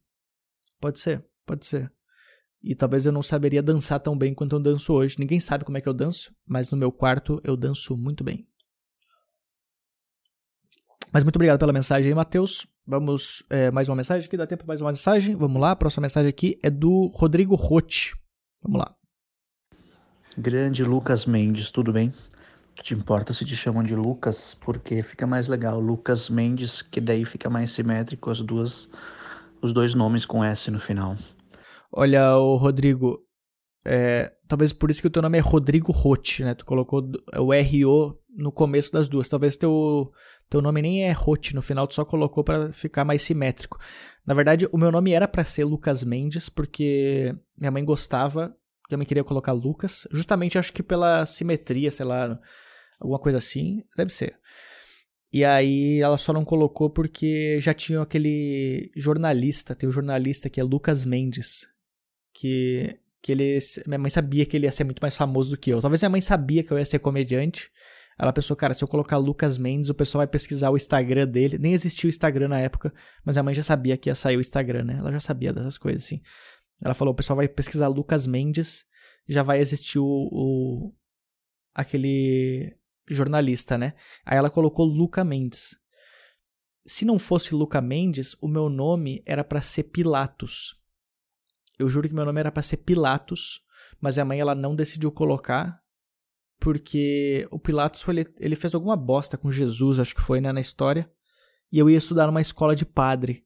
Pode 0.81 0.99
ser, 0.99 1.23
pode 1.45 1.67
ser. 1.67 1.93
E 2.63 2.73
talvez 2.73 3.05
eu 3.05 3.11
não 3.11 3.21
saberia 3.21 3.61
dançar 3.61 3.99
tão 3.99 4.17
bem 4.17 4.33
quanto 4.33 4.55
eu 4.55 4.59
danço 4.59 4.91
hoje. 4.91 5.17
Ninguém 5.19 5.39
sabe 5.39 5.63
como 5.63 5.77
é 5.77 5.81
que 5.81 5.87
eu 5.87 5.93
danço, 5.93 6.35
mas 6.47 6.71
no 6.71 6.77
meu 6.77 6.91
quarto 6.91 7.39
eu 7.43 7.55
danço 7.55 7.95
muito 7.95 8.23
bem. 8.23 8.47
Mas 11.13 11.23
muito 11.23 11.35
obrigado 11.35 11.59
pela 11.59 11.71
mensagem 11.71 12.09
aí, 12.09 12.15
Matheus. 12.15 12.65
Vamos, 12.83 13.43
é, 13.47 13.69
mais 13.69 13.87
uma 13.87 13.97
mensagem 13.97 14.25
aqui, 14.25 14.35
dá 14.35 14.47
tempo 14.47 14.65
mais 14.65 14.81
uma 14.81 14.89
mensagem? 14.89 15.35
Vamos 15.35 15.61
lá, 15.61 15.71
a 15.71 15.75
próxima 15.75 16.01
mensagem 16.01 16.29
aqui 16.29 16.59
é 16.63 16.71
do 16.71 17.05
Rodrigo 17.13 17.53
Rotti. 17.53 18.15
Vamos 18.63 18.79
lá. 18.79 18.95
Grande 20.35 20.83
Lucas 20.83 21.27
Mendes, 21.27 21.69
tudo 21.69 21.93
bem? 21.93 22.11
Te 22.81 22.93
importa 22.93 23.33
se 23.33 23.45
te 23.45 23.55
chamam 23.55 23.83
de 23.83 23.95
Lucas? 23.95 24.55
Porque 24.59 25.01
fica 25.01 25.25
mais 25.25 25.47
legal. 25.47 25.79
Lucas 25.79 26.29
Mendes, 26.29 26.81
que 26.81 27.01
daí 27.01 27.25
fica 27.25 27.49
mais 27.49 27.71
simétrico 27.71 28.29
as 28.29 28.41
duas, 28.41 28.89
os 29.61 29.73
dois 29.73 29.95
nomes 29.95 30.25
com 30.25 30.43
S 30.43 30.69
no 30.69 30.79
final. 30.79 31.17
Olha, 31.91 32.37
o 32.37 32.55
Rodrigo, 32.55 33.19
é, 33.85 34.33
talvez 34.47 34.73
por 34.73 34.91
isso 34.91 35.01
que 35.01 35.07
o 35.07 35.11
teu 35.11 35.21
nome 35.21 35.37
é 35.37 35.41
Rodrigo 35.41 35.91
Roth, 35.91 36.39
né? 36.39 36.53
Tu 36.53 36.65
colocou 36.65 37.03
o 37.37 37.53
R-O 37.53 38.17
no 38.35 38.51
começo 38.51 38.91
das 38.91 39.07
duas. 39.07 39.29
Talvez 39.29 39.55
teu, 39.55 40.11
teu 40.49 40.61
nome 40.61 40.81
nem 40.81 41.03
é 41.03 41.11
Roth 41.11 41.53
no 41.53 41.61
final, 41.61 41.87
tu 41.87 41.93
só 41.93 42.03
colocou 42.03 42.43
para 42.43 42.73
ficar 42.73 43.05
mais 43.05 43.21
simétrico. 43.21 43.79
Na 44.25 44.33
verdade, 44.33 44.67
o 44.71 44.77
meu 44.77 44.91
nome 44.91 45.13
era 45.13 45.27
para 45.27 45.43
ser 45.43 45.63
Lucas 45.63 46.03
Mendes, 46.03 46.49
porque 46.49 47.33
minha 47.57 47.71
mãe 47.71 47.85
gostava, 47.85 48.55
me 48.97 49.05
queria 49.05 49.23
colocar 49.23 49.51
Lucas, 49.51 50.07
justamente 50.11 50.57
acho 50.57 50.71
que 50.71 50.83
pela 50.83 51.25
simetria, 51.25 51.89
sei 51.89 52.05
lá, 52.05 52.39
alguma 52.99 53.19
coisa 53.19 53.37
assim, 53.37 53.83
deve 53.97 54.13
ser. 54.13 54.37
E 55.33 55.43
aí 55.43 55.99
ela 55.99 56.17
só 56.17 56.31
não 56.31 56.45
colocou 56.45 56.89
porque 56.89 57.59
já 57.59 57.73
tinha 57.73 58.01
aquele 58.01 58.91
jornalista, 58.95 59.75
tem 59.75 59.87
o 59.87 59.89
um 59.89 59.93
jornalista 59.93 60.49
que 60.49 60.59
é 60.61 60.63
Lucas 60.63 61.05
Mendes, 61.05 61.67
que, 62.33 62.97
que 63.21 63.31
ele. 63.31 63.57
Minha 63.85 63.99
mãe 63.99 64.09
sabia 64.09 64.45
que 64.45 64.55
ele 64.55 64.65
ia 64.65 64.71
ser 64.71 64.83
muito 64.83 65.01
mais 65.01 65.17
famoso 65.17 65.51
do 65.51 65.57
que 65.57 65.71
eu. 65.71 65.81
Talvez 65.81 66.01
minha 66.01 66.09
mãe 66.09 66.21
sabia 66.21 66.63
que 66.63 66.71
eu 66.71 66.77
ia 66.77 66.85
ser 66.85 66.99
comediante. 66.99 67.69
Ela 68.17 68.31
pensou, 68.31 68.55
cara, 68.55 68.73
se 68.73 68.81
eu 68.81 68.87
colocar 68.87 69.17
Lucas 69.17 69.57
Mendes, 69.57 69.89
o 69.89 69.93
pessoal 69.93 70.19
vai 70.19 70.27
pesquisar 70.27 70.69
o 70.69 70.77
Instagram 70.77 71.27
dele. 71.27 71.57
Nem 71.57 71.73
existia 71.73 72.07
o 72.07 72.09
Instagram 72.09 72.47
na 72.47 72.61
época, 72.61 72.93
mas 73.25 73.37
a 73.37 73.43
mãe 73.43 73.53
já 73.53 73.63
sabia 73.63 73.97
que 73.97 74.09
ia 74.09 74.15
sair 74.15 74.37
o 74.37 74.41
Instagram, 74.41 74.85
né? 74.85 74.95
Ela 74.99 75.11
já 75.11 75.19
sabia 75.19 75.51
dessas 75.51 75.77
coisas, 75.77 76.03
assim. 76.05 76.21
Ela 76.83 76.93
falou, 76.93 77.13
o 77.13 77.15
pessoal 77.15 77.37
vai 77.37 77.47
pesquisar 77.47 77.87
Lucas 77.87 78.27
Mendes, 78.27 78.85
já 79.27 79.43
vai 79.43 79.59
existir 79.59 79.99
o, 79.99 80.05
o 80.05 80.93
aquele 81.73 82.77
jornalista, 83.09 83.77
né? 83.77 83.93
Aí 84.25 84.37
ela 84.37 84.49
colocou 84.49 84.85
Luca 84.85 85.23
Mendes. 85.23 85.77
Se 86.85 87.05
não 87.05 87.17
fosse 87.17 87.55
Luca 87.55 87.81
Mendes, 87.81 88.35
o 88.41 88.47
meu 88.47 88.69
nome 88.69 89.23
era 89.25 89.43
para 89.43 89.61
ser 89.61 89.83
Pilatos. 89.83 90.79
Eu 91.77 91.89
juro 91.89 92.07
que 92.07 92.13
meu 92.15 92.25
nome 92.25 92.39
era 92.39 92.51
para 92.51 92.63
ser 92.63 92.77
Pilatos, 92.77 93.61
mas 93.99 94.17
a 94.17 94.25
mãe 94.25 94.39
ela 94.39 94.55
não 94.55 94.75
decidiu 94.75 95.11
colocar 95.11 95.83
porque 96.59 97.47
o 97.51 97.59
Pilatos 97.59 98.01
foi, 98.01 98.25
ele 98.39 98.55
fez 98.55 98.73
alguma 98.73 98.95
bosta 98.95 99.37
com 99.37 99.51
Jesus, 99.51 99.99
acho 99.99 100.15
que 100.15 100.21
foi 100.21 100.39
né, 100.39 100.51
na 100.51 100.61
história, 100.61 101.09
e 101.71 101.77
eu 101.77 101.89
ia 101.89 101.97
estudar 101.97 102.27
numa 102.27 102.41
escola 102.41 102.75
de 102.75 102.85
padre. 102.85 103.44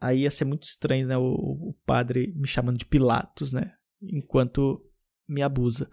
Aí 0.00 0.20
ia 0.20 0.30
ser 0.30 0.44
muito 0.44 0.62
estranho, 0.62 1.06
né, 1.06 1.16
o, 1.16 1.22
o 1.22 1.74
padre 1.84 2.32
me 2.36 2.46
chamando 2.46 2.78
de 2.78 2.86
Pilatos, 2.86 3.52
né, 3.52 3.74
enquanto 4.02 4.82
me 5.28 5.42
abusa. 5.42 5.88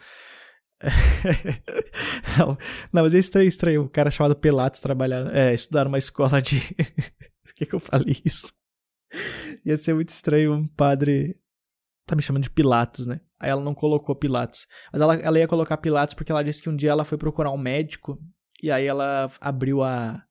não, 2.37 2.57
não, 2.93 3.03
mas 3.03 3.13
é 3.13 3.19
estranho, 3.19 3.47
estranho. 3.47 3.83
O 3.83 3.89
cara 3.89 4.11
chamado 4.11 4.35
Pilatos 4.35 4.79
trabalhar, 4.79 5.33
é, 5.35 5.53
estudar 5.53 5.85
numa 5.85 5.97
escola 5.97 6.41
de. 6.41 6.59
Por 7.43 7.53
que, 7.55 7.65
que 7.65 7.75
eu 7.75 7.79
falei 7.79 8.15
isso? 8.23 8.53
Ia 9.65 9.77
ser 9.77 9.93
muito 9.93 10.09
estranho 10.09 10.53
um 10.53 10.67
padre. 10.67 11.39
Tá 12.05 12.15
me 12.15 12.21
chamando 12.21 12.43
de 12.43 12.49
Pilatos, 12.49 13.07
né? 13.07 13.19
Aí 13.39 13.49
ela 13.49 13.61
não 13.61 13.73
colocou 13.73 14.15
Pilatos. 14.15 14.67
Mas 14.91 15.01
ela, 15.01 15.15
ela 15.15 15.39
ia 15.39 15.47
colocar 15.47 15.77
Pilatos 15.77 16.13
porque 16.13 16.31
ela 16.31 16.43
disse 16.43 16.61
que 16.61 16.69
um 16.69 16.75
dia 16.75 16.91
ela 16.91 17.03
foi 17.03 17.17
procurar 17.17 17.51
um 17.51 17.57
médico. 17.57 18.19
E 18.61 18.71
aí 18.71 18.85
ela 18.85 19.29
abriu 19.41 19.83
a. 19.83 20.23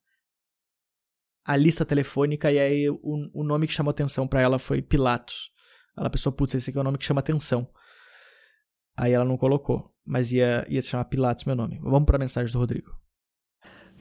A 1.46 1.56
lista 1.56 1.84
telefônica. 1.84 2.50
E 2.50 2.58
aí 2.58 2.90
o, 2.90 3.30
o 3.32 3.44
nome 3.44 3.66
que 3.66 3.72
chamou 3.72 3.90
atenção 3.90 4.26
para 4.26 4.40
ela 4.40 4.58
foi 4.58 4.82
Pilatos. 4.82 5.50
Ela 5.96 6.10
pensou, 6.10 6.32
putz, 6.32 6.54
esse 6.54 6.70
aqui 6.70 6.78
é 6.78 6.80
o 6.80 6.84
nome 6.84 6.98
que 6.98 7.04
chama 7.04 7.20
atenção. 7.20 7.68
Aí 8.96 9.12
ela 9.12 9.24
não 9.24 9.36
colocou. 9.36 9.92
Mas 10.04 10.32
ia, 10.32 10.66
ia 10.68 10.80
se 10.82 10.88
chamar 10.88 11.04
Pilatos, 11.06 11.44
meu 11.44 11.56
nome. 11.56 11.80
Vamos 11.82 12.06
pra 12.06 12.18
mensagem 12.18 12.52
do 12.52 12.58
Rodrigo. 12.58 12.96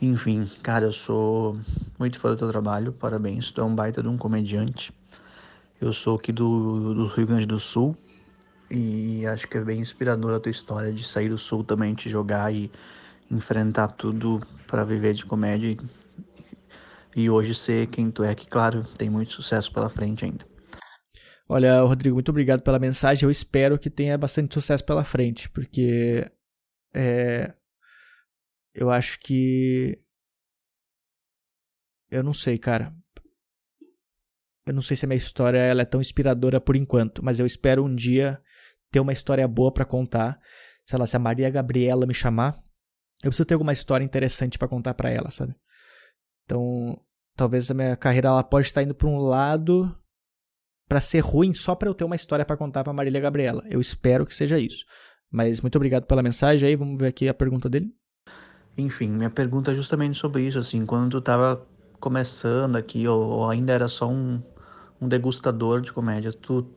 Enfim, 0.02 0.50
cara, 0.62 0.86
eu 0.86 0.92
sou 0.92 1.58
muito 1.98 2.20
fã 2.20 2.30
do 2.32 2.38
teu 2.38 2.50
trabalho, 2.50 2.92
parabéns. 2.92 3.52
Tu 3.52 3.62
é 3.62 3.64
um 3.64 3.74
baita 3.74 4.02
de 4.02 4.10
um 4.10 4.18
comediante. 4.18 4.94
Eu 5.80 5.94
sou 5.94 6.18
aqui 6.18 6.32
do, 6.32 6.94
do 6.94 7.08
Rio 7.08 7.28
Grande 7.28 7.46
do 7.46 7.60
Sul 7.60 7.98
e 8.70 9.26
acho 9.26 9.48
que 9.48 9.58
é 9.58 9.62
bem 9.62 9.80
inspiradora 9.80 10.38
a 10.38 10.40
tua 10.40 10.50
história 10.50 10.92
de 10.92 11.06
sair 11.06 11.30
do 11.30 11.38
Sul 11.38 11.64
também, 11.64 11.94
te 11.94 12.10
jogar 12.10 12.54
e 12.54 12.72
enfrentar 13.32 13.90
tudo 13.90 14.42
para 14.68 14.84
viver 14.84 15.14
de 15.14 15.26
comédia 15.26 15.78
e 17.16 17.30
hoje 17.30 17.56
ser 17.56 17.88
quem 17.88 18.12
tu 18.12 18.24
é, 18.24 18.36
que 18.36 18.46
claro, 18.46 18.84
tem 18.98 19.10
muito 19.10 19.32
sucesso 19.32 19.72
pela 19.72 19.90
frente 19.90 20.26
ainda. 20.26 20.46
Olha, 21.48 21.82
Rodrigo, 21.82 22.16
muito 22.16 22.30
obrigado 22.30 22.62
pela 22.62 22.80
mensagem. 22.80 23.26
Eu 23.26 23.32
espero 23.32 23.78
que 23.78 23.90
tenha 23.90 24.18
bastante 24.18 24.54
sucesso 24.54 24.84
pela 24.84 25.04
frente, 25.04 25.50
porque 25.50 26.30
é, 26.94 27.54
eu 28.74 28.90
acho 28.90 29.20
que. 29.20 29.98
Eu 32.10 32.24
não 32.24 32.34
sei, 32.34 32.58
cara. 32.58 32.94
Eu 34.66 34.74
não 34.74 34.82
sei 34.82 34.98
se 34.98 35.06
a 35.06 35.08
minha 35.08 35.18
história 35.18 35.60
ela 35.60 35.84
é 35.84 35.86
tão 35.86 36.02
inspiradora 36.02 36.60
por 36.60 36.76
enquanto, 36.76 37.24
mas 37.24 37.40
eu 37.40 37.46
espero 37.46 37.86
um 37.86 37.96
dia 37.96 38.42
ter 38.92 39.00
uma 39.00 39.14
história 39.14 39.48
boa 39.48 39.72
para 39.72 39.86
contar. 39.86 40.40
Sei 40.84 40.98
lá, 40.98 41.06
se 41.06 41.16
a 41.16 41.20
Maria 41.20 41.50
Gabriela 41.50 42.08
me 42.08 42.14
chamar, 42.14 42.58
eu 43.24 43.30
preciso 43.30 43.46
ter 43.46 43.54
alguma 43.54 43.74
história 43.74 44.04
interessante 44.04 44.58
para 44.58 44.68
contar 44.68 44.96
para 44.96 45.12
ela, 45.12 45.30
sabe? 45.30 45.56
Então, 46.44 47.00
talvez 47.36 47.70
a 47.70 47.74
minha 47.74 47.96
carreira 47.96 48.30
ela 48.30 48.44
pode 48.44 48.68
estar 48.68 48.84
indo 48.84 48.96
para 48.96 49.08
um 49.08 49.18
lado 49.18 49.96
para 50.88 51.02
ser 51.02 51.20
ruim 51.20 51.54
só 51.54 51.76
para 51.76 51.90
eu 51.90 51.94
ter 51.94 52.04
uma 52.04 52.16
história 52.16 52.46
para 52.46 52.58
contar 52.58 52.84
para 52.84 52.94
Marília 52.94 53.20
Gabriela. 53.20 53.64
Eu 53.70 53.82
espero 53.82 54.26
que 54.26 54.34
seja 54.34 54.60
isso. 54.60 54.86
Mas 55.32 55.62
muito 55.62 55.76
obrigado 55.76 56.06
pela 56.06 56.24
mensagem 56.24 56.70
aí. 56.70 56.76
Vamos 56.76 56.98
ver 56.98 57.08
aqui 57.08 57.28
a 57.28 57.34
pergunta 57.34 57.68
dele. 57.68 57.92
Enfim, 58.78 59.10
minha 59.10 59.30
pergunta 59.30 59.72
é 59.72 59.76
justamente 59.76 60.18
sobre 60.18 60.44
isso, 60.44 60.60
assim, 60.60 60.86
quando 60.86 61.12
tu 61.12 61.22
tava 61.22 61.66
começando 62.00 62.76
aqui, 62.76 63.08
ou, 63.08 63.22
ou 63.22 63.50
ainda 63.50 63.72
era 63.72 63.88
só 63.88 64.08
um, 64.10 64.38
um 65.00 65.08
degustador 65.08 65.82
de 65.82 65.94
comédia, 65.94 66.34
tu, 66.34 66.70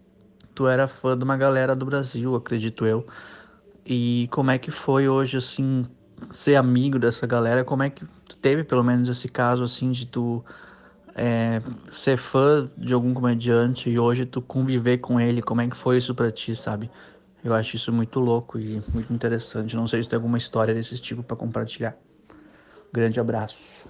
tu 0.54 0.68
era 0.68 0.86
fã 0.86 1.18
de 1.18 1.24
uma 1.24 1.36
galera 1.36 1.74
do 1.74 1.84
Brasil, 1.84 2.36
acredito 2.36 2.86
eu. 2.86 3.06
E 3.84 4.28
como 4.30 4.50
é 4.50 4.58
que 4.58 4.70
foi 4.70 5.08
hoje, 5.08 5.36
assim, 5.36 5.86
ser 6.30 6.54
amigo 6.54 6.98
dessa 6.98 7.26
galera? 7.26 7.64
Como 7.64 7.82
é 7.82 7.90
que 7.90 8.04
tu 8.28 8.36
teve, 8.36 8.62
pelo 8.62 8.84
menos, 8.84 9.08
esse 9.08 9.28
caso, 9.28 9.64
assim, 9.64 9.90
de 9.90 10.06
tu 10.06 10.44
é, 11.14 11.60
ser 11.90 12.16
fã 12.16 12.70
de 12.76 12.94
algum 12.94 13.12
comediante 13.12 13.90
e 13.90 13.98
hoje 13.98 14.26
tu 14.26 14.40
conviver 14.40 14.98
com 14.98 15.20
ele? 15.20 15.42
Como 15.42 15.60
é 15.60 15.68
que 15.68 15.76
foi 15.76 15.96
isso 15.98 16.14
pra 16.14 16.30
ti, 16.30 16.54
sabe? 16.54 16.90
Eu 17.42 17.54
acho 17.54 17.76
isso 17.76 17.92
muito 17.92 18.20
louco 18.20 18.58
e 18.58 18.82
muito 18.92 19.12
interessante. 19.12 19.74
Não 19.74 19.86
sei 19.86 20.02
se 20.02 20.08
tem 20.08 20.16
alguma 20.16 20.38
história 20.38 20.74
desse 20.74 20.98
tipo 20.98 21.22
para 21.22 21.36
compartilhar. 21.36 21.96
grande 22.92 23.18
abraço. 23.18 23.88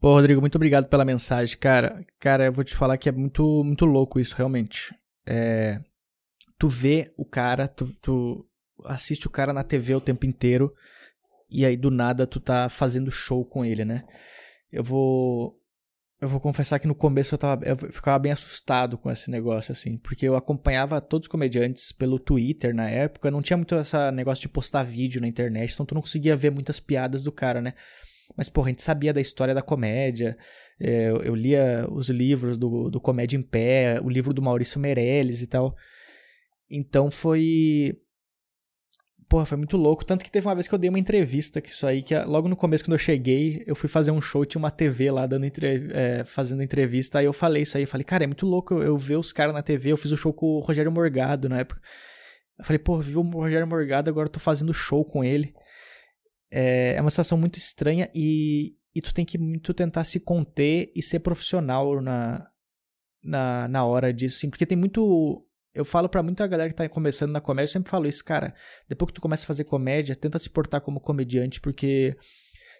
Pô, 0.00 0.14
Rodrigo, 0.14 0.40
muito 0.40 0.56
obrigado 0.56 0.86
pela 0.88 1.04
mensagem, 1.04 1.56
cara. 1.58 2.04
Cara, 2.18 2.46
eu 2.46 2.52
vou 2.52 2.64
te 2.64 2.74
falar 2.74 2.96
que 2.96 3.08
é 3.08 3.12
muito, 3.12 3.62
muito 3.64 3.84
louco 3.84 4.18
isso, 4.18 4.34
realmente. 4.36 4.92
É, 5.24 5.80
tu 6.58 6.68
vê 6.68 7.12
o 7.16 7.24
cara, 7.24 7.68
tu, 7.68 7.92
tu 8.00 8.44
assiste 8.84 9.28
o 9.28 9.30
cara 9.30 9.52
na 9.52 9.62
TV 9.62 9.94
o 9.94 10.00
tempo 10.00 10.26
inteiro 10.26 10.74
e 11.52 11.64
aí 11.66 11.76
do 11.76 11.90
nada 11.90 12.26
tu 12.26 12.40
tá 12.40 12.68
fazendo 12.68 13.10
show 13.10 13.44
com 13.44 13.64
ele, 13.64 13.84
né? 13.84 14.04
Eu 14.72 14.82
vou 14.82 15.58
eu 16.20 16.28
vou 16.28 16.38
confessar 16.38 16.78
que 16.78 16.86
no 16.86 16.94
começo 16.94 17.34
eu, 17.34 17.38
tava, 17.38 17.64
eu 17.64 17.76
ficava 17.76 18.16
bem 18.16 18.30
assustado 18.30 18.96
com 18.96 19.10
esse 19.10 19.28
negócio, 19.28 19.72
assim, 19.72 19.98
porque 19.98 20.28
eu 20.28 20.36
acompanhava 20.36 21.00
todos 21.00 21.26
os 21.26 21.30
comediantes 21.30 21.90
pelo 21.90 22.16
Twitter 22.16 22.72
na 22.72 22.88
época, 22.88 23.28
não 23.28 23.42
tinha 23.42 23.56
muito 23.56 23.74
esse 23.74 23.96
negócio 24.12 24.42
de 24.42 24.48
postar 24.48 24.84
vídeo 24.84 25.20
na 25.20 25.26
internet, 25.26 25.72
então 25.72 25.84
tu 25.84 25.96
não 25.96 26.00
conseguia 26.00 26.36
ver 26.36 26.52
muitas 26.52 26.78
piadas 26.78 27.24
do 27.24 27.32
cara, 27.32 27.60
né? 27.60 27.74
Mas, 28.36 28.48
porra, 28.48 28.68
a 28.68 28.70
gente 28.70 28.82
sabia 28.82 29.12
da 29.12 29.20
história 29.20 29.54
da 29.54 29.62
comédia. 29.62 30.36
É, 30.80 31.10
eu, 31.10 31.22
eu, 31.22 31.34
lia 31.34 31.86
os 31.90 32.08
livros 32.08 32.56
do, 32.56 32.88
do 32.90 33.00
Comédia 33.00 33.36
em 33.36 33.42
Pé, 33.42 34.00
o 34.00 34.08
livro 34.08 34.32
do 34.32 34.42
Maurício 34.42 34.80
Meirelles 34.80 35.42
e 35.42 35.46
tal. 35.46 35.74
Então 36.70 37.10
foi. 37.10 37.98
Porra, 39.32 39.46
foi 39.46 39.56
muito 39.56 39.78
louco. 39.78 40.04
Tanto 40.04 40.26
que 40.26 40.30
teve 40.30 40.46
uma 40.46 40.54
vez 40.54 40.68
que 40.68 40.74
eu 40.74 40.78
dei 40.78 40.90
uma 40.90 40.98
entrevista, 40.98 41.58
que 41.58 41.70
isso 41.70 41.86
aí, 41.86 42.02
que 42.02 42.14
logo 42.24 42.50
no 42.50 42.54
começo, 42.54 42.84
quando 42.84 42.92
eu 42.92 42.98
cheguei, 42.98 43.64
eu 43.66 43.74
fui 43.74 43.88
fazer 43.88 44.10
um 44.10 44.20
show, 44.20 44.44
tinha 44.44 44.58
uma 44.58 44.70
TV 44.70 45.10
lá 45.10 45.26
dando 45.26 45.46
entre... 45.46 45.88
É, 45.90 46.22
fazendo 46.22 46.62
entrevista. 46.62 47.18
Aí 47.18 47.24
eu 47.24 47.32
falei 47.32 47.62
isso 47.62 47.78
aí, 47.78 47.86
falei, 47.86 48.04
cara, 48.04 48.24
é 48.24 48.26
muito 48.26 48.44
louco 48.44 48.74
eu, 48.74 48.82
eu 48.82 48.98
ver 48.98 49.16
os 49.16 49.32
caras 49.32 49.54
na 49.54 49.62
TV. 49.62 49.90
Eu 49.90 49.96
fiz 49.96 50.10
o 50.10 50.14
um 50.14 50.18
show 50.18 50.34
com 50.34 50.44
o 50.44 50.60
Rogério 50.60 50.92
Morgado 50.92 51.48
na 51.48 51.60
época. 51.60 51.80
Eu 52.58 52.64
falei, 52.66 52.78
pô, 52.78 52.98
vi 52.98 53.16
o 53.16 53.22
Rogério 53.22 53.66
Morgado, 53.66 54.10
agora 54.10 54.26
eu 54.26 54.30
tô 54.30 54.38
fazendo 54.38 54.74
show 54.74 55.02
com 55.02 55.24
ele. 55.24 55.54
É, 56.50 56.96
é 56.96 57.00
uma 57.00 57.08
situação 57.08 57.38
muito 57.38 57.56
estranha 57.56 58.10
e, 58.14 58.76
e 58.94 59.00
tu 59.00 59.14
tem 59.14 59.24
que 59.24 59.38
muito 59.38 59.72
tentar 59.72 60.04
se 60.04 60.20
conter 60.20 60.92
e 60.94 61.02
ser 61.02 61.20
profissional 61.20 62.02
na, 62.02 62.46
na, 63.24 63.66
na 63.66 63.82
hora 63.86 64.12
disso, 64.12 64.40
sim, 64.40 64.50
porque 64.50 64.66
tem 64.66 64.76
muito 64.76 65.42
eu 65.74 65.84
falo 65.84 66.08
para 66.08 66.22
muita 66.22 66.46
galera 66.46 66.68
que 66.68 66.76
tá 66.76 66.88
começando 66.88 67.32
na 67.32 67.40
comédia, 67.40 67.70
eu 67.70 67.72
sempre 67.72 67.90
falo 67.90 68.06
isso, 68.06 68.24
cara. 68.24 68.54
Depois 68.88 69.08
que 69.08 69.14
tu 69.14 69.20
começa 69.20 69.44
a 69.44 69.46
fazer 69.46 69.64
comédia, 69.64 70.14
tenta 70.14 70.38
se 70.38 70.50
portar 70.50 70.80
como 70.80 71.00
comediante, 71.00 71.60
porque 71.60 72.16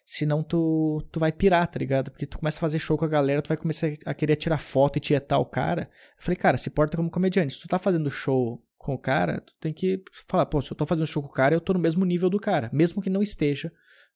senão 0.04 0.42
tu, 0.42 1.02
tu 1.10 1.18
vai 1.18 1.32
pirar, 1.32 1.66
tá 1.66 1.78
ligado? 1.78 2.10
Porque 2.10 2.26
tu 2.26 2.38
começa 2.38 2.58
a 2.58 2.60
fazer 2.60 2.78
show 2.78 2.98
com 2.98 3.04
a 3.04 3.08
galera, 3.08 3.40
tu 3.40 3.48
vai 3.48 3.56
começar 3.56 3.88
a 4.04 4.14
querer 4.14 4.36
tirar 4.36 4.58
foto 4.58 4.98
e 4.98 5.00
tietar 5.00 5.38
o 5.38 5.46
cara. 5.46 5.88
Eu 6.18 6.22
falei, 6.22 6.36
cara, 6.36 6.58
se 6.58 6.70
porta 6.70 6.96
como 6.96 7.10
comediante. 7.10 7.54
Se 7.54 7.60
tu 7.60 7.68
tá 7.68 7.78
fazendo 7.78 8.10
show 8.10 8.62
com 8.76 8.94
o 8.94 8.98
cara, 8.98 9.40
tu 9.40 9.54
tem 9.60 9.72
que 9.72 10.02
falar, 10.28 10.46
pô, 10.46 10.60
se 10.60 10.70
eu 10.70 10.76
tô 10.76 10.84
fazendo 10.84 11.06
show 11.06 11.22
com 11.22 11.28
o 11.28 11.32
cara, 11.32 11.54
eu 11.54 11.60
tô 11.60 11.72
no 11.72 11.78
mesmo 11.78 12.04
nível 12.04 12.28
do 12.28 12.40
cara, 12.40 12.68
mesmo 12.72 13.00
que 13.00 13.08
não 13.08 13.22
esteja. 13.22 13.72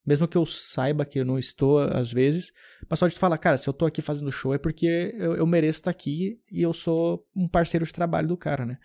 Mesmo 0.07 0.29
que 0.29 0.37
eu 0.37 0.47
saiba 0.47 1.05
que 1.05 1.19
eu 1.19 1.25
não 1.25 1.39
estou 1.39 1.81
às 1.81 2.13
vezes, 2.13 2.53
mas 2.89 2.99
só 2.99 3.09
de 3.09 3.17
falar, 3.17 3.39
cara, 3.39 3.59
se 3.59 3.69
eu 3.69 3.73
tô 3.73 3.85
aqui 3.85 4.01
fazendo 4.01 4.31
show 4.31 4.55
é 4.55 4.59
porque 4.59 5.13
eu, 5.19 5.35
eu 5.35 5.47
mereço 5.47 5.81
estar 5.81 5.91
aqui 5.91 6.41
e 6.53 6.63
eu 6.63 6.73
sou 6.73 7.27
um 7.35 7.49
parceiro 7.49 7.85
de 7.85 7.93
trabalho 7.93 8.29
do 8.29 8.37
cara, 8.37 8.65
né? 8.65 8.79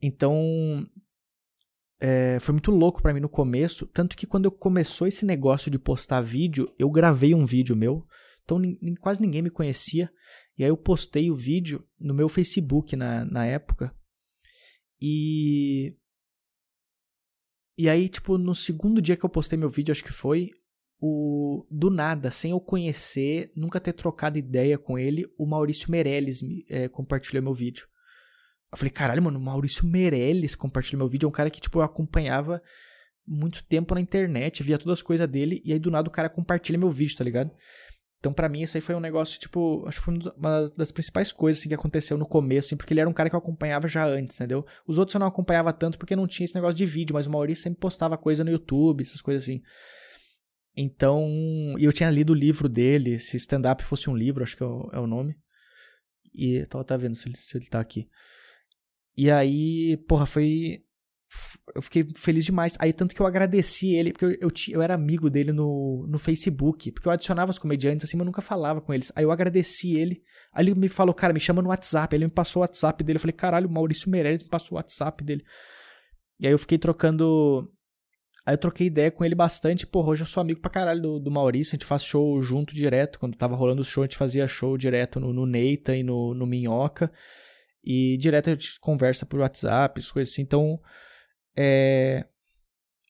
Então, 0.00 0.84
é, 2.00 2.38
foi 2.40 2.52
muito 2.52 2.70
louco 2.70 3.02
para 3.02 3.12
mim 3.12 3.20
no 3.20 3.28
começo, 3.28 3.86
tanto 3.86 4.16
que 4.16 4.26
quando 4.26 4.46
eu 4.46 4.50
começou 4.50 5.06
esse 5.06 5.26
negócio 5.26 5.70
de 5.70 5.78
postar 5.78 6.20
vídeo, 6.20 6.72
eu 6.78 6.90
gravei 6.90 7.34
um 7.34 7.44
vídeo 7.44 7.76
meu, 7.76 8.06
então 8.42 8.60
quase 9.00 9.20
ninguém 9.20 9.42
me 9.42 9.50
conhecia, 9.50 10.10
e 10.56 10.64
aí 10.64 10.70
eu 10.70 10.76
postei 10.76 11.30
o 11.30 11.36
vídeo 11.36 11.86
no 11.98 12.14
meu 12.14 12.28
Facebook 12.28 12.96
na, 12.96 13.24
na 13.24 13.44
época, 13.46 13.94
e 15.00 15.96
e 17.76 17.88
aí, 17.88 18.08
tipo, 18.08 18.38
no 18.38 18.54
segundo 18.54 19.02
dia 19.02 19.16
que 19.16 19.24
eu 19.24 19.30
postei 19.30 19.58
meu 19.58 19.68
vídeo, 19.68 19.92
acho 19.92 20.04
que 20.04 20.12
foi, 20.12 20.50
o 21.00 21.66
do 21.70 21.90
nada, 21.90 22.30
sem 22.30 22.52
eu 22.52 22.60
conhecer, 22.60 23.52
nunca 23.54 23.80
ter 23.80 23.92
trocado 23.92 24.38
ideia 24.38 24.78
com 24.78 24.98
ele, 24.98 25.26
o 25.36 25.46
Maurício 25.46 25.90
Meirelles 25.90 26.40
me, 26.42 26.64
é, 26.68 26.88
compartilhou 26.88 27.42
meu 27.42 27.52
vídeo. 27.52 27.86
Eu 28.72 28.78
falei, 28.78 28.90
caralho, 28.90 29.22
mano, 29.22 29.38
o 29.38 29.42
Maurício 29.42 29.86
Meirelles 29.86 30.54
compartilhou 30.54 31.00
meu 31.00 31.08
vídeo. 31.08 31.26
É 31.26 31.28
um 31.28 31.32
cara 31.32 31.50
que, 31.50 31.60
tipo, 31.60 31.78
eu 31.78 31.82
acompanhava 31.82 32.62
muito 33.26 33.62
tempo 33.64 33.94
na 33.94 34.00
internet, 34.00 34.62
via 34.62 34.78
todas 34.78 34.98
as 34.98 35.02
coisas 35.02 35.28
dele, 35.28 35.62
e 35.64 35.72
aí 35.72 35.78
do 35.78 35.90
nada 35.90 36.08
o 36.08 36.12
cara 36.12 36.28
compartilha 36.28 36.78
meu 36.78 36.90
vídeo, 36.90 37.16
tá 37.16 37.24
ligado? 37.24 37.50
Então, 38.24 38.32
para 38.32 38.48
mim, 38.48 38.62
isso 38.62 38.74
aí 38.74 38.80
foi 38.80 38.94
um 38.94 39.00
negócio, 39.00 39.38
tipo, 39.38 39.84
acho 39.86 39.98
que 39.98 40.04
foi 40.06 40.18
uma 40.38 40.66
das 40.78 40.90
principais 40.90 41.30
coisas 41.30 41.60
assim, 41.60 41.68
que 41.68 41.74
aconteceu 41.74 42.16
no 42.16 42.24
começo, 42.24 42.68
assim, 42.68 42.76
porque 42.76 42.94
ele 42.94 43.00
era 43.00 43.10
um 43.10 43.12
cara 43.12 43.28
que 43.28 43.36
eu 43.36 43.38
acompanhava 43.38 43.86
já 43.86 44.06
antes, 44.06 44.40
entendeu? 44.40 44.64
Os 44.86 44.96
outros 44.96 45.14
eu 45.14 45.18
não 45.18 45.26
acompanhava 45.26 45.74
tanto 45.74 45.98
porque 45.98 46.16
não 46.16 46.26
tinha 46.26 46.46
esse 46.46 46.54
negócio 46.54 46.74
de 46.74 46.86
vídeo, 46.86 47.12
mas 47.12 47.26
o 47.26 47.30
Maurício 47.30 47.64
sempre 47.64 47.80
postava 47.80 48.16
coisa 48.16 48.42
no 48.42 48.50
YouTube, 48.50 49.02
essas 49.02 49.20
coisas 49.20 49.42
assim. 49.42 49.60
Então, 50.74 51.28
e 51.78 51.84
eu 51.84 51.92
tinha 51.92 52.08
lido 52.08 52.30
o 52.30 52.34
livro 52.34 52.66
dele, 52.66 53.18
se 53.18 53.36
stand-up 53.36 53.84
fosse 53.84 54.08
um 54.08 54.16
livro, 54.16 54.42
acho 54.42 54.56
que 54.56 54.62
é 54.62 54.66
o, 54.66 54.88
é 54.90 54.98
o 54.98 55.06
nome. 55.06 55.36
E 56.34 56.64
tava 56.64 56.82
tá 56.82 56.96
vendo 56.96 57.16
se 57.16 57.28
ele, 57.28 57.36
se 57.36 57.58
ele 57.58 57.66
tá 57.66 57.78
aqui. 57.78 58.08
E 59.14 59.30
aí, 59.30 59.98
porra, 60.08 60.24
foi 60.24 60.82
eu 61.74 61.82
fiquei 61.82 62.06
feliz 62.16 62.44
demais. 62.44 62.76
Aí, 62.78 62.92
tanto 62.92 63.14
que 63.14 63.20
eu 63.20 63.26
agradeci 63.26 63.94
ele, 63.94 64.12
porque 64.12 64.24
eu, 64.24 64.32
eu, 64.32 64.50
eu, 64.70 64.82
era 64.82 64.94
amigo 64.94 65.30
dele 65.30 65.52
no, 65.52 66.06
no 66.08 66.18
Facebook, 66.18 66.92
porque 66.92 67.08
eu 67.08 67.12
adicionava 67.12 67.50
os 67.50 67.58
comediantes 67.58 68.04
assim, 68.04 68.16
mas 68.16 68.22
eu 68.22 68.26
nunca 68.26 68.42
falava 68.42 68.80
com 68.80 68.92
eles. 68.92 69.10
Aí 69.16 69.24
eu 69.24 69.30
agradeci 69.30 69.96
ele. 69.96 70.22
Aí 70.52 70.64
ele 70.64 70.74
me 70.74 70.88
falou, 70.88 71.14
cara, 71.14 71.32
me 71.32 71.40
chama 71.40 71.62
no 71.62 71.68
WhatsApp. 71.68 72.14
Aí 72.14 72.18
ele 72.18 72.26
me 72.26 72.32
passou 72.32 72.60
o 72.60 72.64
WhatsApp 72.64 73.02
dele. 73.02 73.16
Eu 73.16 73.20
falei, 73.20 73.32
caralho, 73.32 73.68
o 73.68 73.72
Maurício 73.72 74.10
Meirelles 74.10 74.42
me 74.42 74.48
passou 74.48 74.72
o 74.72 74.78
WhatsApp 74.78 75.24
dele. 75.24 75.44
E 76.38 76.46
aí 76.46 76.52
eu 76.52 76.58
fiquei 76.58 76.78
trocando. 76.78 77.68
Aí 78.46 78.54
eu 78.54 78.58
troquei 78.58 78.86
ideia 78.86 79.10
com 79.10 79.24
ele 79.24 79.34
bastante. 79.34 79.86
Pô, 79.86 80.04
hoje 80.04 80.22
eu 80.22 80.26
sou 80.26 80.40
amigo 80.40 80.60
pra 80.60 80.70
caralho 80.70 81.00
do, 81.00 81.18
do 81.18 81.30
Maurício. 81.30 81.72
A 81.72 81.76
gente 81.76 81.86
faz 81.86 82.04
show 82.04 82.40
junto 82.42 82.74
direto. 82.74 83.18
Quando 83.18 83.36
tava 83.36 83.56
rolando 83.56 83.82
o 83.82 83.84
show, 83.84 84.02
a 84.02 84.06
gente 84.06 84.18
fazia 84.18 84.46
show 84.46 84.76
direto 84.76 85.18
no, 85.18 85.32
no 85.32 85.46
Neita 85.46 85.96
e 85.96 86.02
no, 86.02 86.34
no 86.34 86.46
Minhoca. 86.46 87.10
E 87.82 88.16
direto 88.18 88.50
a 88.50 88.52
gente 88.52 88.78
conversa 88.80 89.26
por 89.26 89.40
WhatsApp, 89.40 90.00
as 90.00 90.10
coisas 90.10 90.32
assim. 90.32 90.42
Então. 90.42 90.78
É... 91.56 92.26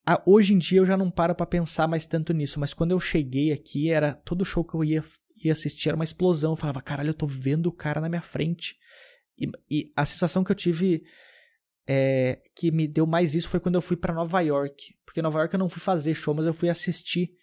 Ah, 0.07 0.23
hoje 0.27 0.53
em 0.53 0.59
dia 0.59 0.81
eu 0.81 0.87
já 0.87 0.97
não 0.97 1.11
paro 1.11 1.35
para 1.35 1.47
pensar 1.47 1.89
mais 1.89 2.05
tanto 2.05 2.33
nisso, 2.33 2.61
mas 2.61 2.75
quando 2.75 2.91
eu 2.91 3.01
cheguei 3.01 3.53
aqui, 3.53 3.91
era 3.91 4.13
todo 4.13 4.45
show 4.45 4.63
que 4.63 4.75
eu 4.75 4.85
ia, 4.85 5.03
ia 5.43 5.53
assistir 5.53 5.89
era 5.89 5.97
uma 5.97 6.05
explosão. 6.05 6.53
Eu 6.53 6.57
falava, 6.57 6.83
caralho, 6.83 7.11
eu 7.11 7.15
tô 7.15 7.27
vendo 7.27 7.67
o 7.67 7.73
cara 7.73 8.01
na 8.01 8.09
minha 8.09 8.23
frente. 8.23 8.77
E, 9.39 9.51
e 9.71 9.93
a 9.97 10.05
sensação 10.05 10.45
que 10.45 10.53
eu 10.53 10.57
tive 10.57 11.05
é, 11.87 12.41
que 12.55 12.71
me 12.71 12.87
deu 12.87 13.07
mais 13.07 13.35
isso 13.35 13.49
foi 13.49 13.61
quando 13.61 13.77
eu 13.77 13.83
fui 13.83 13.97
para 13.97 14.15
Nova 14.15 14.41
York. 14.41 14.95
Porque 15.05 15.23
Nova 15.23 15.41
York 15.41 15.55
eu 15.55 15.59
não 15.59 15.69
fui 15.69 15.81
fazer 15.81 16.15
show, 16.15 16.35
mas 16.35 16.47
eu 16.47 16.55
fui 16.55 16.69
assistir. 16.69 17.35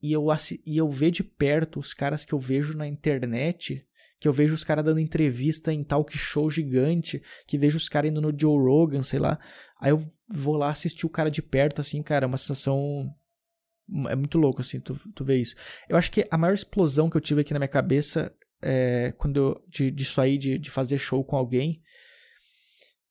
E 0.00 0.12
eu, 0.12 0.26
e 0.64 0.76
eu 0.76 0.88
ver 0.88 1.10
de 1.10 1.24
perto 1.24 1.80
os 1.80 1.92
caras 1.92 2.24
que 2.24 2.32
eu 2.32 2.38
vejo 2.38 2.76
na 2.76 2.86
internet 2.86 3.84
que 4.20 4.26
eu 4.26 4.32
vejo 4.32 4.54
os 4.54 4.64
caras 4.64 4.84
dando 4.84 4.98
entrevista 4.98 5.72
em 5.72 5.84
talk 5.84 6.16
show 6.16 6.50
gigante, 6.50 7.22
que 7.46 7.56
vejo 7.56 7.76
os 7.76 7.88
caras 7.88 8.10
indo 8.10 8.20
no 8.20 8.34
Joe 8.36 8.58
Rogan, 8.58 9.02
sei 9.02 9.18
lá. 9.18 9.38
Aí 9.80 9.90
eu 9.90 10.08
vou 10.28 10.56
lá 10.56 10.70
assistir 10.70 11.06
o 11.06 11.10
cara 11.10 11.30
de 11.30 11.40
perto, 11.40 11.80
assim, 11.80 12.02
cara, 12.02 12.24
é 12.24 12.28
uma 12.28 12.38
sensação. 12.38 13.08
É 14.08 14.16
muito 14.16 14.36
louco, 14.36 14.60
assim, 14.60 14.80
tu, 14.80 14.98
tu 15.14 15.24
vê 15.24 15.36
isso. 15.36 15.54
Eu 15.88 15.96
acho 15.96 16.10
que 16.10 16.26
a 16.30 16.36
maior 16.36 16.52
explosão 16.52 17.08
que 17.08 17.16
eu 17.16 17.20
tive 17.20 17.40
aqui 17.40 17.52
na 17.52 17.58
minha 17.58 17.68
cabeça, 17.68 18.34
é, 18.60 19.12
quando 19.16 19.36
eu, 19.36 19.64
de, 19.68 19.90
disso 19.90 20.20
aí, 20.20 20.36
de, 20.36 20.58
de 20.58 20.70
fazer 20.70 20.98
show 20.98 21.24
com 21.24 21.36
alguém, 21.36 21.80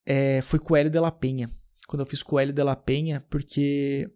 é, 0.05 0.41
foi 0.41 0.59
com 0.59 0.73
o 0.73 0.77
Hélio 0.77 0.91
de 0.91 0.99
la 0.99 1.11
Penha. 1.11 1.49
Quando 1.87 2.01
eu 2.01 2.05
fiz 2.05 2.21
com 2.21 2.35
o 2.35 2.39
Hélio 2.39 2.53
de 2.53 2.63
la 2.63 2.75
Penha, 2.75 3.21
porque 3.29 4.11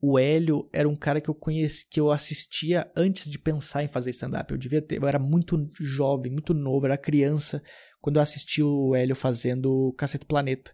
o 0.00 0.18
Hélio 0.18 0.68
era 0.72 0.88
um 0.88 0.94
cara 0.94 1.20
que 1.20 1.28
eu 1.28 1.34
conheci, 1.34 1.86
que 1.88 1.98
eu 1.98 2.10
assistia 2.10 2.90
antes 2.96 3.28
de 3.28 3.38
pensar 3.38 3.82
em 3.82 3.88
fazer 3.88 4.10
stand-up. 4.10 4.50
Eu 4.50 4.58
devia 4.58 4.80
ter, 4.80 5.02
eu 5.02 5.08
era 5.08 5.18
muito 5.18 5.70
jovem, 5.80 6.30
muito 6.30 6.54
novo, 6.54 6.86
era 6.86 6.96
criança 6.96 7.62
quando 8.00 8.16
eu 8.16 8.22
assisti 8.22 8.62
o 8.62 8.94
Hélio 8.94 9.16
fazendo 9.16 9.92
Cacete 9.98 10.24
Planeta. 10.24 10.72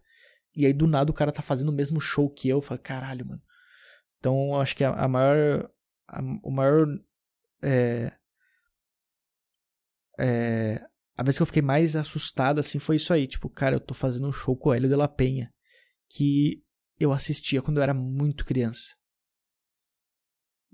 E 0.55 0.67
aí 0.67 0.73
do 0.73 0.87
nada 0.87 1.11
o 1.11 1.15
cara 1.15 1.33
tá 1.33 1.43
fazendo 1.43 1.71
o 1.71 1.75
mesmo 1.75 2.01
show 2.01 2.29
que 2.29 2.49
eu, 2.49 2.59
eu 2.59 2.63
falei, 2.63 2.83
caralho, 2.83 3.27
mano. 3.27 3.43
Então 4.19 4.61
acho 4.61 4.77
que 4.77 4.85
a, 4.85 4.91
a 4.91 5.09
maior 5.09 5.71
a, 6.07 6.21
o 6.43 6.51
maior 6.51 6.87
é, 7.63 8.13
é, 10.21 10.85
a 11.17 11.23
vez 11.23 11.37
que 11.37 11.43
eu 11.43 11.47
fiquei 11.47 11.63
mais 11.63 11.97
assustado 11.97 12.61
assim 12.61 12.79
foi 12.79 12.97
isso 12.97 13.13
aí, 13.13 13.27
tipo, 13.27 13.49
cara, 13.49 13.77
eu 13.77 13.81
tô 13.81 13.95
fazendo 13.95 14.29
um 14.29 14.33
show 14.33 14.55
com 14.55 14.69
o 14.69 14.75
Hélio 14.75 14.89
de 14.89 14.97
la 14.97 15.09
Penha 15.09 15.51
que 16.11 16.63
eu 17.01 17.11
assistia 17.11 17.63
quando 17.63 17.79
eu 17.79 17.83
era 17.83 17.95
muito 17.95 18.45
criança. 18.45 18.95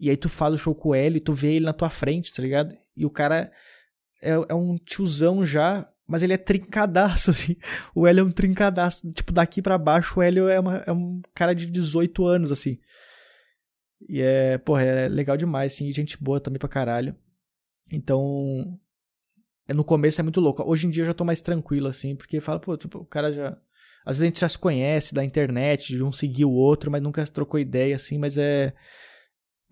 E 0.01 0.09
aí 0.09 0.16
tu 0.16 0.28
faz 0.28 0.55
o 0.55 0.59
show 0.59 0.74
com 0.74 0.94
L, 0.94 1.20
tu 1.20 1.32
vê 1.32 1.55
ele 1.55 1.66
na 1.66 1.74
tua 1.74 1.90
frente, 1.90 2.32
tá 2.32 2.42
ligado? 2.42 2.74
E 2.96 3.05
o 3.05 3.11
cara 3.11 3.53
é, 4.22 4.30
é 4.48 4.55
um 4.55 4.78
tiozão 4.78 5.44
já, 5.44 5.86
mas 6.07 6.22
ele 6.22 6.32
é 6.32 6.38
trincadaço, 6.38 7.30
assim. 7.32 7.57
O 7.94 8.07
Hélio 8.07 8.22
é 8.22 8.24
um 8.24 8.32
trincadaço. 8.32 9.07
Tipo, 9.12 9.32
daqui 9.32 9.61
para 9.61 9.78
baixo, 9.78 10.18
o 10.18 10.22
Hélio 10.22 10.48
é, 10.48 10.59
uma, 10.59 10.78
é 10.78 10.92
um 10.92 11.20
cara 11.34 11.55
de 11.55 11.66
18 11.66 12.26
anos, 12.26 12.51
assim. 12.51 12.78
E 14.09 14.20
é, 14.20 14.59
porra, 14.59 14.82
é 14.82 15.09
legal 15.09 15.36
demais, 15.36 15.74
assim. 15.74 15.92
Gente 15.92 16.22
boa 16.22 16.40
também 16.40 16.59
pra 16.59 16.68
caralho. 16.68 17.14
Então, 17.92 18.78
é, 19.68 19.74
no 19.74 19.84
começo 19.84 20.20
é 20.20 20.24
muito 20.24 20.40
louco. 20.40 20.62
Hoje 20.62 20.86
em 20.86 20.90
dia 20.90 21.03
eu 21.03 21.07
já 21.07 21.14
tô 21.14 21.24
mais 21.24 21.40
tranquilo, 21.40 21.88
assim, 21.88 22.16
porque 22.16 22.40
fala, 22.40 22.59
pô, 22.59 22.76
tipo, 22.76 22.98
o 22.98 23.07
cara 23.07 23.32
já. 23.32 23.57
Às 24.05 24.16
vezes 24.16 24.22
a 24.22 24.26
gente 24.26 24.40
já 24.40 24.48
se 24.48 24.59
conhece 24.59 25.14
da 25.14 25.24
internet, 25.24 25.94
de 25.94 26.03
um 26.03 26.11
seguir 26.11 26.46
o 26.46 26.53
outro, 26.53 26.90
mas 26.90 27.03
nunca 27.03 27.24
trocou 27.26 27.61
ideia, 27.61 27.94
assim, 27.94 28.18
mas 28.18 28.38
é. 28.38 28.72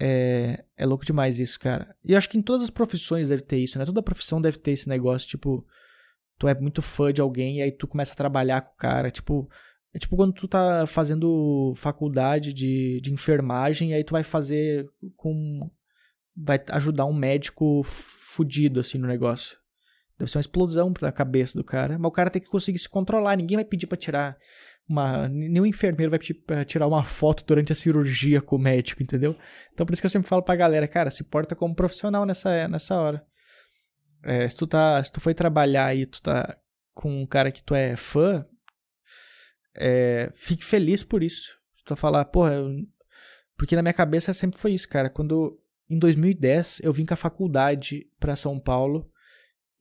É, 0.01 0.65
é 0.77 0.87
louco 0.87 1.05
demais 1.05 1.39
isso, 1.39 1.59
cara. 1.59 1.95
E 2.05 2.15
acho 2.15 2.29
que 2.29 2.39
em 2.39 2.43
todas 2.43 2.65
as 2.65 2.71
profissões 2.71 3.31
deve 3.31 3.43
ter 3.43 3.59
isso, 3.59 3.79
né? 3.79 3.85
Toda 3.85 4.03
profissão 4.03 4.41
deve 4.41 4.59
ter 4.59 4.71
esse 4.71 4.89
negócio, 4.89 5.29
tipo, 5.29 5.67
tu 6.39 6.47
é 6.47 6.55
muito 6.55 6.81
fã 6.81 7.13
de 7.13 7.21
alguém 7.21 7.59
e 7.59 7.63
aí 7.63 7.73
tu 7.73 7.89
começa 7.89 8.13
a 8.13 8.17
trabalhar 8.17 8.61
com 8.61 8.73
o 8.73 8.77
cara, 8.77 9.11
tipo, 9.11 9.51
é 9.93 9.99
tipo 9.99 10.15
quando 10.17 10.33
tu 10.33 10.47
tá 10.47 10.87
fazendo 10.87 11.73
faculdade 11.77 12.53
de, 12.53 13.01
de 13.03 13.13
enfermagem 13.13 13.91
e 13.91 13.95
aí 13.95 14.05
tu 14.05 14.13
vai 14.13 14.23
fazer 14.23 14.87
com 15.17 15.69
vai 16.37 16.63
ajudar 16.69 17.05
um 17.07 17.13
médico 17.13 17.83
fudido 17.85 18.79
assim 18.79 18.99
no 18.99 19.09
negócio. 19.09 19.59
Deve 20.17 20.31
ser 20.31 20.39
uma 20.39 20.43
explosão 20.43 20.93
na 21.01 21.13
cabeça 21.13 21.59
do 21.59 21.65
cara, 21.65 21.99
mas 21.99 22.09
o 22.09 22.13
cara 22.13 22.31
tem 22.31 22.43
que 22.43 22.49
conseguir 22.49 22.79
se 22.79 22.89
controlar, 22.89 23.37
ninguém 23.37 23.57
vai 23.57 23.65
pedir 23.65 23.87
para 23.87 23.99
tirar 23.99 24.37
uma. 24.89 25.29
Nenhum 25.29 25.67
enfermeiro 25.67 26.11
vai 26.11 26.19
pedir 26.19 26.35
pra 26.35 26.65
tirar 26.65 26.87
uma 26.87 27.05
foto 27.05 27.45
durante 27.47 27.73
a 27.73 27.75
cirurgia 27.75 28.41
com 28.41 28.57
o 28.57 28.59
médico, 28.59 29.03
entendeu? 29.03 29.37
Então 29.73 29.85
por 29.85 29.93
isso 29.93 30.01
que 30.01 30.07
eu 30.07 30.11
sempre 30.11 30.29
falo 30.29 30.43
pra 30.43 30.57
galera, 30.57 30.89
cara, 30.89 31.11
se 31.11 31.25
porta 31.25 31.55
como 31.55 31.75
profissional 31.75 32.25
nessa, 32.25 32.67
nessa 32.69 32.97
hora. 32.97 33.25
É, 34.25 34.49
se 34.49 34.57
tu 34.57 34.67
tá. 34.67 35.03
Se 35.03 35.13
tu 35.13 35.21
foi 35.21 35.35
trabalhar 35.35 35.95
e 35.95 36.07
tu 36.07 36.23
tá 36.23 36.59
com 36.95 37.23
um 37.23 37.27
cara 37.27 37.53
que 37.53 37.63
tu 37.63 37.75
é 37.75 37.95
fã, 37.97 38.45
é, 39.77 40.33
fique 40.35 40.65
feliz 40.65 41.05
por 41.05 41.23
isso. 41.23 41.57
Tu 41.85 41.95
falar, 41.97 42.25
porra, 42.27 42.55
eu... 42.55 42.71
porque 43.57 43.77
na 43.77 43.83
minha 43.83 43.95
cabeça 43.95 44.33
sempre 44.33 44.59
foi 44.59 44.73
isso, 44.73 44.89
cara. 44.89 45.09
Quando 45.09 45.59
em 45.89 45.99
2010 45.99 46.81
eu 46.83 46.93
vim 46.93 47.07
com 47.07 47.15
a 47.15 47.17
faculdade 47.17 48.07
para 48.19 48.37
São 48.37 48.59
Paulo 48.59 49.11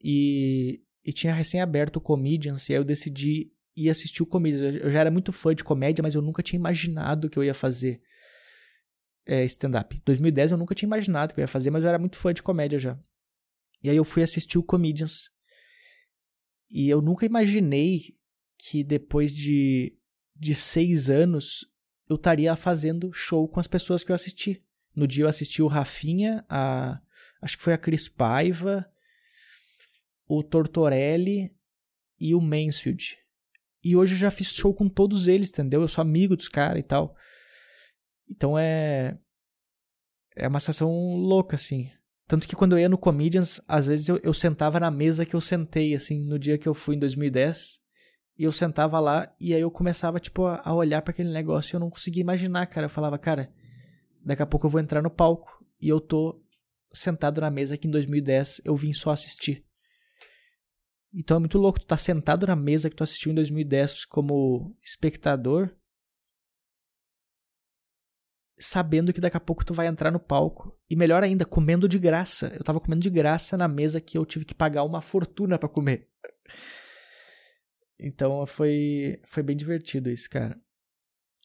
e, 0.02 0.80
e 1.04 1.12
tinha 1.12 1.34
recém 1.34 1.60
aberto 1.60 1.96
o 1.96 2.00
Comedians 2.00 2.68
e 2.68 2.72
aí 2.72 2.78
eu 2.78 2.84
decidi 2.84 3.52
ir 3.84 3.90
assistir 3.90 4.22
o 4.22 4.26
Comedians. 4.26 4.76
Eu 4.76 4.90
já 4.90 5.00
era 5.00 5.10
muito 5.10 5.32
fã 5.32 5.54
de 5.54 5.62
comédia, 5.62 6.02
mas 6.02 6.14
eu 6.14 6.22
nunca 6.22 6.42
tinha 6.42 6.58
imaginado 6.58 7.30
que 7.30 7.38
eu 7.38 7.44
ia 7.44 7.54
fazer 7.54 8.00
é, 9.26 9.44
stand-up. 9.44 10.00
2010 10.04 10.52
eu 10.52 10.58
nunca 10.58 10.74
tinha 10.74 10.86
imaginado 10.86 11.32
que 11.32 11.40
eu 11.40 11.42
ia 11.42 11.48
fazer, 11.48 11.70
mas 11.70 11.82
eu 11.82 11.88
era 11.88 11.98
muito 11.98 12.16
fã 12.16 12.32
de 12.32 12.42
comédia 12.42 12.78
já. 12.78 12.98
E 13.82 13.88
aí 13.88 13.96
eu 13.96 14.04
fui 14.04 14.22
assistir 14.22 14.58
o 14.58 14.62
Comedians. 14.62 15.30
E 16.70 16.88
eu 16.88 17.00
nunca 17.00 17.24
imaginei 17.24 18.16
que 18.58 18.82
depois 18.82 19.32
de, 19.32 19.96
de 20.34 20.54
seis 20.54 21.08
anos 21.08 21.66
eu 22.08 22.16
estaria 22.16 22.54
fazendo 22.56 23.12
show 23.12 23.46
com 23.48 23.60
as 23.60 23.66
pessoas 23.66 24.02
que 24.02 24.10
eu 24.10 24.14
assisti. 24.14 24.64
No 24.96 25.06
dia 25.06 25.24
eu 25.24 25.28
assisti 25.28 25.62
o 25.62 25.68
Rafinha, 25.68 26.44
a, 26.48 27.00
acho 27.40 27.56
que 27.56 27.62
foi 27.62 27.72
a 27.72 27.78
Cris 27.78 28.08
Paiva, 28.08 28.90
o 30.26 30.42
Tortorelli 30.42 31.54
e 32.18 32.34
o 32.34 32.40
Mansfield. 32.40 33.16
E 33.82 33.96
hoje 33.96 34.14
eu 34.14 34.18
já 34.18 34.30
fiz 34.30 34.52
show 34.54 34.74
com 34.74 34.88
todos 34.88 35.28
eles, 35.28 35.50
entendeu? 35.50 35.80
Eu 35.80 35.88
sou 35.88 36.02
amigo 36.02 36.36
dos 36.36 36.48
caras 36.48 36.80
e 36.80 36.82
tal. 36.82 37.14
Então 38.28 38.58
é. 38.58 39.18
É 40.36 40.46
uma 40.46 40.60
sensação 40.60 40.90
louca, 41.16 41.56
assim. 41.56 41.90
Tanto 42.26 42.46
que 42.46 42.54
quando 42.54 42.72
eu 42.72 42.78
ia 42.78 42.88
no 42.88 42.98
Comedians, 42.98 43.60
às 43.66 43.86
vezes 43.86 44.08
eu, 44.08 44.20
eu 44.22 44.34
sentava 44.34 44.78
na 44.78 44.90
mesa 44.90 45.24
que 45.24 45.34
eu 45.34 45.40
sentei, 45.40 45.94
assim, 45.94 46.24
no 46.24 46.38
dia 46.38 46.58
que 46.58 46.68
eu 46.68 46.74
fui 46.74 46.94
em 46.94 46.98
2010. 46.98 47.80
E 48.38 48.44
eu 48.44 48.52
sentava 48.52 49.00
lá 49.00 49.34
e 49.40 49.52
aí 49.52 49.60
eu 49.60 49.70
começava, 49.70 50.20
tipo, 50.20 50.44
a, 50.44 50.60
a 50.64 50.72
olhar 50.72 51.02
para 51.02 51.10
aquele 51.10 51.32
negócio 51.32 51.74
e 51.74 51.76
eu 51.76 51.80
não 51.80 51.90
conseguia 51.90 52.22
imaginar, 52.22 52.66
cara. 52.66 52.86
Eu 52.86 52.90
falava, 52.90 53.18
cara, 53.18 53.50
daqui 54.24 54.42
a 54.42 54.46
pouco 54.46 54.66
eu 54.66 54.70
vou 54.70 54.80
entrar 54.80 55.02
no 55.02 55.10
palco 55.10 55.64
e 55.80 55.88
eu 55.88 56.00
tô 56.00 56.40
sentado 56.92 57.40
na 57.40 57.50
mesa 57.50 57.76
que 57.76 57.88
em 57.88 57.90
2010 57.90 58.62
eu 58.64 58.76
vim 58.76 58.92
só 58.92 59.10
assistir. 59.10 59.64
Então 61.12 61.36
é 61.38 61.40
muito 61.40 61.58
louco 61.58 61.80
tu 61.80 61.86
tá 61.86 61.96
sentado 61.96 62.46
na 62.46 62.56
mesa 62.56 62.90
que 62.90 62.96
tu 62.96 63.02
assistiu 63.02 63.32
em 63.32 63.34
2010 63.34 64.04
como 64.04 64.76
espectador, 64.82 65.70
sabendo 68.58 69.12
que 69.12 69.20
daqui 69.20 69.36
a 69.36 69.40
pouco 69.40 69.64
tu 69.64 69.72
vai 69.72 69.86
entrar 69.86 70.10
no 70.10 70.20
palco. 70.20 70.76
E 70.90 70.96
melhor 70.96 71.22
ainda, 71.22 71.44
comendo 71.44 71.88
de 71.88 71.98
graça. 71.98 72.52
Eu 72.54 72.64
tava 72.64 72.80
comendo 72.80 73.02
de 73.02 73.10
graça 73.10 73.56
na 73.56 73.68
mesa 73.68 74.00
que 74.00 74.18
eu 74.18 74.26
tive 74.26 74.44
que 74.44 74.54
pagar 74.54 74.82
uma 74.84 75.00
fortuna 75.00 75.58
para 75.58 75.68
comer. 75.68 76.08
Então 77.98 78.46
foi, 78.46 79.20
foi 79.24 79.42
bem 79.42 79.56
divertido 79.56 80.10
isso, 80.10 80.28
cara. 80.28 80.58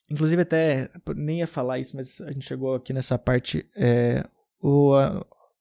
Inclusive, 0.09 0.41
até 0.41 0.89
nem 1.15 1.39
ia 1.39 1.47
falar 1.47 1.79
isso, 1.79 1.95
mas 1.95 2.21
a 2.21 2.31
gente 2.31 2.45
chegou 2.45 2.75
aqui 2.75 2.93
nessa 2.93 3.17
parte. 3.17 3.67
É, 3.75 4.23
o, 4.61 4.93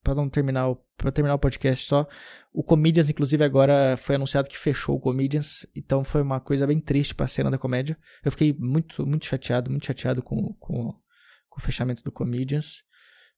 para 0.03 0.15
não 0.15 0.29
terminar 0.29 0.75
para 0.97 1.11
terminar 1.11 1.35
o 1.35 1.39
podcast 1.39 1.87
só, 1.87 2.07
o 2.53 2.63
Comedians 2.63 3.09
inclusive 3.09 3.43
agora 3.43 3.95
foi 3.97 4.15
anunciado 4.15 4.47
que 4.47 4.57
fechou 4.57 4.95
o 4.95 4.99
Comedians, 4.99 5.65
então 5.75 6.03
foi 6.03 6.21
uma 6.21 6.39
coisa 6.39 6.67
bem 6.67 6.79
triste 6.79 7.15
para 7.15 7.25
a 7.25 7.29
cena 7.29 7.49
da 7.49 7.57
comédia. 7.57 7.97
Eu 8.23 8.31
fiquei 8.31 8.53
muito 8.57 9.05
muito 9.05 9.25
chateado, 9.25 9.71
muito 9.71 9.85
chateado 9.85 10.21
com, 10.21 10.53
com, 10.59 10.93
com 11.49 11.59
o 11.59 11.61
fechamento 11.61 12.03
do 12.03 12.11
Comedians, 12.11 12.83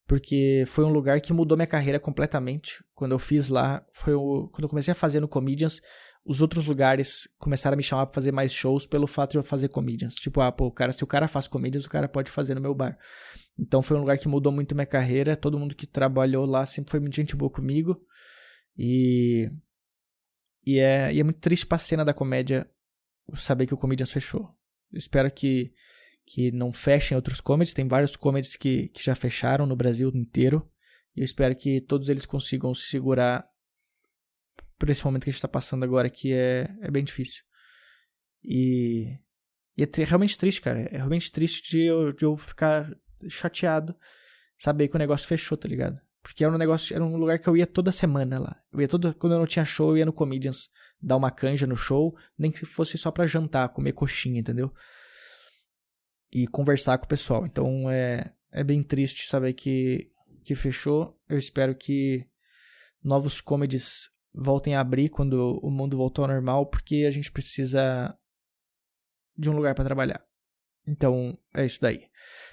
porque 0.08 0.64
foi 0.68 0.84
um 0.84 0.92
lugar 0.92 1.22
que 1.22 1.34
mudou 1.34 1.58
minha 1.58 1.68
carreira 1.68 2.00
completamente. 2.00 2.84
Quando 2.94 3.14
eu 3.14 3.20
fiz 3.20 3.50
lá, 3.50 3.86
foi 3.94 4.14
o, 4.14 4.50
quando 4.50 4.64
eu 4.64 4.70
comecei 4.70 4.92
a 4.92 4.96
fazer 4.96 5.20
no 5.20 5.28
Comedians, 5.28 5.82
os 6.26 6.42
outros 6.42 6.66
lugares 6.66 7.30
começaram 7.38 7.76
a 7.76 7.78
me 7.78 7.84
chamar 7.84 8.08
para 8.08 8.16
fazer 8.16 8.32
mais 8.32 8.52
shows 8.52 8.88
pelo 8.88 9.06
fato 9.06 9.34
de 9.34 9.38
eu 9.38 9.44
fazer 9.44 9.70
comedians. 9.70 10.16
Tipo, 10.16 10.42
ah, 10.42 10.52
pô, 10.52 10.72
cara, 10.72 10.92
se 10.92 11.04
o 11.04 11.08
cara 11.08 11.28
faz 11.28 11.48
comedians, 11.48 11.86
o 11.86 11.90
cara 11.90 12.10
pode 12.10 12.32
fazer 12.32 12.56
no 12.56 12.62
meu 12.62 12.74
bar. 12.74 12.98
Então 13.58 13.82
foi 13.82 13.98
um 13.98 14.02
lugar 14.02 14.18
que 14.18 14.28
mudou 14.28 14.52
muito 14.52 14.76
minha 14.76 14.86
carreira. 14.86 15.38
Todo 15.38 15.60
mundo 15.60 15.76
que 15.76 15.88
trabalhou 15.88 16.46
lá 16.46 16.66
sempre 16.66 16.92
foi 16.92 17.00
muito 17.00 17.16
gente 17.16 17.36
boa 17.36 17.50
comigo. 17.50 18.02
E. 18.78 19.50
E 20.68 20.80
é, 20.80 21.14
e 21.14 21.20
é 21.20 21.24
muito 21.24 21.40
triste 21.40 21.66
pra 21.66 21.78
cena 21.78 22.04
da 22.04 22.14
comédia 22.14 22.68
saber 23.36 23.68
que 23.68 23.74
o 23.74 23.78
Comedians 23.78 24.12
fechou. 24.12 24.50
Eu 24.92 24.98
espero 24.98 25.32
que, 25.32 25.74
que 26.26 26.52
não 26.52 26.74
fechem 26.74 27.16
outros 27.16 27.40
comedies. 27.40 27.74
Tem 27.74 27.88
vários 27.88 28.16
comedies 28.16 28.56
que, 28.56 28.90
que 28.90 29.04
já 29.04 29.14
fecharam 29.14 29.66
no 29.66 29.76
Brasil 29.76 30.12
inteiro. 30.14 30.68
E 31.16 31.22
eu 31.22 31.24
espero 31.24 31.56
que 31.56 31.80
todos 31.82 32.10
eles 32.10 32.26
consigam 32.26 32.74
se 32.74 32.90
segurar 32.90 33.48
por 34.78 34.90
esse 34.90 35.06
momento 35.06 35.24
que 35.24 35.30
a 35.30 35.32
gente 35.32 35.38
está 35.38 35.48
passando 35.48 35.84
agora, 35.84 36.10
que 36.10 36.34
é, 36.34 36.68
é 36.82 36.92
bem 36.92 37.04
difícil. 37.04 37.44
E, 38.44 39.18
e 39.78 39.84
é 39.84 40.04
realmente 40.04 40.38
triste, 40.38 40.62
cara. 40.62 40.82
É 40.82 40.98
realmente 40.98 41.32
triste 41.32 41.70
de 41.70 41.86
eu, 41.86 42.12
de 42.12 42.26
eu 42.26 42.36
ficar 42.36 42.92
chateado 43.30 43.96
saber 44.58 44.88
que 44.88 44.96
o 44.96 45.00
negócio 45.00 45.28
fechou, 45.28 45.58
tá 45.58 45.68
ligado? 45.68 46.00
Porque 46.22 46.44
era 46.44 46.54
um 46.54 46.58
negócio, 46.58 46.96
era 46.96 47.04
um 47.04 47.18
lugar 47.18 47.38
que 47.38 47.48
eu 47.48 47.56
ia 47.56 47.68
toda 47.68 47.92
semana 47.92 48.40
lá. 48.40 48.60
Eu 48.74 48.82
ia 48.82 48.88
toda, 48.88 49.14
quando 49.14 49.34
eu 49.34 49.40
não 49.40 49.46
tinha 49.46 49.64
show, 49.64 49.92
eu 49.92 49.98
ia 49.98 50.06
no 50.06 50.14
Comedians 50.14 50.70
dar 51.00 51.18
uma 51.18 51.30
canja 51.30 51.68
no 51.68 51.76
show, 51.76 52.18
nem 52.38 52.52
que 52.52 52.66
fosse 52.66 52.98
só 52.98 53.12
pra 53.12 53.28
jantar, 53.28 53.70
comer 53.70 53.94
coxinha, 53.94 54.40
entendeu? 54.40 54.74
E 56.34 56.48
conversar 56.48 56.98
com 56.98 57.06
o 57.06 57.08
pessoal. 57.08 57.46
Então 57.46 57.90
é, 57.92 58.34
é 58.52 58.64
bem 58.64 58.82
triste 58.82 59.28
saber 59.28 59.54
que, 59.54 60.12
que 60.44 60.56
fechou. 60.56 61.16
Eu 61.30 61.38
espero 61.38 61.76
que 61.76 62.28
novos 63.04 63.40
comedies 63.40 64.10
voltem 64.34 64.76
a 64.76 64.80
abrir 64.82 65.10
quando 65.10 65.60
o 65.62 65.70
mundo 65.70 65.96
voltou 65.96 66.26
ao 66.26 66.32
normal, 66.32 66.66
porque 66.66 67.06
a 67.08 67.12
gente 67.12 67.32
precisa 67.32 68.18
de 69.38 69.50
um 69.50 69.56
lugar 69.56 69.76
para 69.76 69.86
trabalhar. 69.86 70.26
Então, 70.88 71.38
é 71.54 71.66
isso 71.66 71.82
daí. 71.82 72.04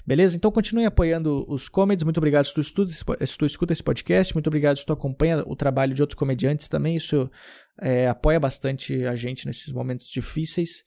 Beleza? 0.06 0.36
Então 0.36 0.50
continue 0.50 0.84
apoiando 0.84 1.44
os 1.48 1.68
comedies. 1.68 2.02
Muito 2.02 2.18
obrigado 2.18 2.44
se 2.46 2.54
tu, 2.54 2.60
estuda, 2.60 2.90
se 2.90 3.38
tu 3.38 3.46
escuta 3.46 3.72
esse 3.72 3.82
podcast. 3.82 4.34
Muito 4.34 4.46
obrigado 4.46 4.76
se 4.76 4.86
tu 4.86 4.92
acompanha 4.92 5.42
o 5.46 5.54
trabalho 5.54 5.94
de 5.94 6.02
outros 6.02 6.18
comediantes 6.18 6.66
também. 6.66 6.96
Isso 6.96 7.30
é, 7.80 8.08
apoia 8.08 8.40
bastante 8.40 9.04
a 9.06 9.14
gente 9.14 9.46
nesses 9.46 9.72
momentos 9.72 10.08
difíceis. 10.08 10.82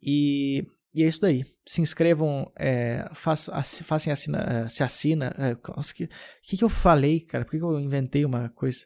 E, 0.00 0.64
e 0.94 1.02
é 1.02 1.08
isso 1.08 1.20
daí. 1.20 1.44
Se 1.66 1.82
inscrevam, 1.82 2.50
é, 2.56 3.08
façam, 3.12 3.54
assina, 3.54 4.38
é, 4.38 4.68
se 4.68 4.82
assina. 4.82 5.34
É, 5.36 5.52
o 5.52 5.82
que, 5.94 6.08
que, 6.42 6.56
que 6.56 6.64
eu 6.64 6.68
falei, 6.68 7.20
cara? 7.20 7.44
Por 7.44 7.50
que, 7.52 7.58
que 7.58 7.64
eu 7.64 7.80
inventei 7.80 8.24
uma 8.24 8.48
coisa? 8.50 8.80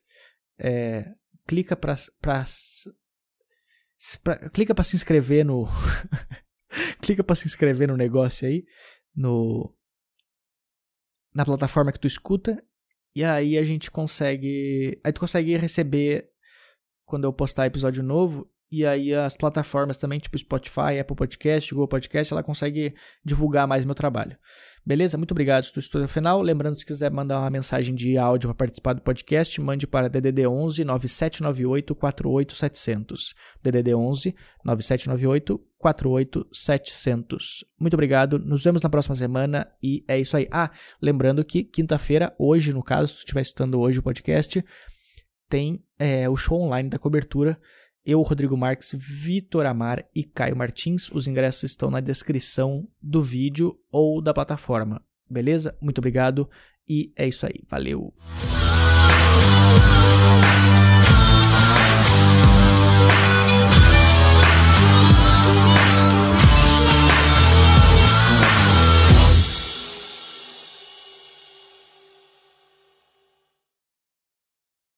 É, 0.59 1.13
clica 1.47 1.77
para 1.77 1.95
clica 4.53 4.75
para 4.75 4.85
se 4.85 4.97
inscrever 4.97 5.45
no 5.45 5.67
clica 7.01 7.23
para 7.25 7.37
se 7.37 7.47
inscrever 7.47 7.89
no 7.89 7.97
negócio 7.97 8.47
aí 8.47 8.65
no 9.15 9.75
na 11.35 11.45
plataforma 11.45 11.93
que 11.93 12.01
tu 12.01 12.07
escuta 12.07 12.63
e 13.15 13.25
aí 13.25 13.59
a 13.59 13.63
gente 13.63 13.91
consegue 13.91 15.01
aí 15.05 15.13
tu 15.13 15.21
consegue 15.21 15.57
receber 15.57 16.31
quando 17.05 17.25
eu 17.25 17.33
postar 17.33 17.67
episódio 17.67 18.03
novo 18.03 18.51
e 18.71 18.85
aí 18.85 19.15
as 19.15 19.35
plataformas 19.35 19.97
também, 19.97 20.19
tipo 20.19 20.37
Spotify, 20.39 20.99
Apple 21.01 21.17
Podcast, 21.17 21.73
Google 21.73 21.89
Podcast, 21.89 22.33
ela 22.33 22.43
consegue 22.43 22.95
divulgar 23.25 23.67
mais 23.67 23.85
meu 23.85 23.95
trabalho. 23.95 24.37
Beleza? 24.89 25.19
Muito 25.19 25.33
obrigado 25.33 25.65
se 25.65 25.71
tu 25.71 25.81
estudou 25.81 26.01
no 26.01 26.09
final. 26.09 26.41
Lembrando, 26.41 26.75
se 26.79 26.87
quiser 26.87 27.11
mandar 27.11 27.41
uma 27.41 27.51
mensagem 27.51 27.95
de 27.95 28.17
áudio 28.17 28.49
para 28.49 28.57
participar 28.57 28.95
do 28.95 29.03
podcast, 29.03 29.61
mande 29.61 29.87
para 29.87 30.09
DDD 30.09 30.47
11 30.47 30.83
9798 30.83 31.95
48700. 31.95 33.35
DDD 33.63 33.95
11 33.95 34.35
9798 34.65 35.61
48700. 35.79 37.67
Muito 37.79 37.93
obrigado. 37.93 38.39
Nos 38.39 38.65
vemos 38.65 38.81
na 38.81 38.89
próxima 38.89 39.15
semana 39.15 39.71
e 39.83 40.03
é 40.09 40.19
isso 40.19 40.35
aí. 40.35 40.49
Ah, 40.51 40.71
lembrando 41.03 41.45
que 41.45 41.65
quinta-feira, 41.65 42.35
hoje, 42.39 42.73
no 42.73 42.83
caso, 42.83 43.09
se 43.09 43.17
tu 43.17 43.19
estiver 43.19 43.43
escutando 43.43 43.79
hoje 43.79 43.99
o 43.99 44.03
podcast, 44.03 44.65
tem 45.51 45.85
é, 45.99 46.27
o 46.31 46.37
show 46.37 46.63
online 46.63 46.89
da 46.89 46.99
cobertura 46.99 47.61
eu, 48.09 48.23
Rodrigo 48.23 48.57
Marques, 48.57 48.97
Vitor 48.99 49.67
Amar 49.67 50.03
e 50.15 50.25
Caio 50.25 50.57
Martins. 50.57 51.11
Os 51.13 51.27
ingressos 51.27 51.65
estão 51.65 51.91
na 51.91 52.01
descrição 52.01 52.89
do 53.03 53.21
vídeo 53.21 53.79
ou 53.93 54.23
da 54.23 54.33
plataforma. 54.33 55.03
Beleza? 55.29 55.77
Muito 55.79 55.99
obrigado 55.99 56.49
e 56.89 57.13
é 57.15 57.29
isso 57.29 57.45
aí. 57.45 57.61
Valeu! 57.69 58.15